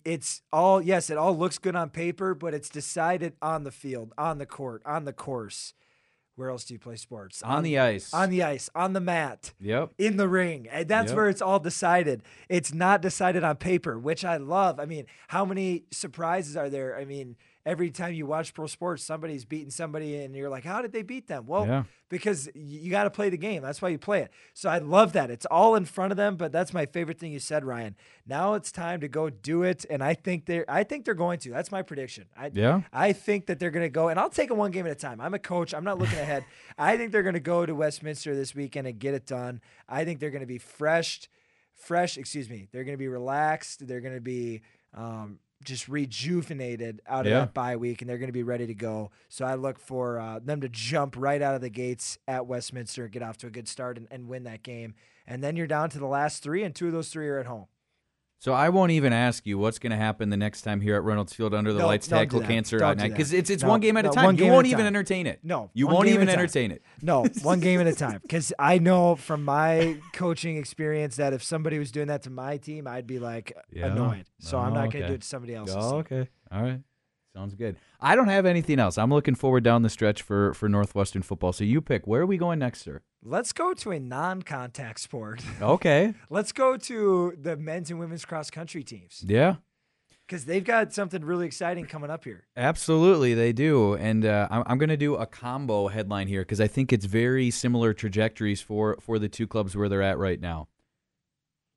it's 0.03 0.41
all 0.51 0.81
yes, 0.81 1.09
it 1.09 1.17
all 1.17 1.37
looks 1.37 1.57
good 1.57 1.75
on 1.75 1.89
paper, 1.89 2.33
but 2.33 2.53
it's 2.53 2.69
decided 2.69 3.33
on 3.41 3.63
the 3.63 3.71
field, 3.71 4.13
on 4.17 4.37
the 4.39 4.45
court, 4.45 4.81
on 4.85 5.05
the 5.05 5.13
course. 5.13 5.73
Where 6.35 6.49
else 6.49 6.63
do 6.65 6.73
you 6.73 6.79
play 6.79 6.95
sports? 6.95 7.43
On 7.43 7.61
the 7.61 7.77
ice. 7.77 8.11
On 8.11 8.31
the 8.31 8.41
ice, 8.41 8.67
on 8.73 8.93
the 8.93 8.99
mat, 8.99 9.53
Yep. 9.59 9.91
in 9.99 10.17
the 10.17 10.27
ring. 10.27 10.67
And 10.67 10.87
that's 10.87 11.09
Yep. 11.11 11.15
where 11.15 11.29
it's 11.29 11.43
all 11.43 11.59
decided. 11.59 12.23
It's 12.49 12.73
not 12.73 13.03
decided 13.03 13.43
on 13.43 13.57
paper, 13.57 13.99
which 13.99 14.25
I 14.25 14.37
love. 14.37 14.79
I 14.79 14.85
mean, 14.85 15.05
how 15.27 15.45
many 15.45 15.83
surprises 15.91 16.57
are 16.57 16.71
there? 16.71 16.97
I 16.97 17.05
mean, 17.05 17.35
every 17.65 17.89
time 17.91 18.13
you 18.13 18.25
watch 18.25 18.53
pro 18.53 18.67
sports, 18.67 19.03
somebody's 19.03 19.45
beating 19.45 19.69
somebody 19.69 20.17
and 20.17 20.35
you're 20.35 20.49
like, 20.49 20.65
how 20.65 20.81
did 20.81 20.91
they 20.91 21.01
beat 21.01 21.27
them? 21.27 21.45
Well, 21.47 21.65
Yeah. 21.65 21.83
because 22.09 22.49
you 22.53 22.91
got 22.91 23.05
to 23.05 23.09
play 23.09 23.29
the 23.29 23.37
game. 23.37 23.61
That's 23.61 23.81
why 23.81 23.89
you 23.89 23.97
play 23.97 24.21
it. 24.21 24.31
So 24.53 24.69
I 24.69 24.79
love 24.79 25.13
that. 25.13 25.31
It's 25.31 25.45
all 25.45 25.75
in 25.75 25.85
front 25.85 26.11
of 26.11 26.17
them, 26.17 26.35
but 26.35 26.51
that's 26.51 26.73
my 26.73 26.85
favorite 26.85 27.19
thing 27.19 27.31
you 27.31 27.39
said, 27.39 27.63
Ryan. 27.63 27.95
Now 28.27 28.53
it's 28.55 28.71
time 28.71 28.99
to 28.99 29.07
go 29.07 29.29
do 29.29 29.63
it, 29.63 29.85
and 29.89 30.03
I 30.03 30.13
think 30.13 30.45
they're 30.45 30.65
I 30.67 30.83
think 30.83 31.05
they're 31.05 31.13
going 31.13 31.39
to. 31.39 31.49
That's 31.51 31.71
my 31.71 31.81
prediction. 31.81 32.25
I 32.37 32.51
Yeah. 32.53 32.81
I 32.91 33.13
think 33.13 33.45
that 33.45 33.59
they're 33.59 33.71
going 33.71 33.85
to 33.85 33.89
go, 33.89 34.09
and 34.09 34.19
I'll 34.19 34.29
take 34.29 34.49
it 34.49 34.57
one 34.57 34.71
game 34.71 34.85
at 34.85 34.91
a 34.91 34.95
time. 34.95 35.21
I'm 35.21 35.33
a 35.33 35.39
coach. 35.39 35.73
I'm 35.73 35.83
not 35.85 35.97
looking 35.97 36.19
ahead. 36.19 36.43
I 36.77 36.97
think 36.97 37.11
they're 37.13 37.23
going 37.23 37.33
to 37.33 37.39
go 37.39 37.65
to 37.65 37.73
Westminster 37.73 38.35
this 38.35 38.53
weekend 38.53 38.87
and 38.87 38.99
get 38.99 39.13
it 39.13 39.25
done. 39.25 39.61
I 39.87 40.03
think 40.05 40.19
they're 40.19 40.31
going 40.31 40.41
to 40.41 40.47
be 40.47 40.57
fresh, 40.57 41.29
fresh. 41.73 42.17
Excuse 42.17 42.49
me. 42.49 42.67
They're 42.71 42.83
going 42.83 42.93
to 42.95 42.97
be 42.99 43.07
relaxed. 43.07 43.87
They're 43.87 44.01
going 44.01 44.15
to 44.15 44.21
be 44.21 44.61
um, 44.93 45.39
just 45.63 45.87
rejuvenated 45.87 47.01
out 47.07 47.25
of 47.25 47.31
Yeah. 47.31 47.39
that 47.41 47.53
bye 47.53 47.75
week, 47.75 48.01
and 48.01 48.09
they're 48.09 48.17
going 48.17 48.27
to 48.29 48.33
be 48.33 48.43
ready 48.43 48.67
to 48.67 48.73
go. 48.73 49.11
So 49.29 49.45
I 49.45 49.55
look 49.55 49.79
for 49.79 50.19
uh, 50.19 50.39
them 50.39 50.61
to 50.61 50.69
jump 50.69 51.15
right 51.17 51.41
out 51.41 51.55
of 51.55 51.61
the 51.61 51.69
gates 51.69 52.17
at 52.27 52.45
Westminster, 52.47 53.07
get 53.07 53.21
off 53.23 53.37
to 53.37 53.47
a 53.47 53.51
good 53.51 53.67
start, 53.67 53.97
and, 53.97 54.07
and 54.11 54.27
win 54.27 54.43
that 54.43 54.63
game. 54.63 54.95
And 55.27 55.43
then 55.43 55.55
you're 55.55 55.67
down 55.67 55.89
to 55.91 55.99
the 55.99 56.05
last 56.07 56.43
three, 56.43 56.63
and 56.63 56.73
two 56.75 56.87
of 56.87 56.93
those 56.93 57.09
three 57.09 57.27
are 57.29 57.39
at 57.39 57.45
home. 57.45 57.67
So 58.43 58.51
I 58.51 58.67
won't 58.67 58.91
even 58.91 59.13
ask 59.13 59.47
you 59.47 59.57
what's 59.57 59.79
going 59.79 59.91
to 59.91 59.95
happen 59.95 60.29
the 60.29 60.35
next 60.35 60.63
time 60.63 60.81
here 60.81 60.97
at 60.97 61.03
Reynolds 61.03 61.31
Field 61.31 61.53
under 61.53 61.71
the 61.71 61.79
No, 61.79 61.87
lights 61.87 62.09
tackle 62.09 62.41
cancer 62.41 62.83
at 62.83 62.97
night 62.97 63.11
because 63.11 63.31
it's 63.31 63.49
it's 63.49 63.63
No, 63.63 63.69
one 63.69 63.79
game 63.79 63.95
at 63.95 64.05
a 64.05 64.09
time. 64.09 64.35
You 64.35 64.47
won't 64.47 64.67
even 64.67 64.79
time. 64.79 64.87
entertain 64.87 65.27
it. 65.27 65.39
No, 65.43 65.71
you 65.73 65.87
won't 65.87 66.09
even 66.09 66.27
at 66.27 66.33
a 66.33 66.35
time. 66.35 66.39
entertain 66.41 66.71
it. 66.71 66.81
No, 67.01 67.23
one 67.41 67.61
game 67.61 67.79
at 67.79 67.87
a 67.87 67.95
time. 67.95 68.19
Because 68.21 68.51
I 68.59 68.79
know 68.79 69.15
from 69.15 69.45
my 69.45 69.95
coaching 70.11 70.57
experience 70.57 71.15
that 71.15 71.31
if 71.31 71.41
somebody 71.41 71.79
was 71.79 71.89
doing 71.89 72.07
that 72.07 72.23
to 72.23 72.29
my 72.29 72.57
team, 72.57 72.85
I'd 72.85 73.07
be 73.07 73.17
like 73.17 73.55
Yeah. 73.71 73.85
annoyed. 73.93 74.25
So 74.39 74.57
I'm 74.59 74.73
Oh, 74.73 74.75
not 74.75 74.91
going 74.91 74.91
to 74.91 74.97
okay. 74.97 75.07
do 75.07 75.13
it 75.13 75.21
to 75.21 75.27
somebody 75.27 75.55
else. 75.55 75.71
Oh, 75.73 75.99
okay. 75.99 76.27
All 76.51 76.63
right. 76.63 76.81
Sounds 77.35 77.55
good. 77.55 77.77
I 77.99 78.15
don't 78.15 78.27
have 78.27 78.45
anything 78.45 78.79
else. 78.79 78.97
I'm 78.97 79.09
looking 79.11 79.33
forward 79.33 79.63
down 79.63 79.81
the 79.81 79.89
stretch 79.89 80.21
for 80.21 80.53
for 80.53 80.69
Northwestern 80.69 81.23
football. 81.23 81.51
So 81.51 81.63
you 81.63 81.81
pick. 81.81 82.05
Where 82.05 82.21
are 82.21 82.25
we 82.27 82.37
going 82.37 82.59
next, 82.59 82.81
sir? 82.81 83.01
Let's 83.23 83.53
go 83.53 83.73
to 83.73 83.91
a 83.91 83.99
non-contact 83.99 84.99
sport. 84.99 85.41
Okay. 85.61 86.13
Let's 86.29 86.51
go 86.51 86.77
to 86.77 87.33
the 87.41 87.57
men's 87.57 87.89
and 87.89 87.99
women's 87.99 88.25
cross 88.25 88.51
country 88.51 88.83
teams. 88.83 89.23
Yeah. 89.25 89.55
because 90.27 90.45
they've 90.45 90.63
got 90.63 90.93
something 90.93 91.23
really 91.23 91.45
exciting 91.47 91.85
coming 91.85 92.09
up 92.11 92.23
here. 92.25 92.45
Absolutely, 92.55 93.33
they 93.33 93.51
do. 93.53 93.93
And 93.95 94.25
uh, 94.25 94.47
I'm, 94.51 94.63
I'm 94.67 94.77
going 94.77 94.89
to 94.89 94.97
do 94.97 95.15
a 95.15 95.25
combo 95.25 95.87
headline 95.87 96.27
here 96.27 96.41
because 96.41 96.59
I 96.61 96.67
think 96.67 96.91
it's 96.93 97.05
very 97.05 97.49
similar 97.49 97.93
trajectories 97.93 98.61
for, 98.61 98.97
for 99.01 99.17
the 99.19 99.29
two 99.29 99.47
clubs 99.47 99.75
where 99.75 99.87
they're 99.89 100.01
at 100.01 100.17
right 100.17 100.39
now. 100.39 100.67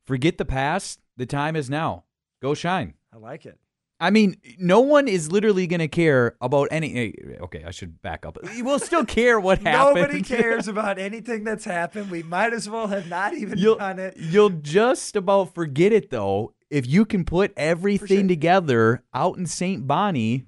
Forget 0.05 0.37
the 0.39 0.45
past. 0.45 1.01
The 1.17 1.27
time 1.27 1.57
is 1.57 1.71
now. 1.71 2.05
Go 2.43 2.55
shine. 2.55 2.95
I 3.13 3.17
like 3.19 3.47
it. 3.47 3.59
I 3.99 4.11
mean, 4.11 4.37
no 4.59 4.81
one 4.81 5.09
is 5.09 5.33
literally 5.33 5.67
going 5.67 5.81
to 5.81 5.89
care 5.89 6.37
about 6.41 6.69
any. 6.71 7.15
eh, 7.17 7.37
Okay, 7.41 7.65
I 7.67 7.71
should 7.71 8.03
back 8.03 8.27
up. 8.27 8.37
We'll 8.59 8.79
still 8.79 9.05
care 9.19 9.41
what 9.41 9.61
happened. 9.61 9.97
Nobody 10.03 10.23
cares 10.37 10.69
about 10.69 10.99
anything 10.99 11.45
that's 11.45 11.65
happened. 11.65 12.11
We 12.11 12.23
might 12.23 12.53
as 12.53 12.69
well 12.69 12.89
have 12.89 13.09
not 13.09 13.33
even 13.35 13.59
You'll, 13.59 13.77
done 13.77 13.99
it. 13.99 14.15
you'll 14.19 14.51
just 14.51 15.17
about 15.17 15.55
forget 15.55 15.93
it 15.93 16.11
though 16.11 16.53
if 16.69 16.87
you 16.87 17.05
can 17.07 17.25
put 17.25 17.53
everything 17.57 18.21
sure. 18.23 18.29
together 18.29 19.03
out 19.15 19.39
in 19.39 19.47
St. 19.47 19.87
Bonnie, 19.87 20.45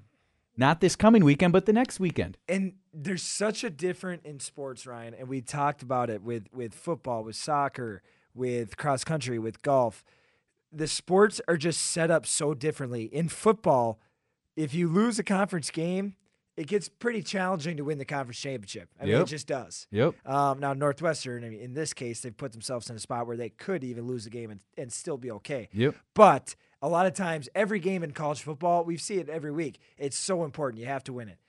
not 0.57 0.81
this 0.81 0.95
coming 0.95 1.23
weekend, 1.23 1.53
but 1.53 1.65
the 1.65 1.73
next 1.73 1.99
weekend. 1.99 2.37
and 2.47 2.73
there's 2.93 3.21
such 3.23 3.63
a 3.63 3.69
different 3.69 4.25
in 4.25 4.39
sports, 4.39 4.85
Ryan, 4.87 5.13
and 5.13 5.27
we 5.29 5.41
talked 5.41 5.81
about 5.83 6.09
it 6.09 6.21
with 6.23 6.47
with 6.53 6.73
football, 6.73 7.23
with 7.23 7.35
soccer, 7.35 8.01
with 8.33 8.77
cross 8.77 9.03
country, 9.03 9.37
with 9.39 9.61
golf. 9.61 10.03
The 10.71 10.87
sports 10.87 11.41
are 11.47 11.57
just 11.57 11.81
set 11.81 12.11
up 12.11 12.25
so 12.25 12.53
differently. 12.53 13.03
In 13.03 13.29
football, 13.29 13.99
if 14.55 14.73
you 14.73 14.87
lose 14.87 15.17
a 15.19 15.23
conference 15.23 15.71
game, 15.71 16.15
it 16.57 16.67
gets 16.67 16.89
pretty 16.89 17.23
challenging 17.23 17.77
to 17.77 17.85
win 17.85 17.97
the 17.97 18.05
conference 18.05 18.37
championship. 18.39 18.89
I 18.99 19.05
mean, 19.05 19.15
it 19.15 19.27
just 19.27 19.47
does. 19.47 19.87
Yep. 19.91 20.15
Um, 20.27 20.59
now 20.59 20.73
Northwestern, 20.73 21.45
I 21.45 21.49
mean, 21.49 21.61
in 21.61 21.73
this 21.73 21.93
case, 21.93 22.19
they've 22.19 22.35
put 22.35 22.51
themselves 22.51 22.89
in 22.89 22.97
a 22.97 22.99
spot 22.99 23.27
where 23.27 23.37
they 23.37 23.49
could 23.49 23.83
even 23.83 24.07
lose 24.07 24.25
the 24.25 24.29
game 24.29 24.51
and, 24.51 24.59
and 24.77 24.91
still 24.91 25.17
be 25.17 25.31
okay. 25.31 25.69
Yep. 25.71 25.95
But 26.13 26.55
a 26.81 26.89
lot 26.89 27.05
of 27.05 27.13
times, 27.13 27.47
every 27.55 27.79
game 27.79 28.03
in 28.03 28.11
college 28.11 28.41
football, 28.41 28.83
we 28.83 28.97
see 28.97 29.19
it 29.19 29.29
every 29.29 29.51
week. 29.51 29.79
It's 29.97 30.17
so 30.17 30.43
important. 30.43 30.81
You 30.81 30.87
have 30.87 31.03
to 31.05 31.13
win 31.13 31.29
it. 31.29 31.39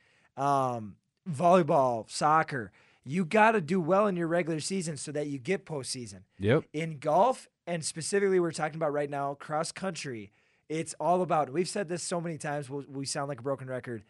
Um, 0.41 0.95
volleyball, 1.29 2.09
soccer, 2.09 2.71
you 3.05 3.25
got 3.25 3.53
to 3.53 3.61
do 3.61 3.81
well 3.81 4.07
in 4.07 4.15
your 4.15 4.29
regular 4.29 4.61
season 4.61 4.97
so 4.97 5.11
that 5.11 5.27
you 5.27 5.39
get 5.39 5.67
postseason. 5.67 6.21
Yep. 6.39 6.65
In 6.73 6.99
golf, 6.99 7.49
and 7.71 7.85
specifically, 7.85 8.41
we're 8.41 8.53
talking 8.53 8.77
about 8.77 8.93
right 8.93 9.09
now, 9.11 9.35
cross 9.35 9.71
country, 9.73 10.33
it's 10.69 10.95
all 11.01 11.23
about, 11.23 11.51
we've 11.53 11.69
said 11.69 11.89
this 11.89 12.03
so 12.03 12.21
many 12.21 12.37
times, 12.39 12.69
we'll, 12.69 12.85
we 12.89 13.05
sound 13.07 13.29
like 13.29 13.41
a 13.41 13.43
broken 13.43 13.69
record. 13.69 14.03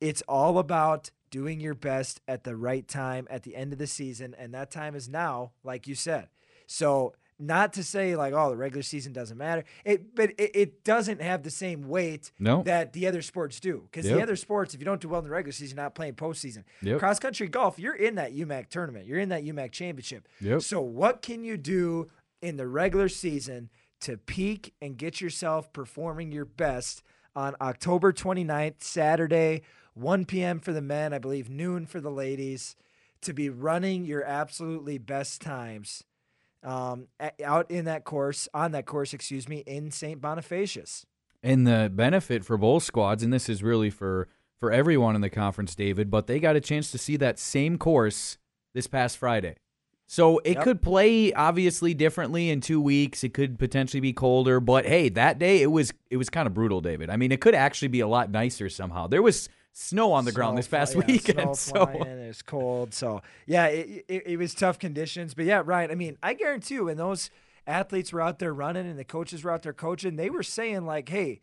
It's 0.00 0.22
all 0.28 0.58
about 0.58 1.10
doing 1.30 1.60
your 1.60 1.74
best 1.74 2.20
at 2.26 2.44
the 2.44 2.56
right 2.56 2.86
time 2.88 3.26
at 3.30 3.42
the 3.42 3.54
end 3.56 3.72
of 3.72 3.78
the 3.78 3.86
season. 3.86 4.34
And 4.38 4.52
that 4.54 4.70
time 4.70 4.94
is 4.94 5.08
now, 5.08 5.52
like 5.62 5.86
you 5.86 5.94
said. 5.94 6.28
So, 6.66 7.14
not 7.38 7.72
to 7.72 7.82
say 7.82 8.14
like, 8.14 8.34
oh, 8.34 8.50
the 8.50 8.56
regular 8.56 8.82
season 8.82 9.12
doesn't 9.12 9.36
matter. 9.38 9.64
It, 9.84 10.14
but 10.14 10.30
it, 10.38 10.50
it 10.54 10.84
doesn't 10.84 11.20
have 11.20 11.42
the 11.42 11.50
same 11.50 11.88
weight 11.88 12.30
No. 12.38 12.62
that 12.62 12.92
the 12.92 13.06
other 13.08 13.20
sports 13.22 13.58
do. 13.58 13.88
Because 13.90 14.06
Yep. 14.06 14.16
the 14.16 14.22
other 14.22 14.36
sports, 14.36 14.74
if 14.74 14.80
you 14.80 14.84
don't 14.84 15.00
do 15.00 15.08
well 15.08 15.18
in 15.18 15.24
the 15.24 15.30
regular 15.30 15.50
season, 15.52 15.76
you're 15.76 15.84
not 15.84 15.94
playing 15.96 16.14
postseason. 16.14 16.62
Yep. 16.82 16.98
Cross 17.00 17.18
country 17.18 17.48
golf, 17.48 17.78
you're 17.80 17.96
in 17.96 18.14
that 18.16 18.32
UMAC 18.32 18.68
tournament. 18.68 19.06
You're 19.06 19.18
in 19.18 19.30
that 19.30 19.42
UMAC 19.44 19.72
championship. 19.72 20.28
Yep. 20.40 20.62
So, 20.62 20.80
what 20.80 21.20
can 21.22 21.42
you 21.42 21.56
do 21.56 22.10
in 22.42 22.56
the 22.56 22.66
regular 22.66 23.08
season 23.08 23.70
to 24.00 24.16
peak 24.16 24.74
and 24.82 24.98
get 24.98 25.20
yourself 25.20 25.72
performing 25.72 26.32
your 26.32 26.44
best 26.44 27.02
on 27.34 27.54
October 27.60 28.12
29th, 28.12 28.82
Saturday, 28.82 29.62
1 29.94 30.24
p.m. 30.24 30.58
for 30.58 30.72
the 30.72 30.82
men, 30.82 31.12
I 31.12 31.18
believe 31.18 31.48
noon 31.48 31.86
for 31.86 32.00
the 32.00 32.10
ladies, 32.10 32.76
to 33.22 33.32
be 33.32 33.48
running 33.48 34.04
your 34.04 34.24
absolutely 34.24 34.98
best 34.98 35.40
times 35.40 36.04
um, 36.62 37.08
out 37.44 37.70
in 37.70 37.84
that 37.86 38.04
course, 38.04 38.48
on 38.52 38.72
that 38.72 38.86
course, 38.86 39.14
excuse 39.14 39.48
me, 39.48 39.58
in 39.66 39.90
St. 39.90 40.20
Bonifacius. 40.20 41.04
And 41.42 41.66
the 41.66 41.90
benefit 41.92 42.44
for 42.44 42.56
both 42.56 42.82
squads, 42.84 43.22
and 43.22 43.32
this 43.32 43.48
is 43.48 43.62
really 43.62 43.90
for 43.90 44.28
for 44.58 44.70
everyone 44.70 45.16
in 45.16 45.22
the 45.22 45.30
conference, 45.30 45.74
David, 45.74 46.08
but 46.08 46.28
they 46.28 46.38
got 46.38 46.54
a 46.54 46.60
chance 46.60 46.92
to 46.92 46.98
see 46.98 47.16
that 47.16 47.36
same 47.36 47.78
course 47.78 48.38
this 48.74 48.86
past 48.86 49.18
Friday. 49.18 49.56
So 50.12 50.40
it 50.44 50.56
Yep. 50.56 50.64
could 50.64 50.82
play 50.82 51.32
obviously 51.32 51.94
differently 51.94 52.50
in 52.50 52.60
two 52.60 52.82
weeks. 52.82 53.24
It 53.24 53.32
could 53.32 53.58
potentially 53.58 54.02
be 54.02 54.12
colder, 54.12 54.60
but 54.60 54.84
hey, 54.84 55.08
that 55.08 55.38
day 55.38 55.62
it 55.62 55.68
was 55.68 55.90
it 56.10 56.18
was 56.18 56.28
kind 56.28 56.46
of 56.46 56.52
brutal, 56.52 56.82
David. 56.82 57.08
I 57.08 57.16
mean, 57.16 57.32
it 57.32 57.40
could 57.40 57.54
actually 57.54 57.88
be 57.88 58.00
a 58.00 58.06
lot 58.06 58.30
nicer 58.30 58.68
somehow. 58.68 59.06
There 59.06 59.22
was 59.22 59.48
snow 59.72 60.12
on 60.12 60.26
the 60.26 60.32
ground 60.32 60.58
this 60.58 60.68
past 60.68 60.92
fly- 60.92 61.04
yeah, 61.08 61.12
weekend, 61.14 61.38
Snow 61.38 61.54
so 61.54 61.86
flying, 61.86 62.02
it's 62.02 62.42
cold. 62.42 62.92
So 62.92 63.22
yeah, 63.46 63.68
it, 63.68 64.04
it, 64.06 64.22
it 64.26 64.36
was 64.36 64.54
tough 64.54 64.78
conditions. 64.78 65.32
But 65.32 65.46
yeah, 65.46 65.62
Ryan. 65.64 65.90
I 65.90 65.94
mean, 65.94 66.18
I 66.22 66.34
guarantee 66.34 66.74
you, 66.74 66.84
when 66.84 66.98
those 66.98 67.30
athletes 67.66 68.12
were 68.12 68.20
out 68.20 68.38
there 68.38 68.52
running 68.52 68.86
and 68.86 68.98
the 68.98 69.04
coaches 69.04 69.42
were 69.42 69.50
out 69.50 69.62
there 69.62 69.72
coaching, 69.72 70.16
they 70.16 70.28
were 70.28 70.42
saying 70.42 70.84
like, 70.84 71.08
"Hey, 71.08 71.40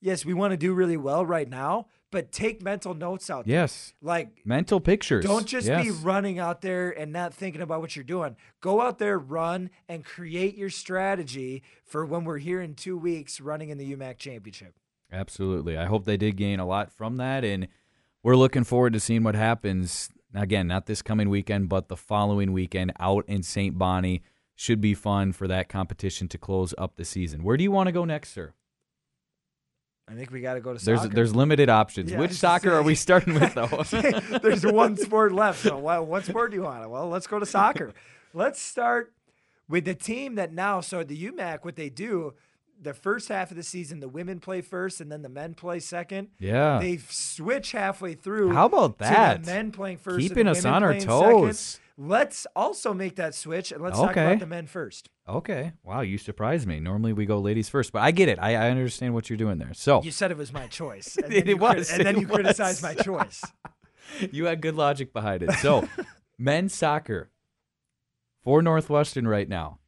yes, 0.00 0.24
we 0.24 0.34
want 0.34 0.50
to 0.50 0.56
do 0.56 0.74
really 0.74 0.96
well 0.96 1.24
right 1.24 1.48
now, 1.48 1.86
but 2.10 2.32
take 2.32 2.62
mental 2.62 2.94
notes 2.94 3.30
out. 3.30 3.46
there. 3.46 3.56
yes, 3.56 3.92
like." 4.02 4.42
mental 4.44 4.80
pictures. 4.80 5.24
Don't 5.24 5.46
just 5.46 5.68
be 5.68 5.90
running 5.90 6.38
out 6.38 6.60
there 6.60 6.90
and 6.90 7.12
not 7.12 7.34
thinking 7.34 7.60
about 7.60 7.80
what 7.80 7.96
you're 7.96 8.04
doing. 8.04 8.36
Go 8.60 8.80
out 8.80 8.98
there, 8.98 9.18
run, 9.18 9.70
and 9.88 10.04
create 10.04 10.56
your 10.56 10.70
strategy 10.70 11.62
for 11.84 12.04
when 12.04 12.24
we're 12.24 12.38
here 12.38 12.60
in 12.60 12.74
two 12.74 12.96
weeks 12.96 13.40
running 13.40 13.70
in 13.70 13.78
the 13.78 13.94
UMAC 13.94 14.18
championship. 14.18 14.74
Absolutely. 15.10 15.76
I 15.76 15.86
hope 15.86 16.04
they 16.04 16.16
did 16.16 16.36
gain 16.36 16.60
a 16.60 16.66
lot 16.66 16.92
from 16.92 17.16
that. 17.16 17.44
And 17.44 17.68
we're 18.22 18.36
looking 18.36 18.64
forward 18.64 18.92
to 18.92 19.00
seeing 19.00 19.22
what 19.22 19.34
happens. 19.34 20.10
Again, 20.34 20.66
not 20.66 20.86
this 20.86 21.00
coming 21.02 21.30
weekend, 21.30 21.68
but 21.68 21.88
the 21.88 21.96
following 21.96 22.52
weekend 22.52 22.92
out 23.00 23.24
in 23.28 23.42
St. 23.42 23.78
Bonnie. 23.78 24.22
Should 24.60 24.80
be 24.80 24.92
fun 24.92 25.32
for 25.34 25.46
that 25.46 25.68
competition 25.68 26.26
to 26.26 26.36
close 26.36 26.74
up 26.76 26.96
the 26.96 27.04
season. 27.04 27.44
Where 27.44 27.56
do 27.56 27.62
you 27.62 27.70
want 27.70 27.86
to 27.86 27.92
go 27.92 28.04
next, 28.04 28.32
sir? 28.32 28.54
I 30.10 30.14
think 30.14 30.30
we 30.30 30.40
got 30.40 30.54
to 30.54 30.60
go 30.60 30.72
to 30.74 30.84
There's 30.84 31.02
soccer. 31.02 31.14
there's 31.14 31.34
limited 31.34 31.68
options. 31.68 32.10
Yeah, 32.10 32.18
Which 32.18 32.32
soccer 32.32 32.72
are 32.72 32.82
we 32.82 32.94
starting 32.94 33.34
with, 33.34 33.54
though? 33.54 34.38
There's 34.42 34.64
one 34.64 34.96
sport 34.96 35.32
left. 35.32 35.60
So 35.62 35.76
what, 35.78 36.06
what 36.06 36.24
sport 36.24 36.50
do 36.50 36.56
you 36.56 36.62
want? 36.62 36.88
Well, 36.88 37.08
let's 37.08 37.26
go 37.26 37.38
to 37.38 37.46
soccer. 37.46 37.92
let's 38.34 38.60
start 38.60 39.12
with 39.68 39.84
the 39.84 39.94
team 39.94 40.36
that 40.36 40.52
now. 40.52 40.80
So 40.80 41.04
the 41.04 41.30
UMAC, 41.30 41.58
what 41.64 41.76
they 41.76 41.90
do, 41.90 42.34
the 42.80 42.94
first 42.94 43.28
half 43.28 43.50
of 43.50 43.56
the 43.56 43.62
season, 43.62 44.00
the 44.00 44.08
women 44.08 44.40
play 44.40 44.60
first, 44.60 45.00
and 45.00 45.10
then 45.10 45.22
the 45.22 45.28
men 45.28 45.54
play 45.54 45.80
second. 45.80 46.28
yeah. 46.38 46.78
They 46.78 46.98
switch 47.08 47.72
halfway 47.72 48.14
through. 48.14 48.52
How 48.52 48.66
about 48.66 48.98
that? 48.98 49.44
the 49.44 49.50
men 49.50 49.72
playing 49.72 49.98
first, 49.98 50.20
Keeping 50.20 50.46
and 50.46 50.48
the 50.48 50.52
us 50.52 50.64
women 50.64 50.74
on 50.74 50.82
our 50.84 50.94
toes. 50.98 51.58
Second. 51.58 51.84
Let's 52.00 52.46
also 52.54 52.94
make 52.94 53.16
that 53.16 53.34
switch, 53.34 53.72
and 53.72 53.82
let's 53.82 53.98
talk 53.98 54.12
about 54.12 54.38
the 54.38 54.46
men 54.46 54.68
first. 54.68 55.08
Okay. 55.28 55.72
Wow, 55.82 56.02
you 56.02 56.16
surprised 56.16 56.64
me. 56.68 56.78
Normally 56.78 57.12
we 57.12 57.26
go 57.26 57.40
ladies 57.40 57.68
first, 57.68 57.92
but 57.92 58.02
I 58.02 58.12
get 58.12 58.28
it. 58.28 58.38
I, 58.40 58.54
I 58.54 58.70
understand 58.70 59.14
what 59.14 59.28
you're 59.28 59.36
doing 59.36 59.58
there. 59.58 59.74
So 59.74 60.00
You 60.04 60.12
said 60.12 60.30
it 60.30 60.36
was 60.36 60.52
my 60.52 60.68
choice. 60.68 61.16
And 61.16 61.24
It 61.32 61.44
then 61.44 61.48
you 61.48 61.58
crit- 61.58 61.78
was, 61.78 61.90
and 61.90 62.06
then 62.06 62.20
you 62.20 62.28
criticized 62.28 62.84
my 62.84 62.94
choice. 62.94 63.42
you 64.30 64.44
had 64.44 64.60
good 64.62 64.76
logic 64.76 65.12
behind 65.12 65.42
it. 65.42 65.52
So, 65.54 65.88
men's 66.38 66.72
soccer 66.72 67.30
for 68.44 68.62
Northwestern 68.62 69.26
right 69.26 69.48
now. 69.48 69.80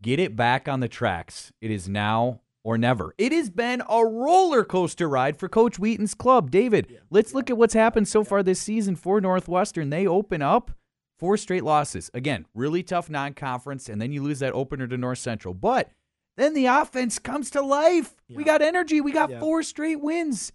Get 0.00 0.18
it 0.18 0.36
back 0.36 0.68
on 0.68 0.80
the 0.80 0.88
tracks. 0.88 1.52
It 1.60 1.70
is 1.70 1.86
now 1.86 2.40
or 2.62 2.76
never. 2.78 3.14
It 3.18 3.32
has 3.32 3.50
been 3.50 3.82
a 3.88 4.04
roller 4.04 4.64
coaster 4.64 5.08
ride 5.08 5.36
for 5.38 5.48
Coach 5.48 5.78
Wheaton's 5.78 6.14
club. 6.14 6.50
David, 6.50 6.98
let's 7.10 7.34
look 7.34 7.50
at 7.50 7.56
what's 7.56 7.74
happened 7.74 8.08
so 8.08 8.24
far 8.24 8.42
this 8.42 8.60
season 8.60 8.96
for 8.96 9.20
Northwestern. 9.20 9.90
They 9.90 10.06
open 10.06 10.42
up 10.42 10.70
four 11.18 11.36
straight 11.36 11.64
losses. 11.64 12.10
Again, 12.14 12.46
really 12.54 12.82
tough 12.82 13.08
non 13.10 13.34
conference, 13.34 13.88
and 13.88 14.00
then 14.00 14.12
you 14.12 14.22
lose 14.22 14.38
that 14.40 14.52
opener 14.52 14.86
to 14.86 14.96
North 14.96 15.18
Central. 15.18 15.54
But 15.54 15.90
then 16.36 16.54
the 16.54 16.66
offense 16.66 17.18
comes 17.18 17.50
to 17.50 17.62
life. 17.62 18.14
We 18.28 18.44
got 18.44 18.62
energy. 18.62 19.00
We 19.00 19.12
got 19.12 19.30
Yeah. 19.30 19.40
four 19.40 19.62
straight 19.62 20.00
wins. 20.00 20.52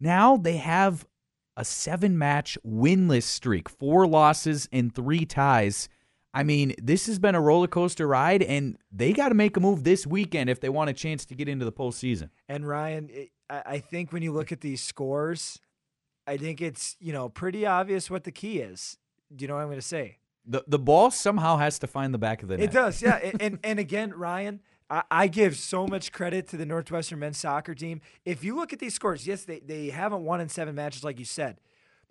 Now 0.00 0.36
they 0.36 0.56
have 0.56 1.06
a 1.56 1.64
seven 1.64 2.16
match 2.16 2.56
winless 2.66 3.24
streak, 3.24 3.68
four 3.68 4.06
losses 4.06 4.68
and 4.72 4.94
three 4.94 5.24
ties. 5.26 5.88
I 6.32 6.44
mean, 6.44 6.74
this 6.80 7.06
has 7.06 7.18
been 7.18 7.34
a 7.34 7.40
roller 7.40 7.66
coaster 7.66 8.06
ride, 8.06 8.42
and 8.42 8.78
they 8.92 9.12
got 9.12 9.30
to 9.30 9.34
make 9.34 9.56
a 9.56 9.60
move 9.60 9.82
this 9.82 10.06
weekend 10.06 10.48
if 10.48 10.60
they 10.60 10.68
want 10.68 10.90
a 10.90 10.92
chance 10.92 11.24
to 11.26 11.34
get 11.34 11.48
into 11.48 11.64
the 11.64 11.72
postseason. 11.72 12.30
And 12.48 12.66
Ryan, 12.66 13.08
it, 13.10 13.30
I, 13.48 13.62
I 13.66 13.78
think 13.78 14.12
when 14.12 14.22
you 14.22 14.32
look 14.32 14.52
at 14.52 14.60
these 14.60 14.80
scores, 14.80 15.58
I 16.26 16.36
think 16.36 16.60
it's 16.60 16.96
you 17.00 17.12
know 17.12 17.28
pretty 17.28 17.66
obvious 17.66 18.10
what 18.10 18.24
the 18.24 18.32
key 18.32 18.60
is. 18.60 18.96
Do 19.34 19.42
you 19.42 19.48
know 19.48 19.54
what 19.54 19.62
I'm 19.62 19.68
going 19.68 19.78
to 19.80 19.86
say? 19.86 20.18
The 20.46 20.62
the 20.66 20.78
ball 20.78 21.10
somehow 21.10 21.56
has 21.56 21.78
to 21.80 21.86
find 21.86 22.14
the 22.14 22.18
back 22.18 22.42
of 22.42 22.48
the 22.48 22.56
net. 22.56 22.64
It 22.68 22.72
does, 22.72 23.02
yeah. 23.02 23.16
and, 23.16 23.42
and 23.42 23.58
and 23.64 23.78
again, 23.80 24.12
Ryan, 24.14 24.60
I, 24.88 25.02
I 25.10 25.26
give 25.26 25.56
so 25.56 25.86
much 25.86 26.12
credit 26.12 26.46
to 26.48 26.56
the 26.56 26.66
Northwestern 26.66 27.18
men's 27.18 27.38
soccer 27.38 27.74
team. 27.74 28.00
If 28.24 28.44
you 28.44 28.54
look 28.54 28.72
at 28.72 28.78
these 28.78 28.94
scores, 28.94 29.26
yes, 29.26 29.44
they 29.44 29.58
they 29.58 29.90
haven't 29.90 30.24
won 30.24 30.40
in 30.40 30.48
seven 30.48 30.76
matches, 30.76 31.02
like 31.02 31.18
you 31.18 31.24
said. 31.24 31.60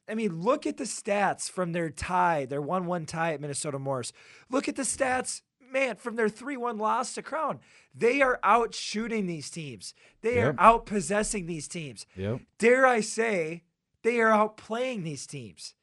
I 0.10 0.16
mean, 0.16 0.42
look 0.42 0.66
at 0.66 0.78
the 0.78 0.84
stats 0.86 1.50
from 1.50 1.72
their 1.72 1.90
tie, 1.90 2.46
their 2.46 2.62
one-one 2.62 3.06
tie 3.06 3.34
at 3.34 3.42
Minnesota 3.42 3.78
Morris. 3.80 4.12
Look 4.50 4.68
at 4.68 4.76
the 4.76 4.84
stats, 4.84 5.42
man, 5.72 5.96
from 5.98 6.16
their 6.16 6.30
three-one 6.30 6.78
loss 6.78 7.14
to 7.16 7.22
Crown. 7.22 7.60
They 7.94 8.22
are 8.22 8.40
out 8.44 8.74
shooting 8.74 9.26
these 9.28 9.50
teams. 9.50 9.94
They 10.22 10.36
Yep. 10.36 10.56
are 10.56 10.56
out 10.60 10.86
possessing 10.86 11.46
these 11.46 11.68
teams. 11.68 12.06
Yep. 12.16 12.42
Dare 12.58 12.86
I 12.88 13.02
say, 13.02 13.64
they 14.04 14.20
are 14.22 14.32
out 14.32 14.58
playing 14.58 15.04
these 15.04 15.26
teams. 15.28 15.76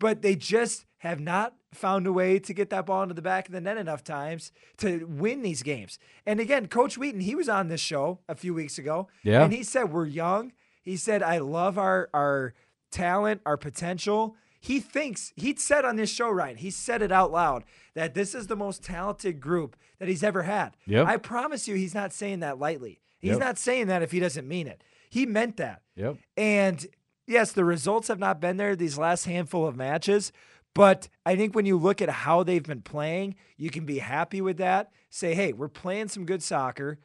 but 0.00 0.20
they 0.20 0.34
just 0.34 0.84
have 0.98 1.20
not 1.20 1.54
found 1.72 2.08
a 2.08 2.12
way 2.12 2.36
to 2.36 2.52
get 2.52 2.70
that 2.70 2.84
ball 2.86 3.04
into 3.04 3.14
the 3.14 3.22
back 3.22 3.46
of 3.46 3.52
the 3.52 3.60
net 3.60 3.76
enough 3.76 4.02
times 4.02 4.50
to 4.76 5.04
win 5.08 5.42
these 5.42 5.62
games. 5.62 5.96
And 6.26 6.40
again, 6.40 6.66
Coach 6.66 6.98
Wheaton, 6.98 7.20
he 7.20 7.36
was 7.36 7.48
on 7.48 7.68
this 7.68 7.80
show 7.80 8.18
a 8.28 8.34
few 8.34 8.52
weeks 8.52 8.78
ago, 8.78 9.06
Yeah. 9.22 9.44
and 9.44 9.52
he 9.52 9.62
said 9.62 9.92
we're 9.92 10.06
young. 10.06 10.54
He 10.82 10.96
said 10.96 11.22
I 11.22 11.38
love 11.38 11.78
our 11.78 12.10
our 12.12 12.52
talent, 12.92 13.40
our 13.44 13.56
potential. 13.56 14.36
He 14.60 14.78
thinks 14.78 15.32
he 15.34 15.56
said 15.56 15.84
on 15.84 15.96
this 15.96 16.10
show, 16.10 16.30
Ryan. 16.30 16.56
He 16.58 16.70
said 16.70 17.02
it 17.02 17.10
out 17.10 17.32
loud 17.32 17.64
that 17.94 18.14
this 18.14 18.32
is 18.34 18.46
the 18.46 18.54
most 18.54 18.84
talented 18.84 19.40
group 19.40 19.74
that 19.98 20.08
he's 20.08 20.22
ever 20.22 20.42
had. 20.44 20.76
Yep. 20.86 21.06
I 21.08 21.16
promise 21.16 21.66
you, 21.66 21.74
he's 21.74 21.94
not 21.94 22.12
saying 22.12 22.40
that 22.40 22.60
lightly. 22.60 23.00
He's 23.18 23.32
Yep. 23.32 23.40
not 23.40 23.58
saying 23.58 23.86
that 23.88 24.02
if 24.02 24.12
he 24.12 24.20
doesn't 24.20 24.46
mean 24.46 24.66
it. 24.68 24.84
He 25.10 25.26
meant 25.26 25.56
that. 25.56 25.82
Yep. 25.96 26.16
And 26.36 26.86
yes, 27.26 27.50
the 27.52 27.64
results 27.64 28.08
have 28.08 28.18
not 28.20 28.40
been 28.40 28.56
there 28.56 28.76
these 28.76 28.98
last 28.98 29.24
handful 29.24 29.66
of 29.66 29.74
matches, 29.76 30.32
but 30.74 31.08
I 31.26 31.36
think 31.36 31.54
when 31.54 31.66
you 31.66 31.76
look 31.76 32.00
at 32.00 32.08
how 32.08 32.42
they've 32.42 32.62
been 32.62 32.82
playing, 32.82 33.34
you 33.56 33.68
can 33.70 33.84
be 33.84 33.98
happy 33.98 34.40
with 34.40 34.56
that. 34.58 34.90
Say, 35.10 35.34
hey, 35.34 35.52
we're 35.52 35.68
playing 35.68 36.08
some 36.08 36.24
good 36.24 36.42
soccer, 36.42 36.98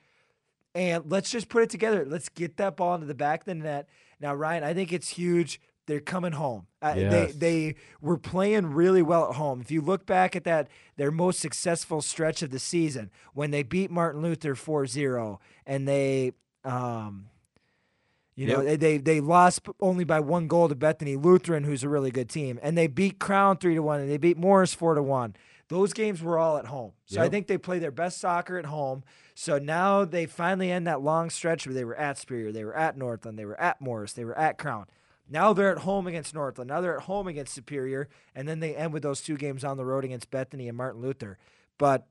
and 0.74 1.04
let's 1.12 1.30
just 1.32 1.50
put 1.50 1.64
it 1.64 1.70
together. 1.70 2.06
Let's 2.06 2.30
get 2.30 2.58
that 2.58 2.78
ball 2.78 2.96
into 2.96 3.08
the 3.08 3.14
back 3.16 3.42
of 3.42 3.46
the 3.46 3.56
net. 3.56 3.90
Now, 4.20 4.34
Ryan, 4.36 4.64
I 4.64 4.74
think 4.74 4.94
it's 4.94 5.10
huge. 5.10 5.60
They're 5.88 6.00
coming 6.00 6.34
home. 6.34 6.68
Uh, 6.82 6.94
Yes. 6.96 7.12
They 7.12 7.32
they 7.32 7.76
were 8.02 8.18
playing 8.18 8.68
really 8.74 9.02
well 9.02 9.30
at 9.30 9.36
home. 9.36 9.62
If 9.62 9.72
you 9.72 9.82
look 9.82 10.06
back 10.06 10.36
at 10.36 10.44
that 10.44 10.68
their 10.98 11.12
most 11.12 11.40
successful 11.40 12.02
stretch 12.02 12.42
of 12.44 12.52
the 12.52 12.60
season 12.60 13.10
when 13.34 13.50
they 13.52 13.64
beat 13.64 13.90
Martin 13.90 14.22
Luther 14.22 14.54
4-0 14.54 15.40
and 15.66 15.88
they 15.88 16.34
um 16.64 17.30
you 18.36 18.46
know, 18.46 18.62
Yep. 18.62 18.66
they, 18.66 18.76
they 18.76 18.98
they 19.00 19.20
lost 19.20 19.62
only 19.80 20.04
by 20.04 20.20
one 20.20 20.48
goal 20.48 20.70
to 20.70 20.76
Bethany 20.76 21.16
Lutheran, 21.16 21.64
who's 21.64 21.84
a 21.84 21.90
really 21.90 22.12
good 22.12 22.30
team, 22.30 22.60
and 22.62 22.78
they 22.78 22.86
beat 22.86 23.18
Crown 23.18 23.58
three 23.58 23.74
to 23.74 23.82
one, 23.82 24.00
and 24.00 24.12
they 24.12 24.18
beat 24.18 24.38
Morris 24.38 24.76
four 24.76 24.94
to 24.94 25.02
one. 25.02 25.36
Those 25.70 25.92
games 25.92 26.22
were 26.22 26.38
all 26.38 26.58
at 26.58 26.68
home, 26.68 26.92
so 27.06 27.20
I 27.22 27.30
think 27.30 27.48
they 27.48 27.58
play 27.58 27.80
their 27.80 27.90
best 27.92 28.20
soccer 28.22 28.60
at 28.60 28.66
home. 28.68 29.04
So 29.34 29.58
now 29.58 30.06
they 30.06 30.28
finally 30.28 30.72
end 30.72 30.86
that 30.86 31.02
long 31.02 31.30
stretch 31.32 31.66
where 31.66 31.74
they 31.74 31.84
were 31.84 31.96
at 31.96 32.20
Superior, 32.20 32.52
they 32.52 32.64
were 32.64 32.78
at 32.78 32.96
Northland, 32.96 33.40
they 33.40 33.46
were 33.46 33.60
at 33.60 33.82
Morris, 33.82 34.14
they 34.14 34.24
were 34.24 34.38
at 34.38 34.60
Crown. 34.60 34.86
Now 35.30 35.54
they're 35.54 35.72
at 35.72 35.80
home 35.80 36.08
against 36.08 36.34
Northland. 36.34 36.70
Now 36.70 36.82
they're 36.82 36.98
at 36.98 37.04
home 37.04 37.28
against 37.28 37.54
Superior, 37.54 38.08
and 38.36 38.48
then 38.48 38.60
they 38.60 38.76
end 38.76 38.94
with 38.94 39.04
those 39.04 39.22
two 39.22 39.38
games 39.38 39.64
on 39.64 39.78
the 39.78 39.86
road 39.86 40.06
against 40.06 40.32
Bethany 40.32 40.68
and 40.68 40.78
Martin 40.78 41.02
Luther. 41.02 41.38
But 41.78 42.08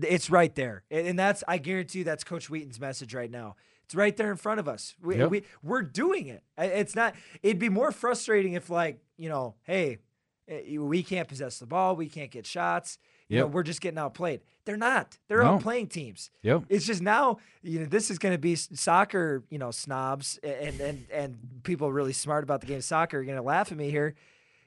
it's 0.00 0.30
right 0.30 0.54
there, 0.54 0.84
and 0.90 1.18
that's 1.18 1.42
I 1.48 1.58
guarantee 1.58 2.00
you 2.00 2.04
that's 2.04 2.24
Coach 2.24 2.48
Wheaton's 2.50 2.78
message 2.78 3.14
right 3.14 3.30
now. 3.30 3.56
It's 3.84 3.94
right 3.94 4.16
there 4.16 4.30
in 4.30 4.36
front 4.36 4.60
of 4.60 4.68
us. 4.68 4.94
We, 5.02 5.16
Yep. 5.16 5.30
we 5.30 5.42
we're 5.62 5.82
doing 5.82 6.28
it. 6.28 6.42
It's 6.58 6.94
not. 6.94 7.14
It'd 7.42 7.58
be 7.58 7.70
more 7.70 7.90
frustrating 7.90 8.52
if 8.52 8.68
like 8.70 9.00
you 9.16 9.28
know, 9.28 9.54
hey, 9.64 9.98
eh, 10.46 10.76
we 10.76 11.02
can't 11.02 11.26
possess 11.26 11.58
the 11.58 11.66
ball, 11.66 11.96
we 11.96 12.08
can't 12.08 12.30
get 12.30 12.46
shots. 12.46 12.98
You 13.28 13.40
know, 13.40 13.46
we're 13.46 13.62
just 13.62 13.80
getting 13.80 13.98
outplayed. 13.98 14.40
They're 14.64 14.76
not. 14.78 15.18
They're 15.28 15.42
No. 15.42 15.58
outplaying 15.58 15.90
teams. 15.90 16.30
Yep. 16.42 16.64
It's 16.68 16.86
just 16.86 17.02
now, 17.02 17.38
you 17.62 17.80
know, 17.80 17.86
this 17.86 18.10
is 18.10 18.18
going 18.18 18.34
to 18.34 18.38
be 18.38 18.54
soccer, 18.54 19.44
you 19.50 19.58
know, 19.58 19.70
snobs 19.70 20.38
and 20.42 20.80
and 20.80 21.06
and 21.12 21.38
people 21.62 21.92
really 21.92 22.12
smart 22.12 22.42
about 22.44 22.60
the 22.60 22.66
game 22.66 22.78
of 22.78 22.84
soccer 22.84 23.18
are 23.20 23.24
going 23.24 23.36
to 23.36 23.42
laugh 23.42 23.70
at 23.70 23.78
me 23.78 23.90
here. 23.90 24.14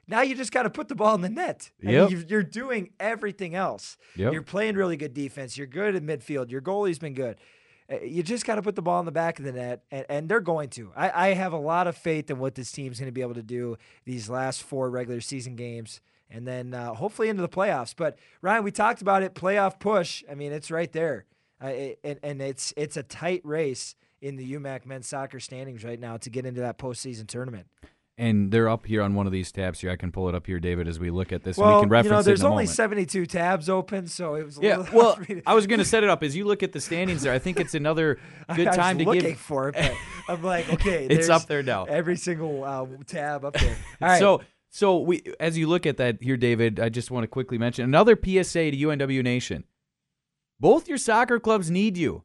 Now 0.08 0.22
you 0.22 0.34
just 0.34 0.52
got 0.52 0.62
to 0.64 0.70
put 0.70 0.88
the 0.88 0.94
ball 0.94 1.14
in 1.14 1.20
the 1.20 1.28
net. 1.28 1.70
I 1.82 1.86
mean, 1.86 2.24
you're 2.28 2.42
doing 2.42 2.90
everything 2.98 3.54
else. 3.54 3.96
Yep. 4.16 4.32
You're 4.32 4.42
playing 4.42 4.74
really 4.74 4.96
good 4.96 5.14
defense. 5.14 5.56
You're 5.56 5.68
good 5.68 5.94
at 5.94 6.02
midfield. 6.02 6.50
Your 6.50 6.60
goalie's 6.60 6.98
been 6.98 7.14
good. 7.14 7.36
Uh, 7.92 7.96
You 8.02 8.22
just 8.22 8.46
got 8.46 8.54
to 8.54 8.62
put 8.62 8.74
the 8.76 8.82
ball 8.82 9.00
in 9.00 9.06
the 9.06 9.12
back 9.12 9.38
of 9.38 9.44
the 9.44 9.52
net, 9.52 9.82
and, 9.90 10.06
and 10.08 10.28
they're 10.28 10.40
going 10.40 10.70
to. 10.70 10.92
I, 10.96 11.28
I 11.30 11.34
have 11.34 11.52
a 11.52 11.58
lot 11.58 11.86
of 11.86 11.96
faith 11.96 12.30
in 12.30 12.38
what 12.38 12.54
this 12.54 12.72
team's 12.72 12.98
going 12.98 13.08
to 13.08 13.12
be 13.12 13.20
able 13.22 13.34
to 13.34 13.42
do 13.42 13.76
these 14.04 14.28
last 14.28 14.62
four 14.62 14.90
regular 14.90 15.20
season 15.20 15.56
games, 15.56 16.00
and 16.30 16.46
then 16.46 16.74
uh, 16.74 16.94
hopefully 16.94 17.28
into 17.28 17.42
the 17.42 17.48
playoffs. 17.48 17.94
But 17.96 18.18
Ryan, 18.40 18.64
we 18.64 18.70
talked 18.70 19.02
about 19.02 19.22
it. 19.22 19.34
Playoff 19.34 19.78
push. 19.78 20.24
I 20.30 20.34
mean, 20.34 20.52
it's 20.52 20.70
right 20.70 20.92
there, 20.92 21.26
uh, 21.62 21.68
it, 21.68 21.98
and, 22.02 22.18
and 22.22 22.40
it's 22.42 22.72
it's 22.76 22.96
a 22.96 23.02
tight 23.02 23.42
race 23.44 23.94
in 24.20 24.36
the 24.36 24.54
UMAC 24.54 24.86
men's 24.86 25.08
soccer 25.08 25.40
standings 25.40 25.84
right 25.84 25.98
now 25.98 26.16
to 26.16 26.30
get 26.30 26.46
into 26.46 26.60
that 26.60 26.78
postseason 26.78 27.26
tournament. 27.26 27.66
And 28.22 28.52
they're 28.52 28.68
up 28.68 28.86
here 28.86 29.02
on 29.02 29.14
one 29.16 29.26
of 29.26 29.32
these 29.32 29.50
tabs 29.50 29.80
here. 29.80 29.90
I 29.90 29.96
can 29.96 30.12
pull 30.12 30.28
it 30.28 30.34
up 30.36 30.46
here, 30.46 30.60
David, 30.60 30.86
as 30.86 31.00
we 31.00 31.10
look 31.10 31.32
at 31.32 31.42
this. 31.42 31.58
and 31.58 31.66
Well, 31.66 31.76
we 31.78 31.82
can 31.82 31.88
reference 31.90 32.06
you 32.06 32.12
know, 32.12 32.20
it 32.20 32.22
there's 32.22 32.44
only 32.44 32.64
moment. 32.64 32.68
72 32.70 33.26
tabs 33.26 33.68
open, 33.68 34.06
so 34.06 34.36
it 34.36 34.44
was 34.44 34.58
a 34.58 34.62
Yeah, 34.62 34.76
little 34.78 34.94
well, 34.98 35.12
hard 35.14 35.26
for 35.26 35.32
me 35.34 35.40
to- 35.40 35.48
I 35.50 35.54
was 35.54 35.66
going 35.66 35.80
to 35.80 35.84
set 35.84 36.04
it 36.04 36.08
up 36.08 36.22
as 36.22 36.36
you 36.36 36.44
look 36.44 36.62
at 36.62 36.70
the 36.72 36.80
standings 36.80 37.22
there. 37.22 37.32
I 37.32 37.40
think 37.40 37.58
it's 37.58 37.74
another 37.74 38.20
good 38.54 38.68
I 38.68 38.76
time 38.76 38.98
to 38.98 39.04
looking 39.04 39.22
give. 39.22 39.38
for 39.40 39.70
it, 39.70 39.74
but 39.74 39.96
I'm 40.28 40.42
like, 40.42 40.72
okay, 40.72 41.06
It's 41.06 41.28
up 41.28 41.46
there 41.46 41.64
now. 41.64 41.84
Every 41.86 42.16
single 42.16 42.62
uh, 42.62 42.86
tab 43.08 43.44
up 43.44 43.54
there. 43.54 43.76
All 44.00 44.08
right. 44.08 44.20
So, 44.20 44.42
so 44.70 44.98
we 45.00 45.22
as 45.40 45.58
you 45.58 45.66
look 45.66 45.84
at 45.84 45.96
that 45.96 46.22
here, 46.22 46.36
David, 46.36 46.78
I 46.78 46.90
just 46.90 47.10
want 47.10 47.24
to 47.24 47.28
quickly 47.28 47.58
mention 47.58 47.84
another 47.84 48.14
PSA 48.16 48.70
to 48.70 48.76
UNW 48.76 49.24
Nation. 49.24 49.64
Both 50.60 50.88
your 50.88 50.96
soccer 50.98 51.40
clubs 51.40 51.70
need 51.72 51.96
you. 51.96 52.22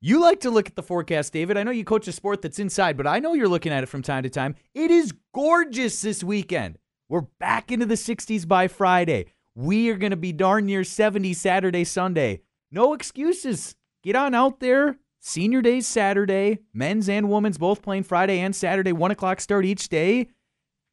You 0.00 0.20
like 0.20 0.38
to 0.40 0.50
look 0.50 0.68
at 0.68 0.76
the 0.76 0.82
forecast, 0.82 1.32
David. 1.32 1.56
I 1.56 1.64
know 1.64 1.72
you 1.72 1.84
coach 1.84 2.06
a 2.06 2.12
sport 2.12 2.40
that's 2.40 2.60
inside, 2.60 2.96
but 2.96 3.08
I 3.08 3.18
know 3.18 3.34
you're 3.34 3.48
looking 3.48 3.72
at 3.72 3.82
it 3.82 3.88
from 3.88 4.02
time 4.02 4.22
to 4.22 4.30
time. 4.30 4.54
It 4.72 4.92
is 4.92 5.12
gorgeous 5.34 6.00
this 6.02 6.22
weekend. 6.22 6.78
We're 7.08 7.22
back 7.40 7.72
into 7.72 7.84
the 7.84 7.96
60s 7.96 8.46
by 8.46 8.68
Friday. 8.68 9.32
We 9.56 9.88
are 9.90 9.96
going 9.96 10.10
to 10.10 10.16
be 10.16 10.32
darn 10.32 10.66
near 10.66 10.84
70 10.84 11.34
Saturday, 11.34 11.82
Sunday. 11.82 12.42
No 12.70 12.92
excuses. 12.92 13.74
Get 14.04 14.14
on 14.14 14.36
out 14.36 14.60
there. 14.60 14.98
Senior 15.18 15.62
Days 15.62 15.84
Saturday, 15.84 16.60
men's 16.72 17.08
and 17.08 17.28
women's 17.28 17.58
both 17.58 17.82
playing 17.82 18.04
Friday 18.04 18.38
and 18.38 18.54
Saturday, 18.54 18.92
1 18.92 19.10
o'clock 19.10 19.40
start 19.40 19.64
each 19.64 19.88
day. 19.88 20.28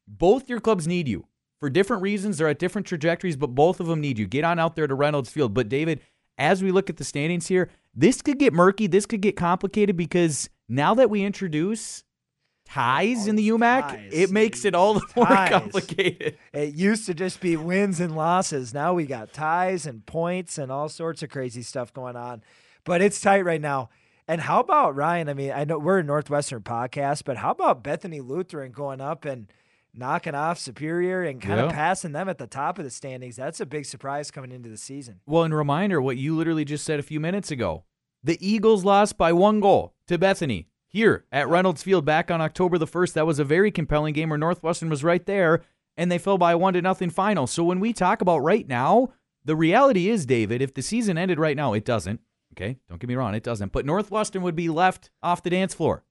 Both 0.08 0.48
your 0.48 0.58
clubs 0.58 0.88
need 0.88 1.06
you 1.06 1.28
for 1.60 1.70
different 1.70 2.02
reasons. 2.02 2.38
They're 2.38 2.48
at 2.48 2.58
different 2.58 2.88
trajectories, 2.88 3.36
but 3.36 3.54
both 3.54 3.78
of 3.78 3.86
them 3.86 4.00
need 4.00 4.18
you. 4.18 4.26
Get 4.26 4.42
on 4.42 4.58
out 4.58 4.74
there 4.74 4.88
to 4.88 4.94
Reynolds 4.96 5.30
Field. 5.30 5.54
But, 5.54 5.68
David, 5.68 6.00
as 6.38 6.60
we 6.60 6.72
look 6.72 6.90
at 6.90 6.96
the 6.96 7.04
standings 7.04 7.46
here, 7.46 7.70
this 7.96 8.22
could 8.22 8.38
get 8.38 8.52
murky. 8.52 8.86
This 8.86 9.06
could 9.06 9.20
get 9.22 9.36
complicated 9.36 9.96
because 9.96 10.48
now 10.68 10.94
that 10.94 11.08
we 11.10 11.24
introduce 11.24 12.04
ties 12.68 13.26
in 13.26 13.36
the 13.36 13.48
UMAC, 13.48 13.88
Ties. 13.88 14.10
it 14.12 14.30
makes 14.30 14.64
it 14.64 14.74
all 14.74 14.94
the 14.94 15.02
more 15.14 15.26
Ties. 15.26 15.50
complicated. 15.50 16.36
it 16.52 16.74
used 16.74 17.06
to 17.06 17.14
just 17.14 17.40
be 17.40 17.56
wins 17.56 18.00
and 18.00 18.16
losses. 18.16 18.74
Now 18.74 18.92
we 18.94 19.06
got 19.06 19.32
ties 19.32 19.86
and 19.86 20.04
points 20.04 20.58
and 20.58 20.70
all 20.72 20.88
sorts 20.88 21.22
of 21.22 21.30
crazy 21.30 21.62
stuff 21.62 21.92
going 21.92 22.16
on. 22.16 22.42
But 22.84 23.02
it's 23.02 23.20
tight 23.20 23.44
right 23.44 23.60
now. 23.60 23.90
And 24.28 24.40
how 24.40 24.58
about 24.60 24.96
Ryan? 24.96 25.28
I 25.28 25.34
mean, 25.34 25.52
I 25.52 25.64
know 25.64 25.78
we're 25.78 26.00
a 26.00 26.02
Northwestern 26.04 26.62
podcast, 26.62 27.22
but 27.24 27.36
how 27.36 27.52
about 27.52 27.84
Bethany 27.84 28.20
Lutheran 28.20 28.72
going 28.72 29.00
up 29.00 29.24
and 29.24 29.46
knocking 29.96 30.34
off 30.34 30.58
Superior 30.58 31.22
and 31.22 31.40
kind 31.40 31.60
of 31.60 31.72
passing 31.72 32.12
them 32.12 32.28
at 32.28 32.38
the 32.38 32.46
top 32.46 32.78
of 32.78 32.84
the 32.84 32.90
standings? 32.90 33.36
That's 33.36 33.60
a 33.60 33.66
big 33.66 33.86
surprise 33.86 34.30
coming 34.30 34.52
into 34.52 34.68
the 34.68 34.76
season. 34.76 35.20
Well, 35.26 35.44
and 35.44 35.54
reminder 35.54 36.00
what 36.00 36.16
you 36.16 36.36
literally 36.36 36.64
just 36.64 36.84
said 36.84 37.00
a 37.00 37.04
few 37.04 37.20
minutes 37.20 37.50
ago. 37.50 37.84
The 38.22 38.38
Eagles 38.46 38.84
lost 38.84 39.16
by 39.16 39.32
one 39.32 39.60
goal 39.60 39.94
to 40.08 40.18
Bethany 40.18 40.68
here 40.88 41.24
at 41.30 41.48
Reynolds 41.48 41.82
Field 41.82 42.04
back 42.04 42.30
on 42.30 42.40
October 42.40 42.78
the 42.78 42.86
1st. 42.86 43.12
That 43.14 43.26
was 43.26 43.38
a 43.38 43.44
very 43.44 43.70
compelling 43.70 44.14
game 44.14 44.30
where 44.30 44.38
Northwestern 44.38 44.88
was 44.88 45.04
right 45.04 45.24
there 45.26 45.62
and 45.96 46.10
they 46.10 46.18
fell 46.18 46.38
by 46.38 46.54
one 46.54 46.74
to 46.74 46.82
nothing 46.82 47.10
final. 47.10 47.46
So 47.46 47.64
when 47.64 47.80
we 47.80 47.92
talk 47.92 48.20
about 48.20 48.38
right 48.38 48.66
now, 48.66 49.12
the 49.44 49.56
reality 49.56 50.08
is, 50.08 50.26
David, 50.26 50.60
if 50.60 50.74
the 50.74 50.82
season 50.82 51.16
ended 51.16 51.38
right 51.38 51.56
now, 51.56 51.72
it 51.72 51.84
doesn't. 51.84 52.20
Okay, 52.52 52.78
don't 52.88 53.00
get 53.00 53.08
me 53.08 53.14
wrong, 53.14 53.34
it 53.34 53.42
doesn't. 53.42 53.72
But 53.72 53.86
Northwestern 53.86 54.42
would 54.42 54.56
be 54.56 54.68
left 54.68 55.10
off 55.22 55.42
the 55.42 55.50
dance 55.50 55.74
floor. 55.74 56.04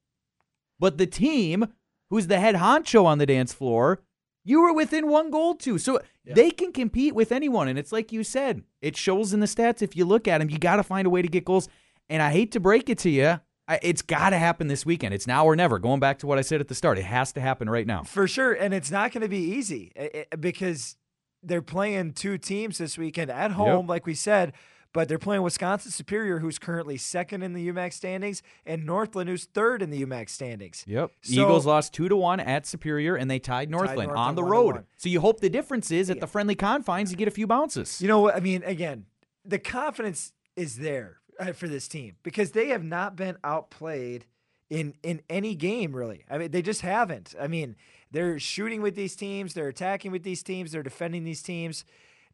But 0.80 0.98
the 0.98 1.08
team 1.08 1.68
who's 2.16 2.28
the 2.28 2.40
head 2.40 2.56
honcho 2.56 3.04
on 3.04 3.18
the 3.18 3.26
dance 3.26 3.52
floor, 3.52 4.00
you 4.46 4.62
were 4.62 4.74
within 4.74 5.10
one 5.10 5.30
goal 5.30 5.54
too. 5.54 5.78
So 5.78 6.00
they 6.24 6.50
can 6.50 6.72
compete 6.72 7.14
with 7.14 7.34
anyone. 7.34 7.68
And 7.68 7.78
it's 7.78 7.92
like 7.92 8.14
you 8.14 8.24
said, 8.24 8.64
it 8.82 8.96
shows 8.96 9.34
in 9.34 9.42
the 9.42 9.48
stats. 9.48 9.82
If 9.82 9.98
you 9.98 10.06
look 10.06 10.26
at 10.26 10.38
them, 10.38 10.50
you 10.50 10.58
got 10.58 10.78
to 10.78 10.84
find 10.84 11.06
a 11.06 11.10
way 11.10 11.22
to 11.22 11.28
get 11.28 11.44
goals. 11.44 11.68
And 12.08 12.22
I 12.22 12.32
hate 12.32 12.54
to 12.54 12.62
break 12.62 12.90
it 12.90 13.00
to 13.00 13.10
you, 13.10 13.42
I, 13.68 13.80
it's 13.82 14.02
got 14.02 14.30
to 14.30 14.38
happen 14.38 14.68
this 14.68 14.86
weekend. 14.86 15.14
It's 15.14 15.28
now 15.28 15.46
or 15.46 15.58
never. 15.58 15.78
Going 15.78 16.00
back 16.00 16.20
to 16.20 16.28
what 16.28 16.38
I 16.38 16.42
said 16.42 16.62
at 16.62 16.70
the 16.70 16.76
start, 16.76 16.98
it 16.98 17.04
has 17.04 17.34
to 17.34 17.42
happen 17.42 17.70
right 17.70 17.86
now. 17.86 18.04
For 18.04 18.30
sure. 18.30 18.54
And 18.54 18.74
it's 18.74 18.92
not 18.92 19.12
going 19.12 19.24
to 19.24 19.28
be 19.28 19.40
easy 19.40 19.92
eh, 19.98 20.08
eh, 20.14 20.36
because 20.40 20.96
they're 21.44 21.62
playing 21.62 22.14
two 22.14 22.38
teams 22.38 22.78
this 22.78 22.98
weekend 22.98 23.30
at 23.30 23.52
home, 23.52 23.88
like 23.88 24.06
we 24.06 24.14
said, 24.14 24.54
but 24.96 25.10
they're 25.10 25.20
playing 25.20 25.42
Wisconsin 25.42 25.92
Superior, 25.92 26.40
who's 26.40 26.58
currently 26.58 26.96
second 26.96 27.44
in 27.44 27.52
the 27.52 27.70
UMAC 27.70 27.92
standings, 27.92 28.42
and 28.66 28.86
Northland, 28.86 29.30
who's 29.30 29.44
third 29.44 29.82
in 29.82 29.90
the 29.90 30.06
UMAC 30.06 30.30
standings. 30.30 30.86
Yep. 30.88 31.12
So- 31.22 31.34
Eagles 31.34 31.66
lost 31.66 31.94
two 31.94 32.08
to 32.08 32.16
one 32.16 32.40
at 32.40 32.66
Superior, 32.66 33.18
and 33.18 33.30
they 33.30 33.38
tied 33.38 33.70
Northland, 33.70 34.08
Northland 34.08 34.18
on 34.18 34.36
the 34.36 34.44
road. 34.46 34.86
So 34.96 35.10
you 35.10 35.20
hope 35.20 35.42
the 35.42 35.50
difference 35.50 35.92
is 35.92 36.10
at 36.10 36.22
the 36.22 36.28
friendly 36.28 36.56
confines, 36.56 37.12
you 37.12 37.18
get 37.18 37.28
a 37.28 37.32
few 37.32 37.46
bounces. 37.46 38.02
You 38.02 38.08
know 38.08 38.22
what? 38.22 38.38
I 38.38 38.40
mean, 38.40 38.64
again, 38.64 39.06
the 39.44 39.60
confidence 39.60 40.32
is 40.56 40.78
there 40.78 41.18
uh, 41.42 41.52
for 41.52 41.68
this 41.68 41.90
team 41.90 42.16
because 42.24 42.52
they 42.52 42.70
have 42.70 42.84
not 42.84 43.18
been 43.18 43.36
outplayed 43.44 44.24
in 44.70 44.94
in 45.04 45.22
any 45.30 45.56
game 45.56 45.94
really. 45.94 46.24
I 46.32 46.38
mean, 46.38 46.52
they 46.52 46.62
just 46.62 46.82
haven't. 46.82 47.36
I 47.40 47.48
mean, 47.48 47.76
they're 48.12 48.40
shooting 48.40 48.82
with 48.82 48.96
these 48.96 49.18
teams, 49.18 49.56
they're 49.56 49.68
attacking 49.68 50.14
with 50.14 50.24
these 50.24 50.42
teams, 50.42 50.72
they're 50.72 50.84
defending 50.84 51.26
these 51.26 51.44
teams. 51.44 51.84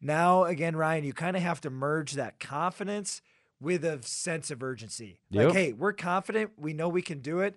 Now, 0.02 0.44
again, 0.44 0.74
Ryan, 0.76 1.04
you 1.04 1.12
kind 1.12 1.36
of 1.36 1.42
have 1.42 1.60
to 1.62 1.70
merge 1.70 2.12
that 2.12 2.40
confidence 2.40 3.22
with 3.60 3.84
a 3.84 4.02
sense 4.02 4.50
of 4.50 4.62
urgency. 4.62 5.20
Yep. 5.30 5.44
Like, 5.46 5.54
hey, 5.54 5.72
we're 5.72 5.92
confident, 5.92 6.50
we 6.58 6.72
know 6.72 6.88
we 6.88 7.02
can 7.02 7.20
do 7.20 7.38
it, 7.40 7.54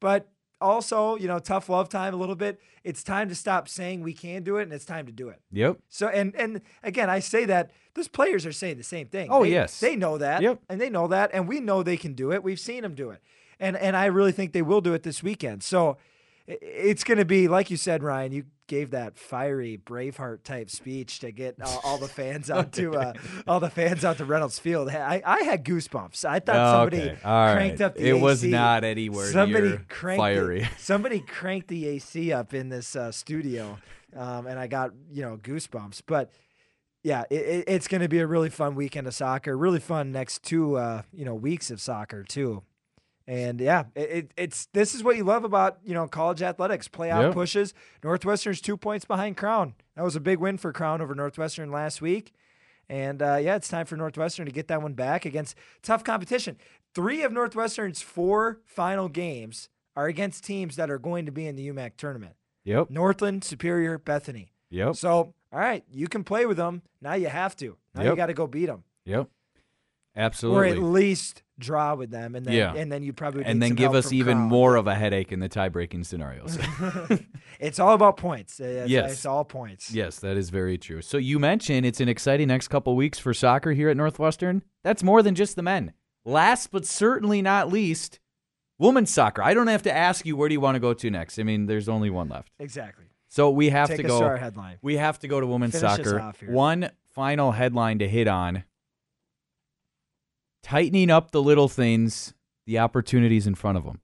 but 0.00 0.28
also, 0.60 1.16
you 1.16 1.28
know, 1.28 1.38
tough 1.38 1.68
love 1.68 1.88
time 1.90 2.14
a 2.14 2.16
little 2.16 2.34
bit. 2.36 2.60
It's 2.84 3.02
time 3.02 3.28
to 3.28 3.34
stop 3.34 3.68
saying 3.68 4.02
we 4.02 4.14
can 4.14 4.42
do 4.42 4.56
it, 4.56 4.62
and 4.62 4.72
it's 4.72 4.84
time 4.86 5.04
to 5.06 5.12
do 5.12 5.28
it. 5.28 5.40
Yep. 5.52 5.78
So, 5.88 6.08
and 6.08 6.34
and 6.36 6.62
again, 6.82 7.10
I 7.10 7.18
say 7.18 7.44
that 7.44 7.72
those 7.94 8.08
players 8.08 8.46
are 8.46 8.52
saying 8.52 8.78
the 8.78 8.82
same 8.84 9.08
thing. 9.08 9.28
Oh, 9.30 9.42
They- 9.42 9.50
yes. 9.50 9.78
they 9.80 9.96
know 9.96 10.16
that. 10.18 10.40
Yep. 10.40 10.60
and 10.68 10.80
they 10.80 10.88
know 10.88 11.08
that, 11.08 11.30
and 11.34 11.46
we 11.46 11.60
know 11.60 11.82
they 11.82 11.96
can 11.98 12.14
do 12.14 12.32
it. 12.32 12.42
We've 12.42 12.60
seen 12.60 12.82
them 12.82 12.94
do 12.94 13.10
it, 13.10 13.20
and 13.60 13.76
and 13.76 13.96
I 13.96 14.06
really 14.06 14.32
think 14.32 14.52
they 14.52 14.62
will 14.62 14.80
do 14.80 14.94
it 14.94 15.02
this 15.02 15.22
weekend. 15.22 15.62
So, 15.62 15.98
it's 16.46 17.04
going 17.04 17.18
to 17.18 17.24
be 17.24 17.48
like 17.48 17.70
you 17.70 17.76
said, 17.76 18.02
Ryan. 18.02 18.32
You 18.32 18.44
gave 18.66 18.90
that 18.92 19.18
fiery 19.18 19.78
Braveheart 19.84 20.44
type 20.44 20.70
speech 20.70 21.18
to 21.18 21.30
get 21.30 21.56
all, 21.62 21.80
all 21.84 21.98
the 21.98 22.08
fans 22.08 22.50
out 22.50 22.72
to 22.72 22.94
uh, 22.94 23.12
all 23.46 23.60
the 23.60 23.68
fans 23.70 24.04
out 24.04 24.18
to 24.18 24.24
Reynolds 24.24 24.58
Field. 24.58 24.88
I, 24.88 25.22
I 25.24 25.42
had 25.42 25.64
goosebumps. 25.64 26.24
I 26.24 26.40
thought 26.40 26.78
somebody 26.80 27.10
Okay, 27.10 27.18
cranked 27.22 27.80
right. 27.80 27.86
up 27.86 27.94
the 27.96 28.02
AC. 28.02 28.08
It 28.08 28.20
was 28.20 28.42
not 28.44 28.84
anywhere 28.84 29.30
somebody 29.30 29.68
near 29.68 29.84
cranked 29.88 30.20
fiery. 30.20 30.60
The, 30.60 30.68
somebody 30.78 31.20
cranked 31.20 31.68
the 31.68 31.86
AC 31.86 32.32
up 32.32 32.54
in 32.54 32.68
this 32.70 32.96
uh, 32.96 33.12
studio, 33.12 33.78
um, 34.16 34.46
and 34.46 34.58
I 34.58 34.66
got 34.66 34.92
you 35.12 35.22
know 35.22 35.36
goosebumps. 35.36 36.02
But 36.06 36.30
yeah, 37.02 37.24
it, 37.30 37.64
it's 37.66 37.88
going 37.88 38.00
to 38.02 38.08
be 38.08 38.20
a 38.20 38.26
really 38.26 38.50
fun 38.50 38.74
weekend 38.74 39.06
of 39.06 39.14
soccer. 39.14 39.56
Really 39.56 39.80
fun 39.80 40.12
next 40.12 40.42
two 40.44 40.76
uh, 40.76 41.02
you 41.12 41.24
know 41.24 41.34
weeks 41.34 41.70
of 41.70 41.80
soccer 41.80 42.22
too. 42.24 42.62
And 43.32 43.60
yeah, 43.62 43.84
it, 43.94 44.10
it, 44.10 44.30
it's 44.36 44.66
this 44.74 44.94
is 44.94 45.02
what 45.02 45.16
you 45.16 45.24
love 45.24 45.42
about 45.44 45.78
you 45.82 45.94
know 45.94 46.06
college 46.06 46.42
athletics. 46.42 46.86
Playoff 46.86 47.22
Yep. 47.22 47.32
pushes. 47.32 47.72
Northwestern's 48.04 48.60
two 48.60 48.76
points 48.76 49.06
behind 49.06 49.38
Crown. 49.38 49.74
That 49.96 50.04
was 50.04 50.14
a 50.16 50.20
big 50.20 50.38
win 50.38 50.58
for 50.58 50.70
Crown 50.70 51.00
over 51.00 51.14
Northwestern 51.14 51.70
last 51.70 52.02
week. 52.02 52.34
And 52.90 53.22
uh, 53.22 53.38
yeah, 53.40 53.56
it's 53.56 53.68
time 53.68 53.86
for 53.86 53.96
Northwestern 53.96 54.44
to 54.44 54.52
get 54.52 54.68
that 54.68 54.82
one 54.82 54.92
back 54.92 55.24
against 55.24 55.56
tough 55.82 56.04
competition. 56.04 56.58
Three 56.94 57.22
of 57.22 57.32
Northwestern's 57.32 58.02
four 58.02 58.60
final 58.66 59.08
games 59.08 59.70
are 59.96 60.08
against 60.08 60.44
teams 60.44 60.76
that 60.76 60.90
are 60.90 60.98
going 60.98 61.24
to 61.24 61.32
be 61.32 61.46
in 61.46 61.56
the 61.56 61.66
UMAC 61.68 61.92
tournament 61.96 62.34
Yep. 62.64 62.90
Northland, 62.90 63.44
Superior, 63.44 63.96
Bethany. 63.96 64.52
Yep. 64.68 64.96
So, 64.96 65.32
all 65.52 65.58
right, 65.58 65.84
you 65.90 66.06
can 66.06 66.22
play 66.22 66.44
with 66.44 66.58
them. 66.58 66.82
Now 67.00 67.14
you 67.14 67.28
have 67.28 67.56
to. 67.56 67.76
Now 67.94 68.02
you 68.04 68.14
got 68.16 68.26
to 68.26 68.34
go 68.34 68.46
beat 68.46 68.66
them. 68.66 68.84
Yep. 69.06 69.28
Or 70.16 70.64
at 70.64 70.78
least 70.78 71.42
draw 71.58 71.94
with 71.94 72.10
them. 72.10 72.34
And 72.34 72.44
then, 72.44 72.54
Yeah. 72.54 72.74
and 72.74 72.90
then 72.90 73.02
you 73.02 73.12
probably 73.12 73.44
and 73.44 73.62
then 73.62 73.74
give 73.74 73.94
us 73.94 74.12
even 74.12 74.36
Crown. 74.36 74.48
more 74.48 74.76
of 74.76 74.86
a 74.86 74.94
headache 74.94 75.32
in 75.32 75.40
the 75.40 75.48
tie-breaking 75.48 76.04
scenarios. 76.04 76.58
It's 77.60 77.78
all 77.78 77.94
about 77.94 78.16
points. 78.16 78.60
Uh, 78.60 78.64
it's, 78.64 78.90
Yes. 78.90 79.12
It's 79.12 79.26
all 79.26 79.44
points. 79.44 79.92
yes, 79.94 80.18
that 80.18 80.36
is 80.36 80.50
very 80.50 80.76
true. 80.78 81.00
So 81.00 81.16
you 81.16 81.38
mentioned 81.38 81.86
it's 81.86 82.00
an 82.00 82.08
exciting 82.08 82.48
next 82.48 82.68
couple 82.68 82.96
weeks 82.96 83.20
for 83.20 83.32
soccer 83.32 83.70
here 83.72 83.88
at 83.88 83.96
Northwestern. 83.96 84.62
That's 84.82 85.04
more 85.04 85.22
than 85.22 85.36
just 85.36 85.54
the 85.54 85.62
men. 85.62 85.92
Last 86.24 86.72
but 86.72 86.84
certainly 86.86 87.40
not 87.40 87.70
least, 87.70 88.18
women's 88.78 89.10
soccer. 89.10 89.42
I 89.42 89.54
don't 89.54 89.68
have 89.68 89.82
to 89.84 89.92
ask 89.96 90.26
you 90.26 90.36
where 90.36 90.48
do 90.48 90.54
you 90.54 90.60
want 90.60 90.74
to 90.74 90.80
go 90.80 90.92
to 90.92 91.10
next. 91.10 91.38
I 91.38 91.44
mean, 91.44 91.66
there's 91.66 91.88
only 91.88 92.10
one 92.10 92.28
left. 92.28 92.50
Exactly. 92.58 93.04
So 93.28 93.50
we 93.50 93.68
have 93.70 93.88
Take 93.88 93.98
to 93.98 94.02
go. 94.02 94.20
to. 94.20 94.78
We 94.82 94.96
have 94.96 95.20
to 95.20 95.28
go 95.28 95.40
to 95.40 95.46
women's 95.46 95.78
Finish 95.78 96.04
soccer. 96.04 96.32
One 96.48 96.90
final 97.14 97.52
headline 97.52 98.00
to 98.00 98.08
hit 98.08 98.26
on. 98.26 98.64
Tightening 100.62 101.10
up 101.10 101.30
the 101.30 101.42
little 101.42 101.68
things, 101.68 102.34
the 102.66 102.78
opportunities 102.78 103.46
in 103.46 103.54
front 103.54 103.78
of 103.78 103.84
them. 103.84 104.00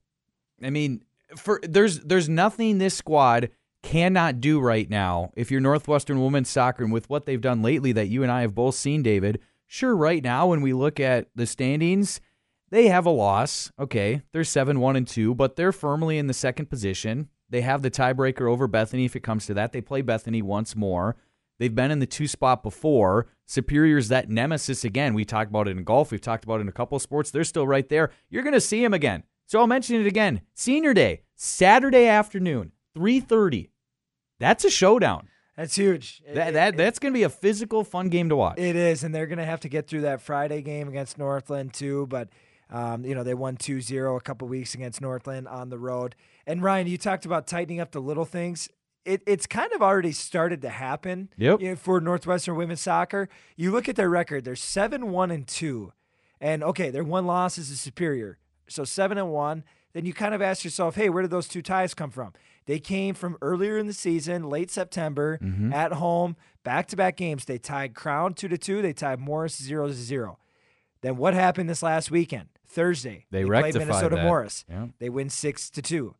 I 0.63 0.69
mean, 0.69 1.03
for 1.37 1.59
there's 1.63 1.99
there's 2.01 2.29
nothing 2.29 2.77
this 2.77 2.95
squad 2.95 3.49
cannot 3.81 4.41
do 4.41 4.59
right 4.59 4.89
now. 4.89 5.31
If 5.35 5.51
you're 5.51 5.61
Northwestern 5.61 6.21
women's 6.21 6.49
soccer 6.49 6.83
and 6.83 6.91
with 6.91 7.09
what 7.09 7.25
they've 7.25 7.39
done 7.39 7.61
lately 7.61 7.91
that 7.93 8.07
you 8.07 8.23
and 8.23 8.31
I 8.31 8.41
have 8.41 8.55
both 8.55 8.75
seen, 8.75 9.01
David, 9.03 9.39
sure 9.67 9.95
right 9.95 10.23
now 10.23 10.47
when 10.47 10.61
we 10.61 10.73
look 10.73 10.99
at 10.99 11.27
the 11.33 11.45
standings, 11.45 12.19
they 12.71 12.87
have 12.87 13.05
a 13.05 13.11
loss. 13.11 13.71
Okay, 13.79 14.21
they're 14.31 14.43
7 14.43 14.79
1 14.79 14.95
and 14.95 15.07
2, 15.07 15.35
but 15.35 15.55
they're 15.55 15.71
firmly 15.71 16.17
in 16.17 16.27
the 16.27 16.33
second 16.33 16.69
position. 16.69 17.29
They 17.49 17.61
have 17.61 17.81
the 17.81 17.91
tiebreaker 17.91 18.49
over 18.49 18.67
Bethany 18.67 19.05
if 19.05 19.15
it 19.15 19.23
comes 19.23 19.45
to 19.47 19.53
that. 19.55 19.71
They 19.71 19.81
play 19.81 20.01
Bethany 20.01 20.41
once 20.41 20.75
more. 20.75 21.15
They've 21.59 21.73
been 21.73 21.91
in 21.91 21.99
the 21.99 22.05
two 22.07 22.27
spot 22.27 22.63
before. 22.63 23.27
Superior's 23.45 24.07
that 24.07 24.29
nemesis 24.29 24.83
again. 24.85 25.13
We 25.13 25.25
talked 25.25 25.49
about 25.49 25.67
it 25.67 25.77
in 25.77 25.83
golf. 25.83 26.11
We've 26.11 26.21
talked 26.21 26.43
about 26.45 26.55
it 26.59 26.61
in 26.61 26.67
a 26.69 26.71
couple 26.73 26.95
of 26.95 27.01
sports. 27.01 27.31
They're 27.31 27.43
still 27.43 27.67
right 27.67 27.87
there. 27.89 28.11
You're 28.29 28.43
going 28.43 28.53
to 28.53 28.61
see 28.61 28.83
him 28.83 28.93
again. 28.93 29.23
So 29.45 29.59
I'll 29.59 29.67
mention 29.67 29.99
it 29.99 30.05
again. 30.07 30.41
Senior 30.53 30.93
Day, 30.93 31.21
Saturday 31.35 32.05
afternoon, 32.07 32.71
3:30. 32.97 33.69
That's 34.39 34.63
a 34.63 34.69
showdown. 34.69 35.27
That's 35.57 35.75
huge. 35.75 36.21
It- 36.25 36.35
That, 36.35 36.49
it- 36.49 36.53
that 36.53 36.77
that's 36.77 36.99
going 36.99 37.13
to 37.13 37.17
be 37.17 37.23
a 37.23 37.29
physical, 37.29 37.83
fun 37.83 38.09
game 38.09 38.29
to 38.29 38.35
watch. 38.35 38.59
It 38.59 38.75
is, 38.75 39.03
and 39.03 39.13
they're 39.13 39.27
going 39.27 39.39
to 39.39 39.45
have 39.45 39.59
to 39.61 39.69
get 39.69 39.87
through 39.87 40.01
that 40.01 40.21
Friday 40.21 40.61
game 40.61 40.87
against 40.87 41.17
Northland 41.17 41.73
too. 41.73 42.05
But 42.07 42.29
um, 42.69 43.03
you 43.03 43.15
know 43.15 43.23
they 43.23 43.33
won 43.33 43.57
2-0 43.57 44.15
a 44.17 44.21
couple 44.21 44.47
weeks 44.47 44.75
against 44.75 45.01
Northland 45.01 45.47
on 45.47 45.69
the 45.69 45.79
road. 45.79 46.15
And 46.45 46.61
Ryan, 46.61 46.87
you 46.87 46.97
talked 46.99 47.25
about 47.25 47.47
tightening 47.47 47.79
up 47.81 47.91
the 47.91 47.99
little 47.99 48.25
things. 48.25 48.69
It, 49.05 49.21
it's 49.25 49.47
kind 49.47 49.71
of 49.73 49.81
already 49.81 50.11
started 50.11 50.61
to 50.61 50.69
happen. 50.69 51.29
Yep. 51.37 51.61
you 51.61 51.69
know, 51.69 51.75
for 51.75 51.99
Northwestern 52.01 52.55
women's 52.55 52.81
soccer, 52.81 53.29
you 53.55 53.71
look 53.71 53.89
at 53.89 53.95
their 53.95 54.09
record; 54.09 54.45
they're 54.45 54.55
seven 54.55 55.11
one 55.11 55.31
and 55.31 55.47
two, 55.47 55.93
and 56.39 56.63
okay, 56.63 56.89
their 56.89 57.03
one 57.03 57.25
loss 57.25 57.57
is 57.57 57.71
a 57.71 57.77
Superior, 57.77 58.37
so 58.67 58.83
seven 58.83 59.17
and 59.17 59.31
one. 59.31 59.63
Then 59.93 60.05
you 60.05 60.13
kind 60.13 60.35
of 60.35 60.41
ask 60.41 60.63
yourself, 60.63 60.95
hey, 60.95 61.09
where 61.09 61.23
did 61.23 61.31
those 61.31 61.47
two 61.47 61.63
ties 61.63 61.95
come 61.95 62.11
from? 62.11 62.33
They 62.67 62.79
came 62.79 63.15
from 63.15 63.37
earlier 63.41 63.79
in 63.79 63.87
the 63.87 63.93
season, 63.93 64.47
late 64.47 64.69
September, 64.69 65.39
mm-hmm. 65.41 65.73
at 65.73 65.93
home, 65.93 66.35
back 66.63 66.87
to 66.89 66.95
back 66.95 67.17
games. 67.17 67.45
They 67.45 67.57
tied 67.57 67.95
Crown 67.95 68.35
two 68.35 68.47
to 68.47 68.57
two. 68.57 68.83
They 68.83 68.93
tied 68.93 69.19
Morris 69.19 69.57
zero 69.59 69.87
to 69.87 69.93
zero. 69.93 70.37
Then 71.01 71.17
what 71.17 71.33
happened 71.33 71.69
this 71.69 71.81
last 71.81 72.11
weekend? 72.11 72.49
Thursday, 72.67 73.25
They 73.31 73.43
played 73.43 73.49
rectified 73.49 73.87
Minnesota 73.87 74.15
that. 74.17 74.25
Morris. 74.25 74.65
Yeah. 74.69 74.87
They 74.99 75.09
win 75.09 75.29
six 75.29 75.71
to 75.71 75.81
two. 75.81 76.15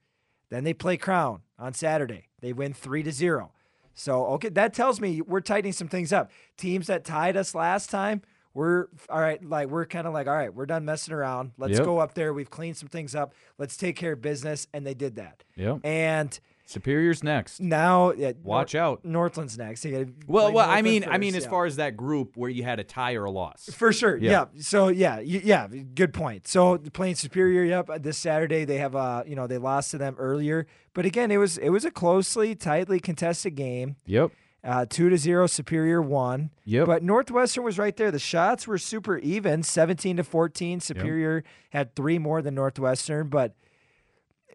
Then 0.49 0.63
they 0.63 0.73
play 0.73 0.97
Crown 0.97 1.41
on 1.59 1.75
Saturday. 1.75 2.28
They 2.41 2.53
win 2.53 2.73
three 2.73 3.03
to 3.03 3.11
zero. 3.11 3.51
So 3.93 4.25
okay, 4.27 4.49
that 4.49 4.73
tells 4.73 5.01
me 5.01 5.21
we're 5.21 5.41
tightening 5.41 5.73
some 5.73 5.87
things 5.87 6.13
up. 6.13 6.31
Teams 6.57 6.87
that 6.87 7.03
tied 7.03 7.35
us 7.35 7.53
last 7.53 7.89
time, 7.89 8.21
we're 8.53 8.87
all 9.09 9.19
right. 9.19 9.43
Like 9.43 9.67
we're 9.69 9.85
kind 9.85 10.07
of 10.07 10.13
like 10.13 10.27
all 10.27 10.33
right, 10.35 10.53
we're 10.53 10.65
done 10.65 10.85
messing 10.85 11.13
around. 11.13 11.51
Let's 11.57 11.73
Yep. 11.77 11.83
go 11.85 11.97
up 11.99 12.13
there. 12.13 12.33
We've 12.33 12.49
cleaned 12.49 12.77
some 12.77 12.89
things 12.89 13.13
up. 13.13 13.33
Let's 13.57 13.75
take 13.77 13.95
care 13.95 14.13
of 14.13 14.21
business, 14.21 14.67
and 14.73 14.85
they 14.85 14.93
did 14.93 15.15
that. 15.15 15.43
Yeah. 15.55 15.77
And 15.83 16.39
Superior's 16.69 17.23
next. 17.23 17.59
now, 17.59 18.11
yeah, 18.11 18.33
Watch 18.43 18.75
out. 18.75 19.03
Northland's 19.03 19.57
next. 19.57 19.85
Well, 20.27 20.53
well, 20.53 20.69
I 20.69 20.81
mean, 20.81 21.03
I 21.03 21.07
first, 21.07 21.19
mean, 21.19 21.35
as 21.35 21.45
far 21.45 21.65
as 21.65 21.77
that 21.77 21.97
group 21.97 22.37
where 22.37 22.49
you 22.49 22.63
had 22.63 22.79
a 22.79 22.83
tie 22.83 23.15
or 23.15 23.25
a 23.25 23.31
loss. 23.31 23.69
For 23.73 23.91
sure. 23.91 24.17
Yeah. 24.17 24.45
Yeah. 24.53 24.61
So 24.61 24.89
yeah, 24.89 25.19
yeah, 25.19 25.67
good 25.67 26.13
point. 26.13 26.47
So 26.47 26.77
playing 26.77 27.15
Superior, 27.15 27.63
yep, 27.63 27.89
this 28.03 28.17
Saturday 28.17 28.65
they 28.65 28.77
have 28.77 28.95
uh, 28.95 29.23
you 29.25 29.35
know, 29.35 29.47
they 29.47 29.57
lost 29.57 29.91
to 29.91 29.97
them 29.97 30.15
earlier, 30.19 30.67
but 30.93 31.05
again, 31.05 31.31
it 31.31 31.37
was 31.37 31.57
it 31.57 31.69
was 31.69 31.85
a 31.85 31.91
closely, 31.91 32.53
tightly 32.55 32.99
contested 32.99 33.55
game. 33.55 33.95
Yep. 34.05 34.31
Uh, 34.61 34.85
two 34.87 35.07
to 35.09 35.17
zero, 35.17 35.47
Superior 35.47 36.01
won. 36.01 36.49
Yep. 36.65 36.85
But 36.85 37.01
Northwestern 37.01 37.63
was 37.63 37.79
right 37.79 37.95
there. 37.95 38.11
The 38.11 38.19
shots 38.19 38.67
were 38.67 38.77
super 38.77 39.17
even, 39.19 39.63
seventeen 39.63 40.17
to 40.17 40.23
fourteen. 40.23 40.81
Superior 40.81 41.43
had 41.69 41.95
three 41.95 42.19
more 42.19 42.41
than 42.41 42.55
Northwestern, 42.55 43.29
but 43.29 43.55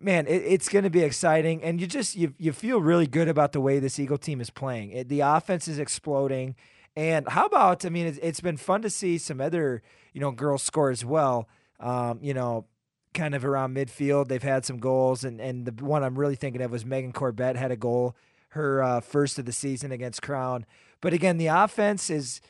man, 0.05 0.27
it, 0.27 0.43
it's 0.43 0.69
going 0.69 0.85
to 0.85 0.91
be 0.91 1.01
exciting, 1.01 1.63
and 1.63 1.81
you 1.81 1.87
just 1.87 2.15
you 2.15 2.35
you 2.39 2.53
feel 2.53 2.81
really 2.81 3.07
good 3.07 3.29
about 3.29 3.53
the 3.53 3.61
way 3.61 3.79
this 3.79 3.99
Eagle 3.99 4.19
team 4.19 4.41
is 4.41 4.51
playing. 4.51 4.91
It, 4.91 5.09
the 5.09 5.21
offense 5.21 5.67
is 5.67 5.79
exploding, 5.79 6.55
and 6.95 7.29
how 7.29 7.47
about 7.47 7.85
I 7.85 7.89
mean, 7.89 8.07
it's, 8.07 8.19
it's 8.19 8.41
been 8.41 8.57
fun 8.57 8.83
to 8.83 8.91
see 8.91 9.19
some 9.19 9.41
other 9.41 9.83
you 10.13 10.21
know 10.21 10.31
girls 10.31 10.63
score 10.63 10.91
as 10.91 11.05
well. 11.05 11.49
Um, 11.81 12.19
you 12.23 12.35
know, 12.35 12.67
kind 13.15 13.35
of 13.35 13.45
around 13.45 13.75
midfield, 13.75 14.29
they've 14.29 14.43
had 14.43 14.65
some 14.65 14.79
goals, 14.79 15.25
and 15.25 15.41
and 15.41 15.67
the 15.67 15.85
one 15.85 16.05
I'm 16.05 16.19
really 16.19 16.37
thinking 16.37 16.63
of 16.63 16.71
was 16.71 16.85
Megan 16.85 17.13
Corbett 17.13 17.57
had 17.57 17.71
a 17.71 17.77
goal, 17.77 18.15
her 18.51 18.83
uh, 18.83 19.01
first 19.01 19.39
of 19.39 19.47
the 19.47 19.53
season 19.53 19.91
against 19.91 20.23
Crown. 20.23 20.67
But 21.01 21.13
again, 21.13 21.39
the 21.39 21.49
offense 21.49 22.11
is 22.11 22.41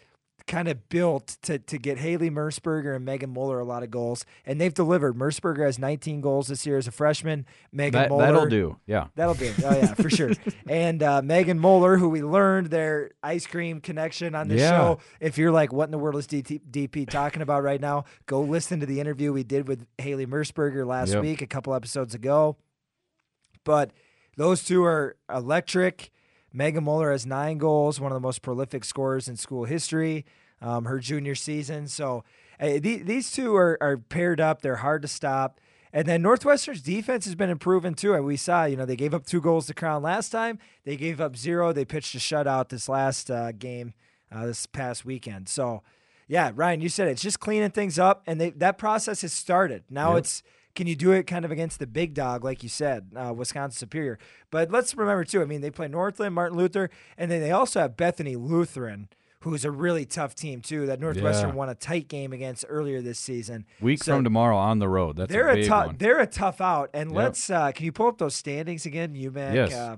kind 0.46 0.68
of 0.68 0.90
built 0.90 1.38
to 1.42 1.58
to 1.58 1.78
get 1.78 1.96
Haley 1.98 2.30
Mersberger 2.30 2.94
and 2.94 3.04
Megan 3.04 3.30
Muller 3.30 3.58
a 3.58 3.64
lot 3.64 3.82
of 3.82 3.90
goals, 3.90 4.26
and 4.44 4.60
they've 4.60 4.74
delivered. 4.74 5.16
Mersberger 5.16 5.64
has 5.64 5.78
19 5.78 6.20
goals 6.20 6.48
this 6.48 6.66
year 6.66 6.76
as 6.76 6.86
a 6.86 6.90
freshman. 6.92 7.46
Megan 7.72 8.02
That, 8.02 8.08
Muller 8.10 8.22
that'll 8.26 8.46
do. 8.46 8.76
Yeah. 8.86 9.06
That'll 9.14 9.34
do. 9.34 9.52
Oh 9.64 9.74
yeah, 9.76 9.94
for 9.94 10.10
sure. 10.10 10.32
And 10.68 11.02
uh, 11.02 11.22
Megan 11.22 11.58
Moeller, 11.58 11.96
who 11.98 12.08
we 12.08 12.22
learned 12.22 12.68
their 12.68 13.10
ice 13.22 13.46
cream 13.46 13.80
connection 13.80 14.34
on 14.34 14.48
the 14.48 14.56
Yeah. 14.56 14.70
show. 14.70 14.98
If 15.20 15.38
you're 15.38 15.52
like, 15.52 15.72
what 15.72 15.84
in 15.84 15.90
the 15.90 15.98
world 15.98 16.16
is 16.16 16.26
DT, 16.26 16.60
DP 16.70 17.08
talking 17.08 17.42
about 17.42 17.62
right 17.62 17.80
now? 17.80 18.04
Go 18.26 18.40
listen 18.42 18.80
to 18.80 18.86
the 18.86 18.98
interview 19.00 19.32
we 19.32 19.44
did 19.44 19.66
with 19.68 19.86
Haley 19.98 20.26
Mersberger 20.26 20.86
last 20.86 21.12
Yep. 21.12 21.22
week, 21.22 21.42
a 21.42 21.46
couple 21.46 21.74
episodes 21.74 22.14
ago. 22.14 22.56
But 23.64 23.92
those 24.36 24.64
two 24.64 24.84
are 24.84 25.16
electric. 25.32 26.10
Megan 26.54 26.84
Muller 26.84 27.10
has 27.12 27.26
nine 27.26 27.58
goals, 27.58 28.00
one 28.00 28.12
of 28.12 28.16
the 28.16 28.20
most 28.20 28.40
prolific 28.40 28.84
scorers 28.84 29.28
in 29.28 29.36
school 29.36 29.64
history. 29.64 30.24
Um, 30.62 30.86
her 30.86 30.98
junior 30.98 31.34
season. 31.34 31.88
So 31.88 32.24
uh, 32.58 32.78
the, 32.80 33.02
these 33.02 33.30
two 33.30 33.54
are, 33.54 33.76
are 33.82 33.98
paired 33.98 34.40
up. 34.40 34.62
They're 34.62 34.76
hard 34.76 35.02
to 35.02 35.08
stop. 35.08 35.60
And 35.92 36.06
then 36.08 36.22
Northwestern's 36.22 36.80
defense 36.80 37.26
has 37.26 37.34
been 37.34 37.50
improving 37.50 37.94
too. 37.94 38.14
And 38.14 38.24
we 38.24 38.38
saw, 38.38 38.64
you 38.64 38.76
know, 38.76 38.86
they 38.86 38.96
gave 38.96 39.12
up 39.12 39.26
two 39.26 39.42
goals 39.42 39.66
to 39.66 39.74
Crown 39.74 40.02
last 40.02 40.30
time. 40.30 40.58
They 40.84 40.96
gave 40.96 41.20
up 41.20 41.36
zero. 41.36 41.74
They 41.74 41.84
pitched 41.84 42.14
a 42.14 42.18
shutout 42.18 42.70
this 42.70 42.88
last 42.88 43.30
uh, 43.30 43.52
game, 43.52 43.92
uh, 44.32 44.46
this 44.46 44.64
past 44.64 45.04
weekend. 45.04 45.50
So, 45.50 45.82
yeah, 46.28 46.50
Ryan, 46.54 46.80
you 46.80 46.88
said 46.88 47.08
it. 47.08 47.12
it's 47.12 47.22
just 47.22 47.40
cleaning 47.40 47.70
things 47.70 47.98
up, 47.98 48.22
and 48.26 48.40
they, 48.40 48.50
that 48.50 48.78
process 48.78 49.20
has 49.20 49.34
started. 49.34 49.84
Now 49.90 50.10
Yep. 50.14 50.18
it's 50.20 50.42
can 50.74 50.86
you 50.86 50.96
do 50.96 51.12
it 51.12 51.24
kind 51.26 51.44
of 51.44 51.50
against 51.50 51.78
the 51.78 51.86
big 51.86 52.14
dog, 52.14 52.42
like 52.44 52.62
you 52.62 52.68
said, 52.68 53.10
uh, 53.16 53.32
Wisconsin 53.36 53.78
Superior? 53.78 54.18
But 54.50 54.70
let's 54.70 54.94
remember 54.96 55.24
too. 55.24 55.40
I 55.42 55.44
mean, 55.44 55.60
they 55.60 55.70
play 55.70 55.88
Northland, 55.88 56.34
Martin 56.34 56.58
Luther, 56.58 56.90
and 57.16 57.30
then 57.30 57.40
they 57.40 57.50
also 57.52 57.80
have 57.80 57.96
Bethany 57.96 58.36
Lutheran. 58.36 59.08
Who's 59.40 59.66
a 59.66 59.70
really 59.70 60.06
tough 60.06 60.34
team 60.34 60.62
too? 60.62 60.86
That 60.86 61.00
Northwestern 61.00 61.50
Yeah. 61.50 61.54
won 61.54 61.68
a 61.68 61.74
tight 61.74 62.08
game 62.08 62.32
against 62.32 62.64
earlier 62.66 63.02
this 63.02 63.18
season. 63.18 63.66
Week 63.78 64.02
So- 64.02 64.14
from 64.16 64.24
tomorrow 64.24 64.56
on 64.56 64.78
the 64.78 64.88
road. 64.88 65.16
That's 65.16 65.30
they're 65.30 65.50
a 65.50 65.58
a, 65.58 65.66
tough. 65.66 65.98
They're 65.98 66.18
a 66.20 66.26
tough 66.26 66.62
out. 66.62 66.88
And 66.94 67.10
Yep. 67.10 67.16
let's. 67.16 67.50
Uh, 67.50 67.70
can 67.72 67.84
you 67.84 67.92
pull 67.92 68.06
up 68.06 68.16
those 68.16 68.34
standings 68.34 68.86
again? 68.86 69.14
UMAC 69.14 69.54
Yes. 69.54 69.74
uh, 69.74 69.96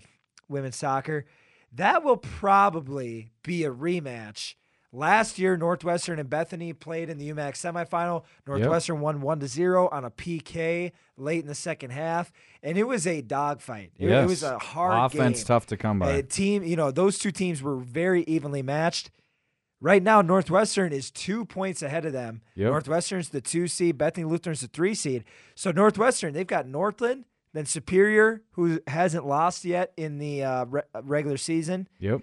women's 0.48 0.74
soccer. 0.76 1.26
That 1.72 2.02
will 2.02 2.16
probably 2.16 3.30
be 3.44 3.64
a 3.64 3.70
rematch. 3.70 4.54
Last 4.96 5.38
year, 5.38 5.58
Northwestern 5.58 6.18
and 6.18 6.30
Bethany 6.30 6.72
played 6.72 7.10
in 7.10 7.18
the 7.18 7.30
UMAC 7.30 7.52
semifinal. 7.52 8.24
Northwestern 8.46 9.00
won 9.00 9.20
one 9.20 9.40
to 9.40 9.46
zero 9.46 9.90
on 9.92 10.06
a 10.06 10.10
PK 10.10 10.92
late 11.18 11.42
in 11.42 11.46
the 11.46 11.54
second 11.54 11.90
half, 11.90 12.32
and 12.62 12.78
it 12.78 12.84
was 12.84 13.06
a 13.06 13.20
dogfight. 13.20 13.92
It, 13.98 14.08
it 14.08 14.26
was 14.26 14.42
a 14.42 14.58
hard 14.58 15.12
offense 15.12 15.40
game. 15.40 15.46
tough 15.46 15.66
to 15.66 15.76
come 15.76 15.98
by. 15.98 16.12
A 16.12 16.22
team, 16.22 16.62
you 16.62 16.76
know, 16.76 16.90
those 16.90 17.18
two 17.18 17.30
teams 17.30 17.60
were 17.60 17.76
very 17.76 18.22
evenly 18.22 18.62
matched. 18.62 19.10
Right 19.82 20.02
now, 20.02 20.22
Northwestern 20.22 20.94
is 20.94 21.10
two 21.10 21.44
points 21.44 21.82
ahead 21.82 22.06
of 22.06 22.14
them. 22.14 22.40
Yep. 22.54 22.70
Northwestern's 22.70 23.28
the 23.28 23.42
two 23.42 23.68
seed, 23.68 23.98
Bethany 23.98 24.24
Lutheran's 24.24 24.62
the 24.62 24.68
three 24.68 24.94
seed. 24.94 25.24
So 25.54 25.72
Northwestern, 25.72 26.32
they've 26.32 26.46
got 26.46 26.66
Northland, 26.66 27.26
then 27.52 27.66
Superior, 27.66 28.40
who 28.52 28.80
hasn't 28.86 29.26
lost 29.26 29.62
yet 29.66 29.92
in 29.98 30.16
the 30.16 30.42
uh, 30.42 30.64
re- 30.64 30.82
regular 31.02 31.36
season, 31.36 31.86
yep. 31.98 32.22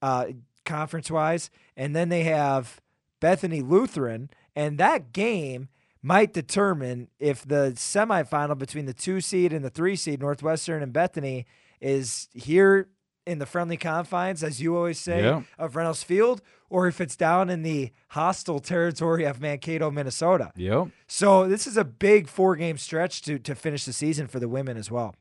uh, 0.00 0.28
conference 0.66 1.10
wise, 1.10 1.50
and 1.76 1.96
then 1.96 2.10
they 2.10 2.24
have 2.24 2.80
Bethany 3.20 3.62
Lutheran, 3.62 4.28
and 4.54 4.76
that 4.78 5.12
game 5.12 5.68
might 6.02 6.32
determine 6.32 7.08
if 7.18 7.42
the 7.46 7.72
semifinal 7.76 8.56
between 8.58 8.84
the 8.86 8.92
two 8.94 9.20
seed 9.20 9.52
and 9.52 9.64
the 9.64 9.70
three 9.70 9.96
seed, 9.96 10.20
Northwestern 10.20 10.82
and 10.82 10.92
Bethany, 10.92 11.46
is 11.80 12.28
here 12.32 12.88
in 13.26 13.38
the 13.40 13.46
friendly 13.46 13.76
confines, 13.76 14.44
as 14.44 14.60
you 14.62 14.76
always 14.76 15.00
say, 15.00 15.24
Yeah. 15.24 15.42
of 15.58 15.74
Reynolds 15.74 16.04
Field, 16.04 16.42
or 16.70 16.86
if 16.86 17.00
it's 17.00 17.16
down 17.16 17.50
in 17.50 17.62
the 17.62 17.90
hostile 18.08 18.60
territory 18.60 19.24
of 19.24 19.40
Mankato, 19.40 19.90
Minnesota. 19.90 20.52
Yep. 20.54 20.88
So 21.08 21.48
this 21.48 21.66
is 21.66 21.76
a 21.76 21.84
big 21.84 22.28
four 22.28 22.54
game 22.54 22.78
stretch 22.78 23.22
to 23.22 23.38
to 23.40 23.54
finish 23.56 23.84
the 23.84 23.92
season 23.92 24.28
for 24.28 24.38
the 24.38 24.48
women 24.48 24.76
as 24.76 24.90
well. 24.92 25.14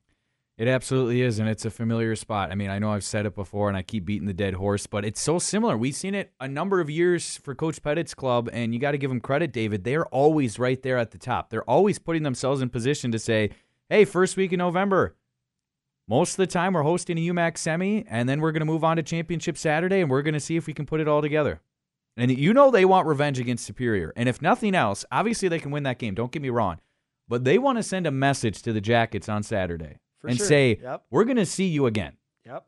It 0.58 0.70
absolutely 0.70 1.22
is, 1.22 1.38
and 1.38 1.50
it's 1.50 1.66
a 1.66 1.70
familiar 1.70 2.16
spot. 2.16 2.50
I 2.50 2.56
mean, 2.56 2.70
I 2.70 2.80
know 2.80 2.92
I've 2.92 3.04
said 3.04 3.26
it 3.26 3.36
before, 3.36 3.68
and 3.68 3.76
I 3.76 3.82
keep 3.82 4.06
beating 4.06 4.26
the 4.26 4.34
dead 4.34 4.54
horse, 4.54 4.88
but 4.88 5.04
it's 5.04 5.22
so 5.22 5.38
similar. 5.38 5.78
We've 5.78 5.94
seen 5.94 6.16
it 6.16 6.32
a 6.40 6.48
number 6.48 6.80
of 6.80 6.90
years 6.90 7.36
for 7.36 7.54
Coach 7.54 7.82
Pettit's 7.82 8.14
club, 8.14 8.50
and 8.54 8.74
you 8.74 8.80
got 8.80 8.92
to 8.92 8.98
give 8.98 9.10
them 9.10 9.20
credit, 9.20 9.52
David. 9.52 9.84
They're 9.84 10.06
always 10.06 10.58
right 10.58 10.82
there 10.82 10.98
at 10.98 11.12
the 11.12 11.18
top. 11.18 11.50
They're 11.50 11.70
always 11.70 12.00
putting 12.00 12.24
themselves 12.24 12.62
in 12.62 12.70
position 12.70 13.12
to 13.12 13.20
say, 13.20 13.50
"Hey, 13.90 14.06
first 14.06 14.38
week 14.38 14.54
in 14.54 14.60
November." 14.60 15.18
Most 16.08 16.34
of 16.34 16.38
the 16.38 16.48
time, 16.48 16.74
we're 16.74 16.84
hosting 16.84 17.18
a 17.18 17.34
UMAC 17.34 17.58
semi, 17.58 18.06
and 18.08 18.30
then 18.30 18.40
we're 18.40 18.54
going 18.54 18.62
to 18.62 18.66
move 18.66 18.84
on 18.86 18.96
to 18.96 19.04
Championship 19.04 19.58
Saturday, 19.58 20.00
and 20.00 20.10
we're 20.10 20.22
going 20.22 20.36
to 20.36 20.40
see 20.40 20.56
if 20.56 20.68
we 20.68 20.74
can 20.74 20.86
put 20.86 21.02
it 21.02 21.08
all 21.08 21.22
together. 21.22 21.60
And 22.16 22.32
you 22.32 22.54
know 22.54 22.72
they 22.72 22.86
want 22.86 23.08
revenge 23.08 23.40
against 23.40 23.66
Superior, 23.66 24.14
and 24.16 24.30
if 24.30 24.42
nothing 24.42 24.74
else, 24.74 25.04
obviously 25.12 25.50
they 25.50 25.60
can 25.60 25.72
win 25.72 25.84
that 25.84 26.00
game. 26.00 26.16
Don't 26.16 26.32
get 26.32 26.42
me 26.42 26.50
wrong, 26.50 26.80
but 27.28 27.44
they 27.44 27.58
want 27.58 27.78
to 27.78 27.84
send 27.84 28.08
a 28.08 28.12
message 28.12 28.62
to 28.62 28.72
the 28.72 28.80
Jackets 28.80 29.28
on 29.28 29.44
Saturday 29.44 29.98
For 30.26 30.30
and 30.30 30.38
sure. 30.38 30.48
say, 30.48 30.80
Yep. 30.82 31.04
"We're 31.10 31.24
going 31.26 31.38
to 31.38 31.46
see 31.46 31.66
you 31.68 31.86
again." 31.86 32.14
Yep. 32.46 32.66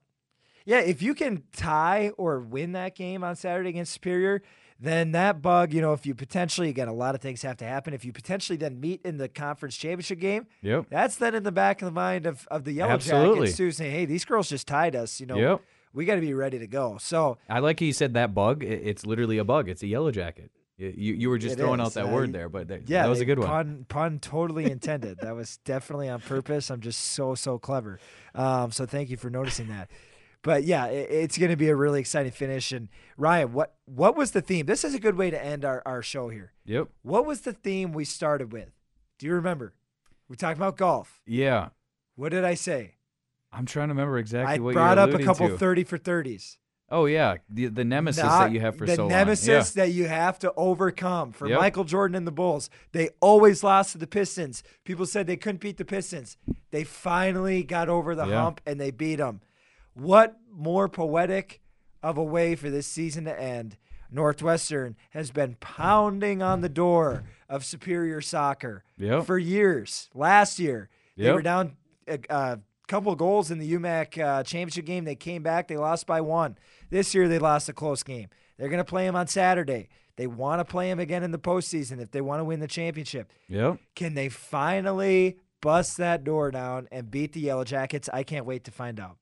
Yeah, 0.66 0.80
if 0.80 1.02
you 1.02 1.14
can 1.14 1.44
tie 1.56 2.12
or 2.18 2.40
win 2.40 2.74
that 2.74 2.96
game 2.96 3.24
on 3.24 3.36
Saturday 3.36 3.70
against 3.70 3.94
Superior, 3.94 4.42
then 4.80 5.12
that 5.14 5.42
bug, 5.42 5.74
you 5.74 5.82
know, 5.82 5.94
if 5.94 6.06
you 6.06 6.14
potentially, 6.14 6.70
again, 6.70 6.88
a 6.88 6.94
lot 6.94 7.16
of 7.16 7.22
things 7.22 7.42
have 7.42 7.58
to 7.58 7.66
happen. 7.66 7.94
If 7.94 8.04
you 8.06 8.12
potentially 8.14 8.58
then 8.58 8.80
meet 8.80 9.02
in 9.04 9.18
the 9.18 9.28
conference 9.28 9.76
championship 9.78 10.20
game, 10.20 10.46
Yep. 10.62 10.88
that's 10.90 11.16
then 11.16 11.34
in 11.36 11.44
the 11.44 11.52
back 11.52 11.82
of 11.82 11.86
the 11.88 11.92
mind 11.92 12.26
of, 12.28 12.48
of 12.52 12.64
the 12.64 12.74
Yellow 12.74 12.92
Absolutely. 12.94 13.40
Jackets 13.48 13.58
too, 13.58 13.72
saying, 13.72 13.92
hey, 13.92 14.06
these 14.06 14.24
girls 14.26 14.50
just 14.50 14.68
tied 14.68 14.96
us. 14.96 15.20
You 15.20 15.26
know, 15.26 15.38
Yep. 15.38 15.62
we 15.94 16.06
got 16.06 16.16
to 16.16 16.22
be 16.22 16.34
ready 16.34 16.60
to 16.60 16.68
go. 16.68 16.98
So 17.00 17.38
I 17.50 17.60
like 17.60 17.80
how 17.80 17.86
you 17.88 17.94
said 17.94 18.14
that 18.16 18.36
bug. 18.36 18.64
It's 18.64 19.06
literally 19.06 19.38
a 19.40 19.44
bug. 19.46 19.70
It's 19.70 19.82
a 19.84 19.88
yellow 19.88 20.12
jacket. 20.12 20.52
You 20.78 20.94
you, 20.96 21.14
you 21.14 21.30
were 21.30 21.38
just 21.38 21.54
It 21.56 21.60
throwing 21.60 21.80
is. 21.80 21.88
out 21.88 21.94
that 21.96 22.06
Uh, 22.06 22.16
word 22.16 22.34
there, 22.34 22.50
but 22.50 22.68
that, 22.68 22.88
yeah, 22.90 23.04
that 23.04 23.10
was 23.10 23.20
a 23.20 23.26
good 23.26 23.40
one. 23.40 23.48
Pun, 23.48 23.86
pun 23.90 24.20
totally 24.20 24.70
intended. 24.70 25.18
that 25.22 25.36
was 25.36 25.58
definitely 25.66 26.08
on 26.10 26.22
purpose. 26.22 26.70
I'm 26.70 26.82
just 26.82 27.00
so 27.02 27.34
so 27.36 27.58
clever. 27.58 28.00
Um, 28.36 28.72
so 28.72 28.86
thank 28.86 29.10
you 29.10 29.18
for 29.18 29.30
noticing 29.30 29.68
that. 29.70 29.90
But 30.44 30.64
yeah, 30.66 30.86
it, 30.86 31.10
it's 31.10 31.38
going 31.38 31.50
to 31.50 31.58
be 31.58 31.70
a 31.70 31.76
really 31.76 32.00
exciting 32.00 32.32
finish. 32.32 32.72
And 32.72 32.90
Ryan, 33.18 33.54
what 33.54 33.76
what 33.86 34.16
was 34.16 34.32
the 34.32 34.42
theme? 34.42 34.66
This 34.68 34.84
is 34.84 34.94
a 34.94 35.00
good 35.00 35.16
way 35.18 35.32
to 35.32 35.44
end 35.44 35.66
our, 35.66 35.82
our 35.86 36.02
show 36.04 36.30
here. 36.30 36.54
Yep. 36.66 36.90
What 37.02 37.26
was 37.26 37.42
the 37.42 37.54
theme 37.54 37.92
we 37.92 38.06
started 38.06 38.54
with? 38.54 38.70
Do 39.18 39.26
you 39.26 39.34
remember? 39.34 39.74
We 40.30 40.36
talked 40.36 40.58
about 40.58 40.78
golf. 40.78 41.22
Yeah. 41.26 41.70
What 42.16 42.30
did 42.30 42.44
I 42.46 42.54
say? 42.54 42.96
I'm 43.52 43.66
trying 43.66 43.88
to 43.88 43.94
remember 43.94 44.18
exactly 44.20 44.56
I 44.56 44.60
what 44.60 44.74
brought 44.74 44.98
you're 44.98 45.16
up 45.16 45.20
a 45.20 45.24
couple 45.24 45.48
to. 45.50 45.58
thirty 45.58 45.84
for 45.84 45.98
thirties. 45.98 46.60
Oh 46.90 47.06
yeah, 47.06 47.36
the 47.50 47.68
the 47.68 47.84
nemesis 47.84 48.24
Not- 48.24 48.40
that 48.48 48.52
you 48.52 48.60
have 48.62 48.78
for 48.78 48.86
the 48.86 48.96
so 48.96 49.04
long. 49.04 49.10
The 49.10 49.16
nemesis 49.16 49.72
that 49.72 49.92
you 49.92 50.08
have 50.08 50.40
to 50.40 50.54
overcome 50.56 51.32
for 51.32 51.48
Yep. 51.48 51.60
Michael 51.60 51.84
Jordan 51.84 52.16
and 52.16 52.26
the 52.28 52.32
Bulls. 52.32 52.70
They 52.92 53.10
always 53.20 53.64
lost 53.64 53.92
to 53.94 53.98
the 53.98 54.08
Pistons. 54.08 54.64
People 54.84 55.06
said 55.06 55.28
they 55.28 55.38
couldn't 55.38 55.62
beat 55.62 55.78
the 55.78 55.86
Pistons. 55.86 56.38
They 56.72 56.84
finally 56.84 57.64
got 57.64 57.90
over 57.90 58.16
the 58.16 58.26
Yeah. 58.26 58.42
hump 58.44 58.62
and 58.66 58.80
they 58.80 58.92
beat 58.92 59.18
them. 59.18 59.42
What 59.94 60.38
more 60.52 60.88
poetic 60.88 61.62
of 62.04 62.18
a 62.18 62.24
way 62.24 62.56
for 62.56 62.70
this 62.70 62.88
season 62.88 63.26
to 63.26 63.40
end? 63.40 63.78
Northwestern 64.10 64.96
has 65.12 65.32
been 65.32 65.56
pounding 65.60 66.42
on 66.42 66.62
the 66.62 66.70
door 66.70 67.24
of 67.50 67.66
Superior 67.66 68.22
Soccer 68.22 68.84
Yep. 68.98 69.26
for 69.26 69.38
years. 69.38 70.10
Last 70.16 70.60
year, 70.60 70.90
they 71.18 71.32
were 71.32 71.42
down 71.42 71.76
a, 72.08 72.20
a 72.30 72.60
couple 72.88 73.16
goals 73.16 73.52
in 73.52 73.60
the 73.60 73.74
UMAC 73.74 74.22
uh, 74.22 74.44
championship 74.44 74.86
game. 74.86 75.06
They 75.06 75.16
came 75.16 75.44
back. 75.44 75.68
They 75.68 75.78
lost 75.78 76.08
by 76.08 76.22
one. 76.22 76.58
This 76.90 77.14
year, 77.14 77.28
they 77.28 77.40
lost 77.40 77.70
a 77.70 77.74
close 77.74 78.04
game. 78.04 78.30
They're 78.58 78.70
going 78.70 78.80
to 78.80 78.86
play 78.86 79.06
them 79.06 79.16
on 79.16 79.28
Saturday. 79.28 79.90
They 80.16 80.28
want 80.28 80.60
to 80.60 80.66
play 80.66 80.90
them 80.90 81.00
again 81.00 81.24
in 81.24 81.32
the 81.32 81.38
postseason 81.38 82.02
if 82.02 82.12
they 82.12 82.22
want 82.22 82.40
to 82.40 82.44
win 82.44 82.60
the 82.60 82.68
championship. 82.68 83.32
Yep. 83.50 83.78
Can 83.96 84.16
they 84.16 84.30
finally 84.30 85.38
bust 85.62 85.98
that 85.98 86.24
door 86.24 86.50
down 86.50 86.88
and 86.92 87.12
beat 87.12 87.34
the 87.34 87.42
Yellow 87.42 87.64
Jackets? 87.64 88.10
I 88.12 88.24
can't 88.24 88.46
wait 88.46 88.64
to 88.64 88.72
find 88.72 89.00
out. 89.00 89.18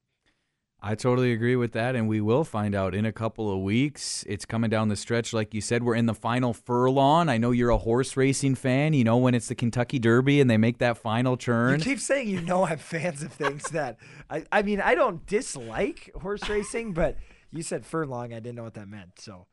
I 0.88 0.94
totally 0.94 1.32
agree 1.32 1.56
with 1.56 1.72
that, 1.72 1.96
and 1.96 2.08
we 2.08 2.22
will 2.22 2.44
find 2.44 2.76
out 2.76 2.94
in 2.94 3.08
a 3.08 3.12
couple 3.12 3.52
of 3.52 3.60
weeks. 3.64 4.24
It's 4.30 4.46
coming 4.46 4.70
down 4.70 4.88
the 4.90 4.96
stretch, 4.96 5.34
like 5.34 5.52
you 5.56 5.60
said. 5.60 5.82
We're 5.82 5.96
in 5.96 6.06
the 6.06 6.14
final 6.14 6.54
furlong. 6.54 7.28
I 7.28 7.40
know 7.40 7.50
you're 7.50 7.72
a 7.72 7.78
horse 7.78 8.16
racing 8.16 8.54
fan. 8.54 8.94
You 8.94 9.04
know 9.04 9.18
when 9.18 9.34
it's 9.34 9.48
the 9.48 9.56
Kentucky 9.56 9.98
Derby 9.98 10.40
and 10.40 10.48
they 10.48 10.58
make 10.58 10.78
that 10.78 11.00
final 11.00 11.38
turn. 11.38 11.80
You 11.80 11.84
keep 11.86 12.00
saying 12.00 12.28
you 12.28 12.40
know 12.40 12.68
I'm 12.68 12.78
fans 12.78 13.24
of 13.24 13.34
things 13.34 13.64
that 13.72 13.98
I, 14.30 14.44
I 14.52 14.62
mean 14.62 14.80
I 14.80 14.94
don't 14.94 15.26
dislike 15.26 16.12
horse 16.22 16.48
racing, 16.48 16.94
but 16.94 17.18
you 17.50 17.64
said 17.64 17.84
furlong. 17.84 18.32
I 18.32 18.36
didn't 18.40 18.54
know 18.56 18.64
what 18.64 18.76
that 18.76 18.88
meant. 18.88 19.20
So 19.20 19.48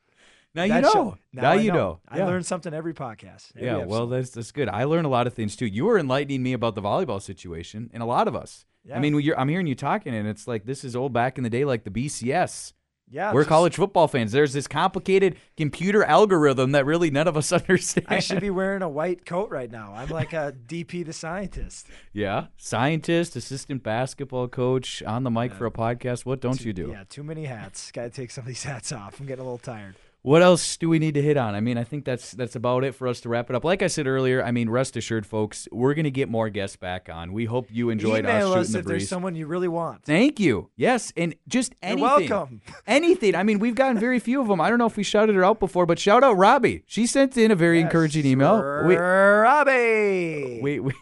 now 0.55 0.64
you 0.64 0.83
know. 0.83 0.93
show- 0.93 1.18
now 1.33 1.53
I 1.53 1.55
you 1.55 1.72
know. 1.72 2.01
I 2.07 2.18
Yeah. 2.18 2.26
learn 2.26 2.43
something 2.43 2.74
every 2.74 2.93
podcast. 2.93 3.53
every 3.57 3.68
Yeah, 3.68 3.87
well, 3.87 4.07
that's 4.07 4.28
that's 4.33 4.53
good. 4.53 4.68
I 4.68 4.85
learn 4.85 5.07
a 5.07 5.09
lot 5.09 5.26
of 5.26 5.33
things 5.33 5.57
too. 5.57 5.64
You 5.64 5.87
were 5.87 5.99
enlightening 5.99 6.43
me 6.43 6.53
about 6.53 6.74
the 6.74 6.83
volleyball 6.83 7.22
situation, 7.22 7.89
and 7.95 8.03
a 8.03 8.07
lot 8.07 8.28
of 8.28 8.37
us. 8.37 8.66
Yeah. 8.85 8.97
I 8.97 9.01
mean, 9.01 9.33
I'm 9.37 9.49
hearing 9.49 9.66
you 9.66 9.74
talking, 9.74 10.14
and 10.14 10.26
it's 10.26 10.49
like 10.49 10.64
this 10.64 10.83
is 10.85 10.97
old 10.97 11.12
back 11.12 11.39
in 11.39 11.45
the 11.45 11.51
day, 11.51 11.64
like 11.64 11.85
the 11.85 11.91
BCS. 11.91 12.72
yeah, 13.09 13.33
We're 13.33 13.43
just- 13.43 13.49
college 13.49 13.76
football 13.76 14.09
fans. 14.09 14.33
There's 14.33 14.53
this 14.55 14.66
complicated 14.66 15.37
computer 15.57 16.03
algorithm 16.03 16.72
that 16.72 16.85
really 16.87 17.11
none 17.11 17.28
of 17.28 17.37
us 17.37 17.53
understand. 17.53 18.07
I 18.09 18.18
should 18.20 18.41
be 18.41 18.51
wearing 18.51 18.83
a 18.83 18.89
white 18.89 19.24
coat 19.26 19.51
right 19.51 19.70
now. 19.70 19.93
I'm 19.95 20.09
like 20.09 20.33
a 20.33 20.53
DP 20.66 21.05
the 21.05 21.12
scientist. 21.12 21.87
yeah, 22.12 22.47
scientist, 22.57 23.37
assistant 23.37 23.83
basketball 23.83 24.49
coach, 24.49 25.03
on 25.03 25.22
the 25.24 25.30
mic 25.30 25.53
for 25.55 25.66
a 25.66 25.70
podcast. 25.70 26.24
What 26.26 26.41
don't 26.41 26.64
you 26.64 26.72
do? 26.72 26.89
Yeah, 26.91 27.05
too 27.09 27.22
many 27.22 27.45
hats. 27.45 27.93
Got 27.93 28.03
to 28.05 28.11
take 28.11 28.30
some 28.30 28.43
of 28.43 28.49
these 28.49 28.64
hats 28.64 28.91
off. 28.93 29.20
I'm 29.20 29.26
getting 29.26 29.43
a 29.43 29.45
little 29.45 29.59
tired. 29.59 29.95
What 30.25 30.41
else 30.41 30.77
do 30.77 30.89
we 30.89 31.01
need 31.01 31.14
to 31.14 31.23
hit 31.23 31.37
on? 31.37 31.57
I 31.57 31.61
mean, 31.61 31.77
I 31.77 31.83
think 31.83 32.05
that's 32.05 32.31
that's 32.31 32.55
about 32.55 32.85
it 32.85 32.95
for 32.95 33.09
us 33.09 33.20
to 33.23 33.29
wrap 33.29 33.51
it 33.51 33.57
up. 33.57 33.64
Like 33.64 33.83
I 33.83 33.89
said 33.89 34.07
earlier, 34.07 34.41
I 34.41 34.53
mean, 34.53 34.70
rest 34.70 34.97
assured, 34.97 35.27
folks, 35.27 35.66
we're 35.73 35.95
going 35.95 36.05
to 36.05 36.12
get 36.12 36.29
more 36.29 36.49
guests 36.49 36.77
back 36.77 37.09
on. 37.12 37.33
We 37.33 37.45
hope 37.47 37.66
you 37.73 37.91
enjoyed 37.91 38.20
Email 38.20 38.53
us 38.53 38.57
us 38.57 38.66
shooting 38.68 38.79
if 38.79 38.85
the 38.85 38.89
there's 38.91 39.09
someone 39.09 39.35
you 39.35 39.49
really 39.49 39.66
want. 39.66 40.05
Thank 40.05 40.39
you. 40.39 40.70
Yes, 40.77 41.12
and 41.16 41.35
just 41.49 41.73
You're 41.83 41.91
anything. 41.99 42.31
welcome. 42.31 42.61
Anything. 42.87 43.35
I 43.35 43.43
mean, 43.43 43.59
we've 43.59 43.75
gotten 43.75 43.99
very 43.99 44.20
few 44.20 44.41
of 44.41 44.47
them. 44.47 44.61
I 44.61 44.70
don't 44.70 44.79
know 44.79 44.87
if 44.87 44.97
we 44.97 45.03
shouted 45.03 45.35
her 45.35 45.45
out 45.45 45.59
before, 45.59 45.87
but 45.87 45.99
shout 45.99 46.23
out 46.23 46.37
Robbie. 46.37 46.85
She 46.87 47.07
sent 47.07 47.37
in 47.37 47.51
a 47.51 47.57
very 47.57 47.81
encouraging 47.81 48.25
email. 48.25 48.85
We, 48.87 48.95
Robbie. 48.97 50.61
we, 50.62 50.81
we, 50.81 50.93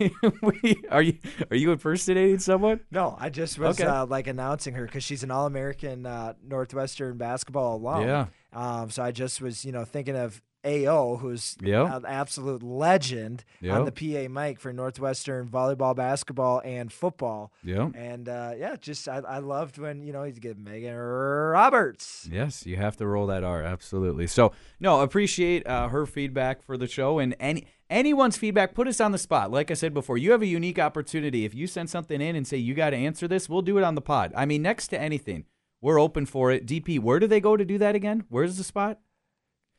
we, 0.43 0.83
are 0.91 1.03
you 1.03 1.19
are 1.51 1.57
you 1.57 1.73
impersonating 1.73 2.39
someone? 2.39 2.81
No, 2.91 3.17
I 3.19 3.29
just 3.29 3.59
was 3.59 3.79
Okay. 3.79 3.89
uh, 3.89 4.07
like 4.07 4.27
announcing 4.27 4.75
her 4.75 4.87
because 4.87 5.05
she's 5.05 5.23
an 5.23 5.31
All-American 5.31 6.07
uh, 6.07 6.33
Northwestern 6.47 7.19
basketball 7.19 7.77
alum. 7.77 8.03
Yeah. 8.03 8.27
Um, 8.53 8.91
so 8.91 9.03
I 9.03 9.13
just 9.13 9.41
was, 9.41 9.65
you 9.65 9.73
know, 9.73 9.85
thinking 9.85 10.17
of 10.17 10.43
AO, 10.63 11.17
who's 11.17 11.57
Yep. 11.63 11.91
an 11.91 12.05
absolute 12.05 12.63
legend 12.63 13.45
on 13.67 13.87
the 13.87 13.93
PA 13.93 14.29
mic 14.31 14.61
for 14.61 14.73
Northwestern 14.75 15.49
volleyball, 15.49 15.97
basketball, 15.97 16.61
and 16.65 16.93
football. 16.93 17.51
Yeah. 17.65 17.89
And 17.95 18.29
uh, 18.29 18.53
yeah, 18.59 18.77
just 18.79 19.09
I, 19.09 19.19
I 19.27 19.39
loved 19.39 19.79
when 19.79 20.03
you 20.03 20.13
know 20.13 20.23
he's 20.25 20.39
getting 20.39 20.63
Megan 20.65 20.95
Roberts. 20.95 22.29
Yes, 22.31 22.67
you 22.67 22.77
have 22.77 22.97
to 22.99 23.07
roll 23.07 23.27
that 23.29 23.43
R. 23.45 23.63
Absolutely. 23.63 24.27
So, 24.27 24.53
no, 24.79 25.01
appreciate 25.01 25.67
uh, 25.67 25.89
her 25.89 26.05
feedback 26.07 26.63
for 26.63 26.77
the 26.77 26.87
show 26.87 27.19
and 27.19 27.35
any 27.41 27.67
anyone's 27.89 28.37
feedback. 28.37 28.75
Put 28.75 28.87
us 28.87 29.01
on 29.01 29.13
the 29.13 29.19
spot. 29.19 29.51
Like 29.51 29.71
I 29.71 29.75
said 29.75 29.95
before, 29.95 30.19
you 30.19 30.31
have 30.33 30.43
a 30.43 30.47
unique 30.47 30.79
opportunity. 30.79 31.45
If 31.47 31.55
you 31.55 31.67
send 31.67 31.89
something 31.91 32.21
in 32.21 32.37
and 32.37 32.47
say 32.47 32.59
you 32.59 32.75
got 32.75 32.91
to 32.91 32.97
answer 32.97 33.27
this, 33.27 33.49
we'll 33.49 33.63
do 33.63 33.79
it 33.79 33.85
on 33.85 33.95
the 33.95 34.03
pod. 34.03 34.33
I 34.37 34.45
mean, 34.45 34.61
next 34.63 34.89
to 34.89 35.01
anything, 35.01 35.47
we're 35.81 36.01
open 36.01 36.27
for 36.27 36.51
it. 36.51 36.67
DP, 36.67 36.99
where 37.01 37.19
do 37.19 37.27
they 37.27 37.41
go 37.41 37.57
to 37.57 37.65
do 37.65 37.79
that 37.79 37.95
again? 37.95 38.25
Where's 38.29 38.57
the 38.57 38.65
spot? 38.65 38.99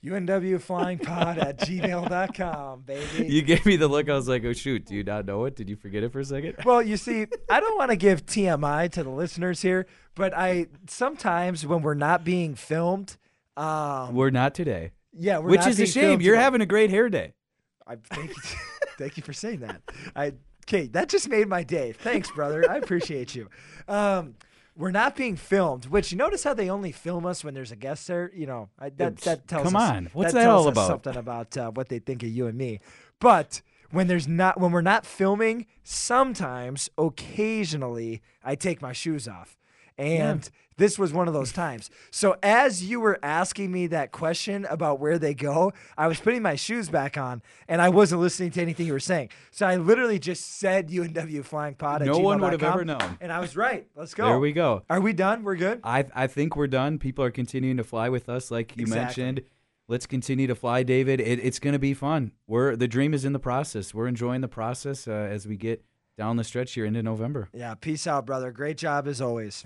UNWFlyingPod 0.03 1.37
at 1.37 1.59
gmail.com, 1.61 2.81
baby. 2.81 3.27
You 3.31 3.41
gave 3.43 3.65
me 3.65 3.75
the 3.75 3.87
look. 3.87 4.09
I 4.09 4.13
was 4.13 4.27
like, 4.27 4.43
oh 4.43 4.53
shoot, 4.53 4.85
do 4.85 4.95
you 4.95 5.03
not 5.03 5.25
know 5.25 5.45
it? 5.45 5.55
Did 5.55 5.69
you 5.69 5.75
forget 5.75 6.03
it 6.03 6.11
for 6.11 6.19
a 6.19 6.25
second? 6.25 6.55
well, 6.65 6.81
you 6.81 6.97
see, 6.97 7.27
I 7.49 7.59
don't 7.59 7.77
want 7.77 7.91
to 7.91 7.95
give 7.95 8.25
TMI 8.25 8.91
to 8.93 9.03
the 9.03 9.11
listeners 9.11 9.61
here, 9.61 9.85
but 10.15 10.35
I 10.35 10.67
sometimes 10.87 11.65
when 11.67 11.81
we're 11.83 11.93
not 11.93 12.23
being 12.23 12.55
filmed, 12.55 13.17
um, 13.57 14.15
We're 14.15 14.31
not 14.31 14.55
today, 14.55 14.93
yeah, 15.13 15.37
we're 15.37 15.49
which 15.51 15.67
is 15.67 15.79
a 15.79 15.85
shame. 15.85 16.19
You're 16.21 16.35
today. 16.35 16.43
having 16.43 16.61
a 16.61 16.65
great 16.65 16.89
hair 16.89 17.07
day. 17.09 17.33
I 17.85 17.97
thank 17.97 18.29
you, 18.29 18.41
thank 18.97 19.17
you 19.17 19.23
for 19.23 19.33
saying 19.33 19.59
that. 19.59 19.81
I 20.15 20.33
okay, 20.65 20.87
that 20.87 21.09
just 21.09 21.29
made 21.29 21.47
my 21.47 21.61
day. 21.61 21.91
Thanks, 21.91 22.31
brother. 22.31 22.65
I 22.69 22.77
appreciate 22.77 23.35
you. 23.35 23.49
Um, 23.87 24.35
we're 24.75 24.91
not 24.91 25.15
being 25.15 25.35
filmed, 25.35 25.85
which 25.85 26.11
you 26.11 26.17
notice 26.17 26.43
how 26.43 26.53
they 26.53 26.69
only 26.69 26.91
film 26.91 27.25
us 27.25 27.43
when 27.43 27.53
there's 27.53 27.71
a 27.71 27.75
guest 27.75 28.07
there. 28.07 28.31
You 28.33 28.47
know, 28.47 28.69
I, 28.79 28.89
that 28.89 29.13
It's- 29.13 29.23
that 29.25 29.47
tells 29.47 29.63
come 29.63 29.75
us, 29.75 29.91
on. 29.91 30.09
What's 30.13 30.33
that, 30.33 30.41
that 30.43 30.49
all 30.49 30.67
us 30.67 30.71
about? 30.71 30.87
Something 30.87 31.15
about 31.17 31.57
uh, 31.57 31.71
what 31.71 31.89
they 31.89 31.99
think 31.99 32.23
of 32.23 32.29
you 32.29 32.47
and 32.47 32.57
me. 32.57 32.79
But 33.19 33.61
when 33.91 34.07
there's 34.07 34.27
not, 34.27 34.59
when 34.59 34.71
we're 34.71 34.81
not 34.81 35.05
filming, 35.05 35.65
sometimes, 35.83 36.89
occasionally, 36.97 38.21
I 38.43 38.55
take 38.55 38.81
my 38.81 38.93
shoes 38.93 39.27
off, 39.27 39.57
and. 39.97 40.49
This 40.77 40.97
was 40.97 41.13
one 41.13 41.27
of 41.27 41.33
those 41.33 41.51
times. 41.51 41.89
So 42.09 42.35
as 42.41 42.83
you 42.83 42.99
were 42.99 43.19
asking 43.21 43.71
me 43.71 43.87
that 43.87 44.11
question 44.11 44.65
about 44.65 44.99
where 44.99 45.19
they 45.19 45.33
go, 45.33 45.73
I 45.97 46.07
was 46.07 46.19
putting 46.19 46.41
my 46.41 46.55
shoes 46.55 46.89
back 46.89 47.17
on 47.17 47.41
and 47.67 47.81
I 47.81 47.89
wasn't 47.89 48.21
listening 48.21 48.51
to 48.51 48.61
anything 48.61 48.87
you 48.87 48.93
were 48.93 48.99
saying. 48.99 49.29
So 49.51 49.67
I 49.67 49.75
literally 49.75 50.17
just 50.17 50.57
said 50.59 50.89
UNW 50.89 51.43
Flying 51.45 51.75
Pod. 51.75 52.01
at 52.01 52.07
No 52.07 52.17
one 52.17 52.39
would 52.41 52.53
have 52.53 52.63
ever 52.63 52.83
known. 52.85 53.17
And 53.21 53.31
I 53.31 53.39
was 53.39 53.55
right. 53.55 53.85
Let's 53.95 54.13
go. 54.13 54.25
There 54.25 54.39
we 54.39 54.53
go. 54.53 54.83
Are 54.89 55.01
we 55.01 55.13
done? 55.13 55.43
We're 55.43 55.55
good. 55.55 55.81
I 55.83 56.05
I 56.15 56.27
think 56.27 56.55
we're 56.55 56.67
done. 56.67 56.97
People 56.99 57.23
are 57.25 57.31
continuing 57.31 57.77
to 57.77 57.83
fly 57.83 58.09
with 58.09 58.27
us, 58.29 58.49
like 58.49 58.75
you 58.77 58.81
Exactly. 58.83 59.23
mentioned. 59.23 59.47
Let's 59.87 60.05
continue 60.05 60.47
to 60.47 60.55
fly, 60.55 60.83
David. 60.83 61.19
It, 61.19 61.39
it's 61.43 61.59
going 61.59 61.73
to 61.73 61.79
be 61.79 61.93
fun. 61.93 62.31
We're 62.47 62.75
the 62.77 62.87
dream 62.87 63.13
is 63.13 63.25
in 63.25 63.33
the 63.33 63.39
process. 63.39 63.93
We're 63.93 64.07
enjoying 64.07 64.39
the 64.41 64.47
process 64.47 65.07
uh, 65.07 65.11
as 65.11 65.45
we 65.47 65.57
get 65.57 65.83
down 66.17 66.37
the 66.37 66.43
stretch 66.43 66.73
here 66.73 66.85
into 66.85 67.03
November. 67.03 67.49
Yeah. 67.53 67.73
Peace 67.75 68.07
out, 68.07 68.25
brother. 68.25 68.51
Great 68.51 68.77
job 68.77 69.07
as 69.07 69.19
always. 69.21 69.65